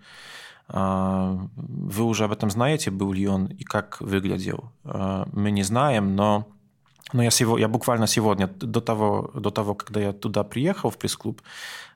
Вы 0.68 2.04
уже 2.04 2.24
об 2.24 2.32
этом 2.32 2.50
знаете, 2.50 2.90
был 2.90 3.12
ли 3.12 3.26
он 3.26 3.46
и 3.46 3.64
как 3.64 4.00
выглядел. 4.00 4.72
Мы 4.84 5.50
не 5.50 5.64
знаем, 5.64 6.16
но 6.16 6.46
но 7.12 7.22
я, 7.22 7.30
сего, 7.30 7.58
я 7.58 7.68
буквально 7.68 8.06
сегодня, 8.06 8.46
до 8.46 8.80
того, 8.80 9.30
до 9.34 9.50
того, 9.50 9.74
когда 9.74 10.00
я 10.00 10.12
туда 10.12 10.44
приехал, 10.44 10.90
в 10.90 10.96
пресс-клуб, 10.96 11.42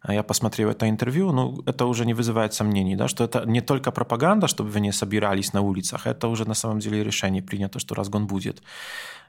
я 0.08 0.22
посмотрел 0.22 0.68
это 0.68 0.88
интервью, 0.88 1.32
ну, 1.32 1.62
это 1.66 1.86
уже 1.86 2.04
не 2.04 2.14
вызывает 2.14 2.52
сомнений, 2.52 2.96
да, 2.96 3.08
что 3.08 3.24
это 3.24 3.44
не 3.46 3.60
только 3.60 3.92
пропаганда, 3.92 4.46
чтобы 4.46 4.70
вы 4.70 4.80
не 4.80 4.92
собирались 4.92 5.54
на 5.54 5.62
улицах, 5.62 6.06
это 6.06 6.28
уже 6.28 6.44
на 6.44 6.54
самом 6.54 6.80
деле 6.80 7.02
решение 7.02 7.42
принято, 7.42 7.78
что 7.78 7.94
разгон 7.94 8.26
будет. 8.26 8.62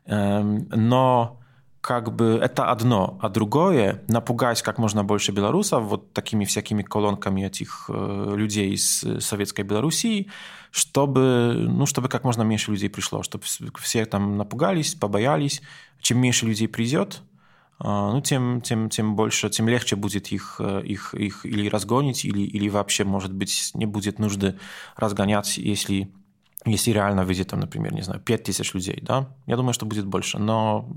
Но 0.06 1.40
как 1.82 2.16
бы 2.16 2.40
это 2.42 2.70
одно, 2.70 3.18
а 3.22 3.30
другое 3.30 4.04
напугать 4.08 4.62
как 4.62 4.78
можно 4.78 5.04
больше 5.04 5.32
белорусов 5.32 5.84
вот 5.84 6.14
такими 6.14 6.46
всякими 6.46 6.84
колонками 6.84 7.46
этих 7.46 7.90
э, 7.90 8.34
людей 8.36 8.74
из 8.74 9.06
советской 9.24 9.62
Белоруссии, 9.62 10.28
чтобы, 10.72 11.56
ну, 11.68 11.86
чтобы 11.86 12.10
как 12.10 12.24
можно 12.24 12.42
меньше 12.44 12.72
людей 12.72 12.90
пришло, 12.90 13.24
чтобы 13.24 13.44
все 13.80 14.06
там 14.06 14.38
напугались, 14.38 14.96
побоялись. 14.96 15.62
Чем 16.02 16.20
меньше 16.20 16.46
людей 16.46 16.68
придет, 16.68 17.22
а, 17.80 18.12
ну, 18.12 18.22
тем, 18.22 18.62
тем, 18.62 18.90
тем 18.90 19.16
больше, 19.16 19.50
тем 19.50 19.70
легче 19.70 19.96
будет 19.96 20.28
их, 20.28 20.58
э, 20.60 20.82
их, 20.84 21.14
их 21.14 21.46
или 21.46 21.70
разгонить, 21.70 22.26
или, 22.26 22.42
или 22.42 22.70
вообще, 22.70 23.04
может 23.04 23.34
быть, 23.34 23.72
не 23.76 23.86
будет 23.86 24.20
нужды 24.20 24.58
разгонять, 24.96 25.58
если 25.58 26.12
если 26.72 26.91
реально 26.91 27.24
выйдет 27.24 27.47
там, 27.47 27.59
например, 27.59 27.93
не 27.93 28.01
знаю, 28.01 28.20
5 28.20 28.43
тысяч 28.43 28.74
людей, 28.74 28.99
да, 29.01 29.30
я 29.45 29.55
думаю, 29.55 29.74
что 29.74 29.86
будет 29.86 30.05
больше. 30.05 30.39
Но 30.39 30.89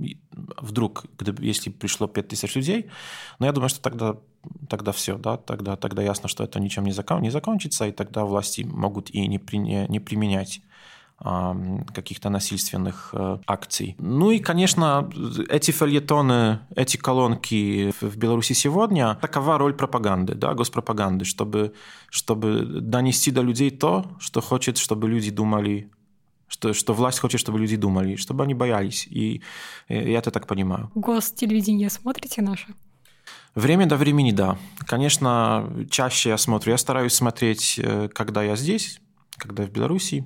вдруг, 0.60 1.04
если 1.40 1.70
пришло 1.70 2.06
5 2.06 2.28
тысяч 2.28 2.54
людей, 2.56 2.90
ну, 3.38 3.46
я 3.46 3.52
думаю, 3.52 3.68
что 3.68 3.80
тогда, 3.80 4.16
тогда 4.68 4.92
все, 4.92 5.16
да, 5.18 5.36
тогда, 5.36 5.76
тогда 5.76 6.02
ясно, 6.02 6.28
что 6.28 6.44
это 6.44 6.60
ничем 6.60 6.84
не, 6.84 6.92
закон, 6.92 7.22
не 7.22 7.30
закончится, 7.30 7.86
и 7.86 7.92
тогда 7.92 8.24
власти 8.24 8.62
могут 8.62 9.10
и 9.10 9.26
не, 9.26 9.38
при, 9.38 9.58
не 9.58 10.00
применять 10.00 10.60
каких-то 11.20 12.30
насильственных 12.30 13.10
э, 13.12 13.38
акций. 13.46 13.94
Ну 13.98 14.30
и, 14.30 14.38
конечно, 14.38 15.10
эти 15.50 15.70
фельетоны, 15.70 16.60
эти 16.74 16.96
колонки 16.96 17.92
в 18.00 18.16
Беларуси 18.16 18.54
сегодня, 18.54 19.16
такова 19.20 19.58
роль 19.58 19.74
пропаганды, 19.74 20.34
да, 20.34 20.54
госпропаганды, 20.54 21.26
чтобы, 21.26 21.74
чтобы 22.08 22.64
донести 22.64 23.30
до 23.30 23.42
людей 23.42 23.70
то, 23.70 24.06
что 24.18 24.40
хочет, 24.40 24.78
чтобы 24.78 25.08
люди 25.08 25.30
думали 25.30 25.90
что, 26.48 26.72
что 26.72 26.94
власть 26.94 27.20
хочет, 27.20 27.40
чтобы 27.40 27.60
люди 27.60 27.76
думали, 27.76 28.16
чтобы 28.16 28.42
они 28.42 28.54
боялись. 28.54 29.06
И, 29.06 29.40
и 29.88 29.94
я 29.94 30.18
это 30.18 30.32
так 30.32 30.48
понимаю. 30.48 30.90
Гостелевидение 30.96 31.90
смотрите 31.90 32.42
наше? 32.42 32.74
Время 33.54 33.86
до 33.86 33.96
времени, 33.96 34.32
да. 34.32 34.58
Конечно, 34.86 35.72
чаще 35.90 36.30
я 36.30 36.38
смотрю. 36.38 36.72
Я 36.72 36.78
стараюсь 36.78 37.12
смотреть, 37.12 37.78
э, 37.78 38.08
когда 38.08 38.42
я 38.42 38.56
здесь, 38.56 39.00
когда 39.41 39.64
в 39.64 39.70
Беларуси, 39.70 40.24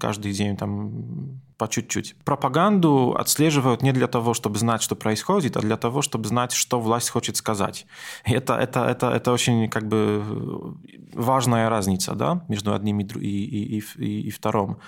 каждый 0.00 0.32
день 0.32 0.56
там 0.56 1.40
по 1.58 1.68
чуть-чуть. 1.68 2.16
Пропаганду 2.24 3.14
отслеживают 3.18 3.82
не 3.82 3.92
для 3.92 4.06
того, 4.06 4.32
чтобы 4.32 4.58
знать, 4.58 4.82
что 4.82 4.96
происходит, 4.96 5.56
а 5.56 5.60
для 5.60 5.76
того, 5.76 6.00
чтобы 6.00 6.26
знать, 6.28 6.52
что 6.52 6.80
власть 6.80 7.10
хочет 7.10 7.36
сказать. 7.36 7.86
Это, 8.24 8.54
это, 8.54 8.80
это, 8.86 9.10
это 9.10 9.32
очень 9.32 9.68
как 9.68 9.86
бы 9.86 10.74
важная 11.12 11.68
разница 11.68 12.14
да, 12.14 12.44
между 12.48 12.72
одним 12.72 13.00
и, 13.00 13.04
и, 13.04 13.78
и, 13.78 13.82
и, 13.96 14.28
и 14.28 14.30
вторым. 14.30 14.78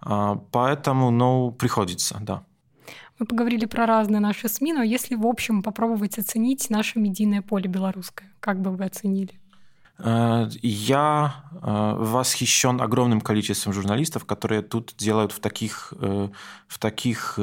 А, 0.00 0.34
поэтому 0.50 1.10
ну, 1.10 1.50
приходится, 1.50 2.18
да. 2.20 2.42
Мы 3.18 3.26
поговорили 3.26 3.64
про 3.64 3.86
разные 3.86 4.20
наши 4.20 4.48
СМИ, 4.48 4.74
но 4.74 4.82
если 4.82 5.16
в 5.16 5.26
общем 5.26 5.62
попробовать 5.62 6.18
оценить 6.18 6.70
наше 6.70 6.98
медийное 7.00 7.42
поле 7.42 7.68
белорусское, 7.68 8.28
как 8.40 8.60
бы 8.60 8.70
вы 8.70 8.84
оценили? 8.84 9.37
Э, 10.00 10.48
я 10.62 11.44
э, 11.50 11.94
восхищен 11.98 12.80
огромным 12.80 13.20
количеством 13.20 13.72
журналистов, 13.72 14.24
которые 14.24 14.62
тут 14.62 14.94
делают 14.96 15.32
в 15.32 15.40
таких, 15.40 15.92
э, 16.00 16.28
в 16.68 16.78
таких 16.78 17.38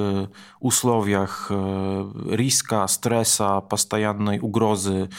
условиях 0.60 1.52
риска, 1.52 2.88
стресса, 2.88 3.62
постоянной 3.62 4.40
угрозы 4.40 5.10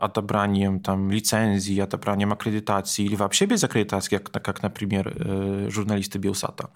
отобранием 0.00 0.80
там, 0.80 1.10
лицензии, 1.10 1.78
отобранием 1.80 2.32
аккредитации 2.32 3.04
или 3.04 3.16
вообще 3.16 3.46
без 3.46 3.64
аккредитации, 3.64 4.18
как, 4.18 4.42
как 4.42 4.62
например, 4.62 5.70
журналисты 5.70 6.18
Биосата. 6.18 6.70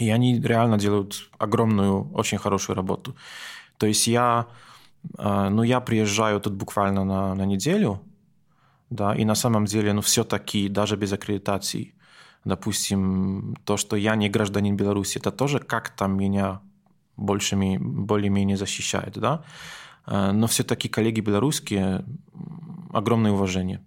И 0.00 0.10
они 0.10 0.40
реально 0.40 0.76
делают 0.78 1.30
огромную, 1.38 2.10
очень 2.14 2.38
хорошую 2.38 2.76
работу. 2.76 3.14
То 3.78 3.86
есть 3.86 4.06
я 4.06 4.46
а, 5.16 5.50
ну, 5.50 5.62
я 5.62 5.80
приезжаю 5.80 6.40
тут 6.40 6.54
буквально 6.54 7.04
на, 7.04 7.34
на 7.34 7.46
неделю, 7.46 8.00
да, 8.90 9.14
и 9.14 9.24
на 9.24 9.34
самом 9.34 9.64
деле, 9.64 9.92
ну, 9.92 10.00
все-таки, 10.00 10.68
даже 10.68 10.96
без 10.96 11.12
аккредитации, 11.12 11.94
допустим, 12.44 13.56
то, 13.64 13.76
что 13.76 13.96
я 13.96 14.16
не 14.16 14.28
гражданин 14.28 14.76
Беларуси, 14.76 15.18
это 15.18 15.30
тоже 15.30 15.58
как-то 15.58 16.06
меня 16.06 16.60
больше, 17.16 17.56
более-менее 17.56 18.56
защищает, 18.56 19.18
да, 19.18 19.42
а, 20.06 20.32
но 20.32 20.46
все-таки 20.46 20.88
коллеги 20.88 21.20
белорусские, 21.20 22.04
огромное 22.92 23.32
уважение. 23.32 23.80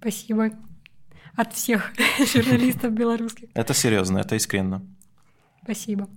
Спасибо. 0.00 0.50
От 1.34 1.52
всех 1.52 1.92
журналистов 2.34 2.92
белорусских. 2.92 3.48
Это 3.54 3.74
серьезно, 3.74 4.18
это 4.18 4.36
искренно. 4.36 4.82
Спасибо. 5.62 6.08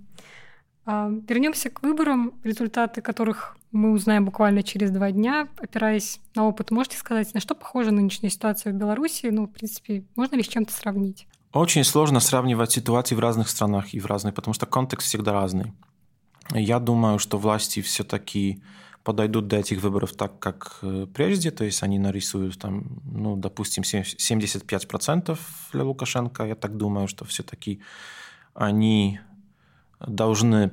Вернемся 0.86 1.70
к 1.70 1.84
выборам, 1.84 2.34
результаты 2.44 3.02
которых 3.02 3.56
мы 3.72 3.92
узнаем 3.92 4.26
буквально 4.26 4.64
через 4.64 4.92
два 4.92 5.12
дня. 5.12 5.48
Опираясь 5.58 6.20
на 6.36 6.48
опыт, 6.48 6.72
можете 6.72 6.98
сказать, 6.98 7.34
на 7.34 7.40
что 7.40 7.56
похожа 7.56 7.92
нынешняя 7.92 8.32
ситуация 8.32 8.74
в 8.74 8.76
Беларуси? 8.76 9.28
Ну, 9.28 9.46
в 9.46 9.52
принципе, 9.52 10.04
можно 10.16 10.36
ли 10.36 10.44
с 10.44 10.48
чем-то 10.48 10.74
сравнить? 10.74 11.28
Очень 11.54 11.84
сложно 11.84 12.20
сравнивать 12.20 12.72
ситуации 12.72 13.16
в 13.16 13.20
разных 13.20 13.50
странах 13.50 13.94
и 13.94 14.00
в 14.00 14.06
разных, 14.06 14.34
потому 14.34 14.54
что 14.54 14.66
контекст 14.66 15.08
всегда 15.08 15.34
разный. 15.34 15.74
Я 16.54 16.80
думаю, 16.80 17.20
что 17.20 17.38
власти 17.38 17.82
все-таки 17.82 18.62
подойдут 19.04 19.48
до 19.48 19.58
этих 19.58 19.82
выборов 19.82 20.14
так, 20.14 20.40
как 20.40 20.80
э, 20.82 21.08
прежде, 21.14 21.52
то 21.52 21.64
есть 21.64 21.84
они 21.84 22.00
нарисуют 22.00 22.60
там, 22.60 23.02
ну, 23.04 23.36
допустим, 23.36 23.84
75% 23.84 25.40
для 25.74 25.84
Лукашенко. 25.84 26.46
Я 26.46 26.56
так 26.56 26.78
думаю, 26.78 27.08
что 27.08 27.26
все-таки 27.26 27.82
они 28.54 29.20
должны 30.08 30.72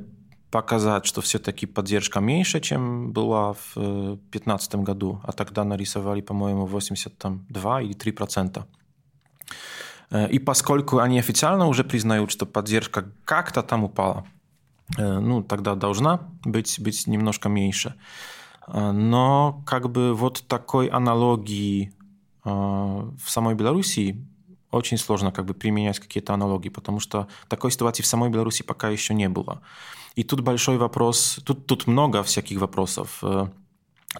показать, 0.50 1.04
что 1.06 1.20
все-таки 1.20 1.66
поддержка 1.66 2.20
меньше, 2.20 2.60
чем 2.60 3.12
была 3.12 3.52
в 3.52 3.74
2015 3.74 4.74
э, 4.74 4.78
году, 4.78 5.20
а 5.24 5.32
тогда 5.32 5.64
нарисовали, 5.64 6.20
по-моему, 6.22 6.66
82 6.66 7.82
или 7.82 7.92
3 7.92 8.12
процента. 8.12 8.66
Э, 10.10 10.28
и 10.30 10.38
поскольку 10.38 10.98
они 10.98 11.18
официально 11.18 11.66
уже 11.66 11.84
признают, 11.84 12.30
что 12.30 12.46
поддержка 12.46 13.12
как-то 13.24 13.62
там 13.62 13.84
упала, 13.84 14.24
э, 14.96 15.18
ну, 15.18 15.42
тогда 15.42 15.74
должна 15.74 16.20
быть, 16.44 16.80
быть 16.80 17.06
немножко 17.06 17.48
меньше. 17.48 17.94
Но 18.70 19.62
как 19.64 19.88
бы 19.90 20.12
вот 20.14 20.44
такой 20.46 20.88
аналогии 20.88 21.94
в 22.44 23.24
самой 23.26 23.54
Белоруссии 23.54 24.26
очень 24.70 24.98
сложно 24.98 25.32
как 25.32 25.44
бы 25.44 25.54
применять 25.54 25.98
какие-то 25.98 26.34
аналогии, 26.34 26.68
потому 26.68 27.00
что 27.00 27.28
такой 27.48 27.70
ситуации 27.70 28.02
в 28.02 28.06
самой 28.06 28.30
Беларуси 28.30 28.62
пока 28.62 28.88
еще 28.88 29.14
не 29.14 29.28
было. 29.28 29.60
И 30.14 30.24
тут 30.24 30.40
большой 30.40 30.78
вопрос, 30.78 31.40
тут, 31.44 31.66
тут 31.66 31.86
много 31.86 32.22
всяких 32.22 32.60
вопросов. 32.60 33.18
Э, 33.22 33.46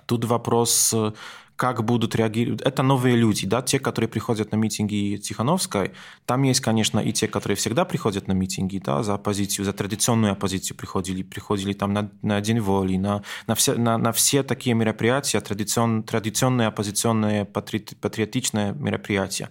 тут 0.06 0.24
вопрос, 0.24 0.92
э, 0.94 1.12
как 1.58 1.84
будут 1.84 2.14
реагировать. 2.14 2.62
Это 2.62 2.84
новые 2.84 3.16
люди, 3.16 3.44
да, 3.44 3.62
те, 3.62 3.80
которые 3.80 4.08
приходят 4.08 4.52
на 4.52 4.56
митинги 4.56 5.16
Тихановской. 5.16 5.90
Там 6.24 6.44
есть, 6.44 6.60
конечно, 6.60 7.00
и 7.00 7.12
те, 7.12 7.26
которые 7.26 7.56
всегда 7.56 7.84
приходят 7.84 8.28
на 8.28 8.32
митинги, 8.32 8.78
да, 8.78 9.02
за 9.02 9.14
оппозицию, 9.14 9.64
за 9.64 9.72
традиционную 9.72 10.32
оппозицию 10.34 10.76
приходили, 10.76 11.24
приходили 11.24 11.72
там 11.72 11.92
на, 11.92 12.10
на 12.22 12.40
День 12.40 12.60
воли, 12.60 12.96
на, 12.96 13.24
на, 13.48 13.56
все, 13.56 13.74
на, 13.74 13.98
на 13.98 14.12
все 14.12 14.44
такие 14.44 14.74
мероприятия, 14.74 15.40
традицион, 15.40 16.04
традиционные 16.04 16.68
оппозиционные 16.68 17.44
патриотичные 17.44 18.72
мероприятия. 18.74 19.50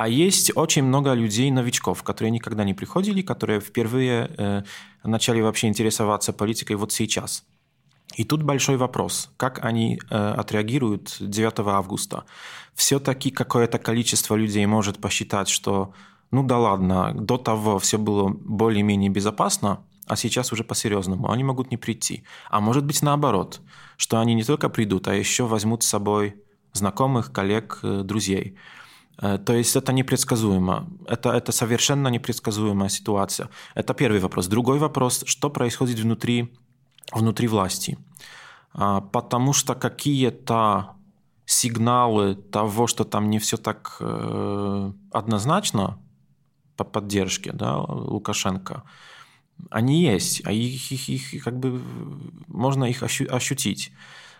А 0.00 0.08
есть 0.08 0.50
очень 0.56 0.84
много 0.84 1.12
людей-новичков, 1.12 2.02
которые 2.02 2.30
никогда 2.30 2.64
не 2.64 2.72
приходили, 2.72 3.20
которые 3.20 3.60
впервые 3.60 4.30
э, 4.38 4.62
начали 5.04 5.42
вообще 5.42 5.68
интересоваться 5.68 6.32
политикой 6.32 6.76
вот 6.76 6.90
сейчас. 6.90 7.44
И 8.16 8.24
тут 8.24 8.42
большой 8.42 8.78
вопрос, 8.78 9.30
как 9.36 9.62
они 9.62 10.00
э, 10.08 10.16
отреагируют 10.38 11.18
9 11.20 11.58
августа. 11.66 12.24
Все-таки 12.74 13.30
какое-то 13.30 13.78
количество 13.78 14.36
людей 14.36 14.64
может 14.64 15.02
посчитать, 15.02 15.50
что 15.50 15.92
ну 16.30 16.44
да 16.44 16.58
ладно, 16.58 17.12
до 17.12 17.36
того 17.36 17.78
все 17.78 17.98
было 17.98 18.30
более-менее 18.30 19.10
безопасно, 19.10 19.84
а 20.06 20.16
сейчас 20.16 20.50
уже 20.50 20.64
по-серьезному. 20.64 21.30
Они 21.30 21.44
могут 21.44 21.70
не 21.70 21.76
прийти. 21.76 22.24
А 22.48 22.62
может 22.62 22.86
быть 22.86 23.02
наоборот, 23.02 23.60
что 23.98 24.18
они 24.18 24.32
не 24.32 24.44
только 24.44 24.70
придут, 24.70 25.08
а 25.08 25.14
еще 25.14 25.44
возьмут 25.44 25.82
с 25.82 25.88
собой 25.88 26.36
знакомых, 26.72 27.32
коллег, 27.32 27.80
э, 27.82 28.00
друзей. 28.02 28.56
Э, 29.20 29.38
то 29.38 29.52
есть 29.52 29.76
это 29.76 29.92
непредсказуемо. 29.92 30.88
Это, 31.06 31.30
это 31.30 31.52
совершенно 31.52 32.08
непредсказуемая 32.08 32.88
ситуация. 32.88 33.48
Это 33.74 33.94
первый 33.94 34.20
вопрос. 34.20 34.46
Другой 34.48 34.78
вопрос, 34.78 35.22
что 35.26 35.50
происходит 35.50 35.98
внутри, 35.98 36.52
внутри 37.12 37.48
власти. 37.48 37.98
А, 38.72 39.00
потому 39.00 39.52
что 39.52 39.74
какие-то 39.74 40.90
сигналы 41.44 42.34
того, 42.34 42.86
что 42.86 43.04
там 43.04 43.28
не 43.30 43.38
все 43.38 43.56
так 43.56 43.96
э, 44.00 44.92
однозначно 45.10 45.98
по 46.76 46.84
поддержке 46.84 47.52
да, 47.52 47.78
Лукашенко, 47.78 48.84
они 49.70 50.02
есть, 50.02 50.42
а 50.46 50.52
их, 50.52 50.92
их, 50.92 51.08
их 51.08 51.44
как 51.44 51.58
бы 51.58 51.82
можно 52.46 52.84
их 52.84 53.02
ощутить. 53.02 53.92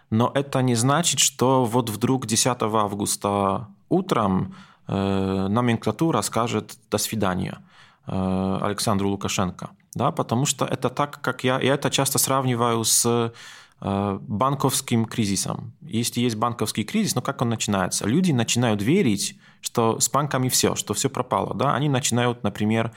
Но 0.08 0.30
это 0.34 0.62
не 0.62 0.74
значит, 0.76 1.20
что 1.20 1.64
вот 1.64 1.90
вдруг 1.90 2.26
10 2.26 2.62
августа 2.62 3.68
утром 3.88 4.54
номенклатура 4.95 6.22
скажет 6.22 6.76
«до 6.91 6.99
свидания» 6.99 7.59
э, 8.07 8.59
Александру 8.62 9.09
Лукашенко. 9.11 9.70
Да, 9.95 10.12
потому 10.12 10.47
что 10.47 10.64
это 10.64 10.88
так, 10.88 11.20
как 11.20 11.45
я, 11.45 11.61
я 11.61 11.74
это 11.74 11.91
часто 11.91 12.18
сравниваю 12.18 12.84
с 12.84 13.32
э, 13.80 14.18
банковским 14.20 15.05
кризисом. 15.05 15.72
Если 15.80 16.20
есть 16.20 16.36
банковский 16.36 16.84
кризис, 16.84 17.14
ну 17.14 17.22
как 17.22 17.43
он 17.43 17.49
начинается? 17.49 18.07
Люди 18.07 18.32
начинают 18.32 18.82
верить, 18.82 19.36
что 19.61 19.99
с 19.99 20.09
банками 20.09 20.49
все, 20.49 20.76
что 20.76 20.95
все 20.95 21.11
пропало. 21.11 21.55
Да? 21.55 21.74
Они 21.74 21.88
начинают, 21.88 22.43
например, 22.45 22.93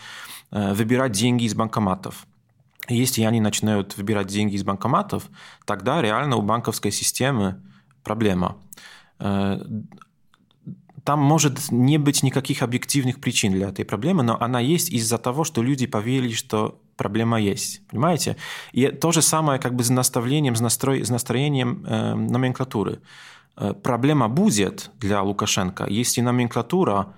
э, 0.52 0.74
выбирать 0.74 1.14
деньги 1.14 1.46
из 1.46 1.56
банкоматов. 1.56 2.28
Если 2.90 3.24
они 3.24 3.40
начинают 3.40 3.98
выбирать 3.98 4.28
деньги 4.28 4.56
из 4.56 4.64
банкоматов, 4.64 5.30
тогда 5.66 6.02
реально 6.02 6.36
у 6.36 6.42
банковской 6.42 6.92
системы 6.92 7.62
проблема. 8.04 8.58
Там 11.04 11.20
может 11.20 11.72
не 11.72 11.98
быть 11.98 12.24
никаких 12.24 12.64
объективных 12.64 13.20
причин 13.20 13.52
для 13.52 13.70
этой 13.70 13.84
проблемы, 13.84 14.24
но 14.24 14.38
она 14.42 14.60
есть 14.62 14.90
из-за 14.90 15.18
того, 15.18 15.44
что 15.44 15.62
люди 15.62 15.86
поверили, 15.86 16.34
что 16.34 16.80
проблема 16.96 17.42
есть. 17.42 17.86
Понимаете? 17.88 18.38
И 18.72 18.88
то 18.88 19.12
же 19.12 19.22
самое 19.22 19.60
как 19.60 19.76
бы 19.76 19.84
с 19.84 19.90
наставлением, 19.90 20.56
с, 20.56 20.62
настрой, 20.62 21.04
с 21.04 21.10
настроением 21.10 21.86
э, 21.86 22.14
номенклатуры. 22.16 23.02
Э, 23.58 23.74
проблема 23.74 24.30
будет 24.30 24.92
для 25.00 25.22
Лукашенко, 25.22 25.88
если 25.90 26.22
номенклатура 26.22 27.14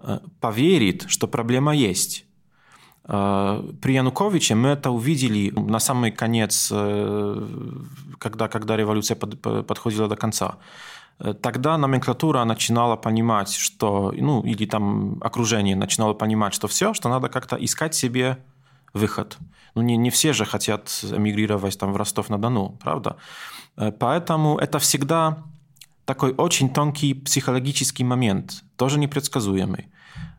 э, 0.00 0.18
поверит, 0.40 1.04
что 1.08 1.28
проблема 1.28 1.74
есть. 1.74 2.24
Э, 3.08 3.62
при 3.80 3.94
Януковиче 3.94 4.54
мы 4.54 4.70
это 4.70 4.90
увидели 4.90 5.50
на 5.50 5.78
самый 5.78 6.10
конец, 6.10 6.70
э, 6.72 7.46
когда, 8.18 8.48
когда 8.48 8.76
революция 8.76 9.16
под, 9.16 9.40
подходила 9.66 10.08
до 10.08 10.16
конца. 10.16 10.56
Э, 11.20 11.34
тогда 11.34 11.78
номенклатура 11.78 12.44
начинала 12.44 12.96
понимать, 12.96 13.52
что, 13.52 14.12
ну, 14.16 14.42
или 14.42 14.66
там 14.66 15.18
окружение 15.20 15.76
начинало 15.76 16.14
понимать, 16.14 16.54
что 16.54 16.68
все, 16.68 16.94
что 16.94 17.08
надо 17.08 17.28
как-то 17.28 17.56
искать 17.56 17.94
себе 17.94 18.38
выход. 18.94 19.38
Ну, 19.74 19.82
не, 19.82 19.96
не 19.96 20.10
все 20.10 20.32
же 20.32 20.44
хотят 20.44 20.88
эмигрировать 21.02 21.78
там 21.78 21.92
в 21.92 21.96
Ростов-на-Дону, 21.96 22.78
правда? 22.82 23.16
Э, 23.76 23.92
поэтому 23.92 24.58
это 24.58 24.78
всегда 24.78 25.38
такой 26.04 26.32
очень 26.32 26.70
тонкий 26.72 27.14
психологический 27.14 28.04
момент, 28.04 28.64
тоже 28.76 28.98
непредсказуемый. 28.98 29.88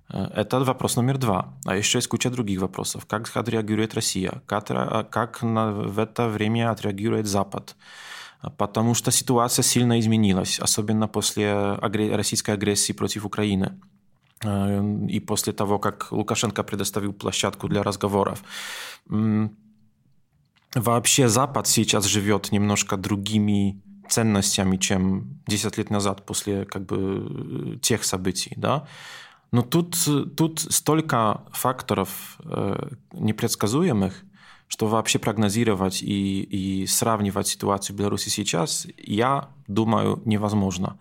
Э, 0.09 0.27
это 0.35 0.59
вопрос 0.61 0.95
номер 0.95 1.17
два. 1.17 1.53
А 1.65 1.75
еще 1.75 1.97
есть 1.97 2.07
куча 2.07 2.29
других 2.29 2.61
вопросов. 2.61 3.05
Как 3.05 3.29
отреагирует 3.35 3.95
Россия? 3.95 4.41
Как, 4.45 4.67
как 5.09 5.43
на, 5.43 5.71
в 5.71 5.99
это 5.99 6.29
время 6.29 6.71
отреагирует 6.71 7.27
Запад? 7.27 7.75
Потому 8.57 8.93
что 8.93 9.11
ситуация 9.11 9.63
сильно 9.63 9.99
изменилась, 9.99 10.59
особенно 10.59 11.07
после 11.07 11.73
российской 12.15 12.51
агрессии 12.51 12.93
против 12.93 13.25
Украины 13.25 13.79
э, 14.43 15.05
и 15.09 15.19
после 15.19 15.53
того, 15.53 15.79
как 15.79 16.11
Лукашенко 16.11 16.63
предоставил 16.63 17.13
площадку 17.13 17.67
для 17.67 17.83
разговоров. 17.83 18.43
Вообще 20.75 21.27
Запад 21.27 21.67
сейчас 21.67 22.05
живет 22.05 22.51
немножко 22.51 22.95
другими 22.95 23.81
ценностями, 24.07 24.77
чем 24.77 25.41
10 25.47 25.77
лет 25.77 25.89
назад 25.89 26.25
после 26.25 26.65
как 26.65 26.85
бы, 26.85 27.79
тех 27.81 28.03
событий. 28.03 28.53
Да? 28.55 28.87
Но 29.51 29.61
тут, 29.61 29.97
тут 30.37 30.59
столько 30.59 31.43
факторов 31.51 32.37
э, 32.43 32.89
непредсказуемых, 33.13 34.23
что 34.69 34.85
вообще 34.87 35.19
прогнозировать 35.19 36.01
и, 36.01 36.43
и 36.43 36.85
сравнивать 36.85 37.47
ситуацию 37.47 37.95
в 37.95 37.99
Беларуси 37.99 38.29
сейчас, 38.29 38.87
я 38.97 39.49
думаю, 39.67 40.21
невозможно. 40.25 40.99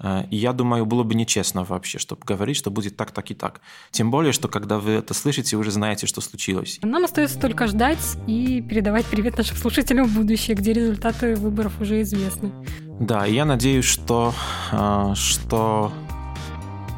Э, 0.00 0.24
и 0.28 0.36
я 0.36 0.52
думаю, 0.52 0.84
было 0.86 1.04
бы 1.04 1.14
нечестно 1.14 1.62
вообще, 1.62 1.98
чтобы 1.98 2.22
говорить, 2.26 2.56
что 2.56 2.70
будет 2.70 2.96
так, 2.96 3.12
так 3.12 3.30
и 3.30 3.34
так. 3.34 3.60
Тем 3.92 4.10
более, 4.10 4.32
что 4.32 4.48
когда 4.48 4.80
вы 4.80 4.90
это 4.90 5.14
слышите, 5.14 5.56
уже 5.56 5.70
знаете, 5.70 6.08
что 6.08 6.20
случилось. 6.20 6.80
Нам 6.82 7.04
остается 7.04 7.38
только 7.38 7.68
ждать 7.68 8.18
и 8.26 8.60
передавать 8.60 9.06
привет 9.06 9.38
нашим 9.38 9.56
слушателям 9.56 10.08
в 10.08 10.16
будущее, 10.16 10.56
где 10.56 10.72
результаты 10.72 11.36
выборов 11.36 11.80
уже 11.80 12.02
известны. 12.02 12.50
Да, 12.98 13.24
и 13.24 13.34
я 13.34 13.44
надеюсь, 13.44 13.84
что, 13.84 14.34
э, 14.72 15.12
что 15.14 15.92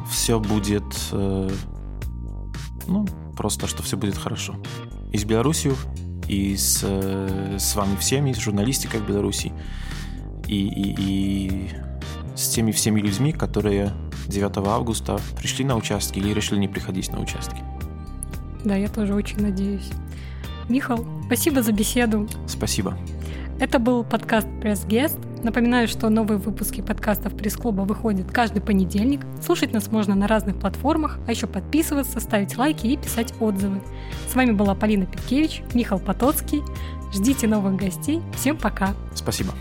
все 0.09 0.39
будет, 0.39 0.83
э, 1.11 1.49
ну, 2.87 3.05
просто, 3.37 3.67
что 3.67 3.83
все 3.83 3.95
будет 3.95 4.17
хорошо 4.17 4.55
и 5.11 5.17
с 5.17 5.25
Беларусью, 5.25 5.75
и 6.27 6.55
с, 6.55 6.83
с 6.83 7.75
вами 7.75 7.95
всеми, 7.97 8.33
с 8.33 8.37
журналистикой 8.37 8.99
в 8.99 9.07
Беларуси, 9.07 9.51
и, 10.47 10.67
и, 10.67 10.95
и 10.97 11.69
с 12.35 12.49
теми 12.49 12.71
всеми 12.71 13.01
людьми, 13.01 13.31
которые 13.31 13.93
9 14.27 14.57
августа 14.57 15.19
пришли 15.37 15.65
на 15.65 15.75
участки 15.75 16.19
или 16.19 16.33
решили 16.33 16.59
не 16.59 16.67
приходить 16.67 17.11
на 17.11 17.19
участки. 17.19 17.57
Да, 18.63 18.75
я 18.75 18.89
тоже 18.89 19.13
очень 19.13 19.41
надеюсь. 19.41 19.89
Михал, 20.67 21.05
спасибо 21.25 21.63
за 21.63 21.71
беседу. 21.71 22.27
Спасибо. 22.47 22.97
Это 23.59 23.77
был 23.77 24.05
подкаст 24.05 24.47
Guest. 24.61 25.43
Напоминаю, 25.43 25.89
что 25.89 26.09
новые 26.09 26.37
выпуски 26.37 26.79
подкастов 26.79 27.35
пресс-клуба 27.35 27.81
выходят 27.81 28.31
каждый 28.31 28.61
понедельник. 28.61 29.19
Слушать 29.45 29.73
нас 29.73 29.91
можно 29.91 30.15
на 30.15 30.27
разных 30.27 30.57
платформах, 30.57 31.19
а 31.27 31.31
еще 31.31 31.45
подписываться, 31.45 32.21
ставить 32.21 32.57
лайки 32.57 32.87
и 32.87 32.95
писать 32.95 33.33
отзывы. 33.41 33.81
С 34.31 34.35
вами 34.35 34.51
была 34.51 34.75
Полина 34.75 35.05
Петкевич, 35.05 35.61
Михаил 35.73 35.99
Потоцкий. 35.99 36.61
Ждите 37.13 37.47
новых 37.47 37.75
гостей. 37.75 38.21
Всем 38.33 38.57
пока. 38.57 38.93
Спасибо. 39.13 39.53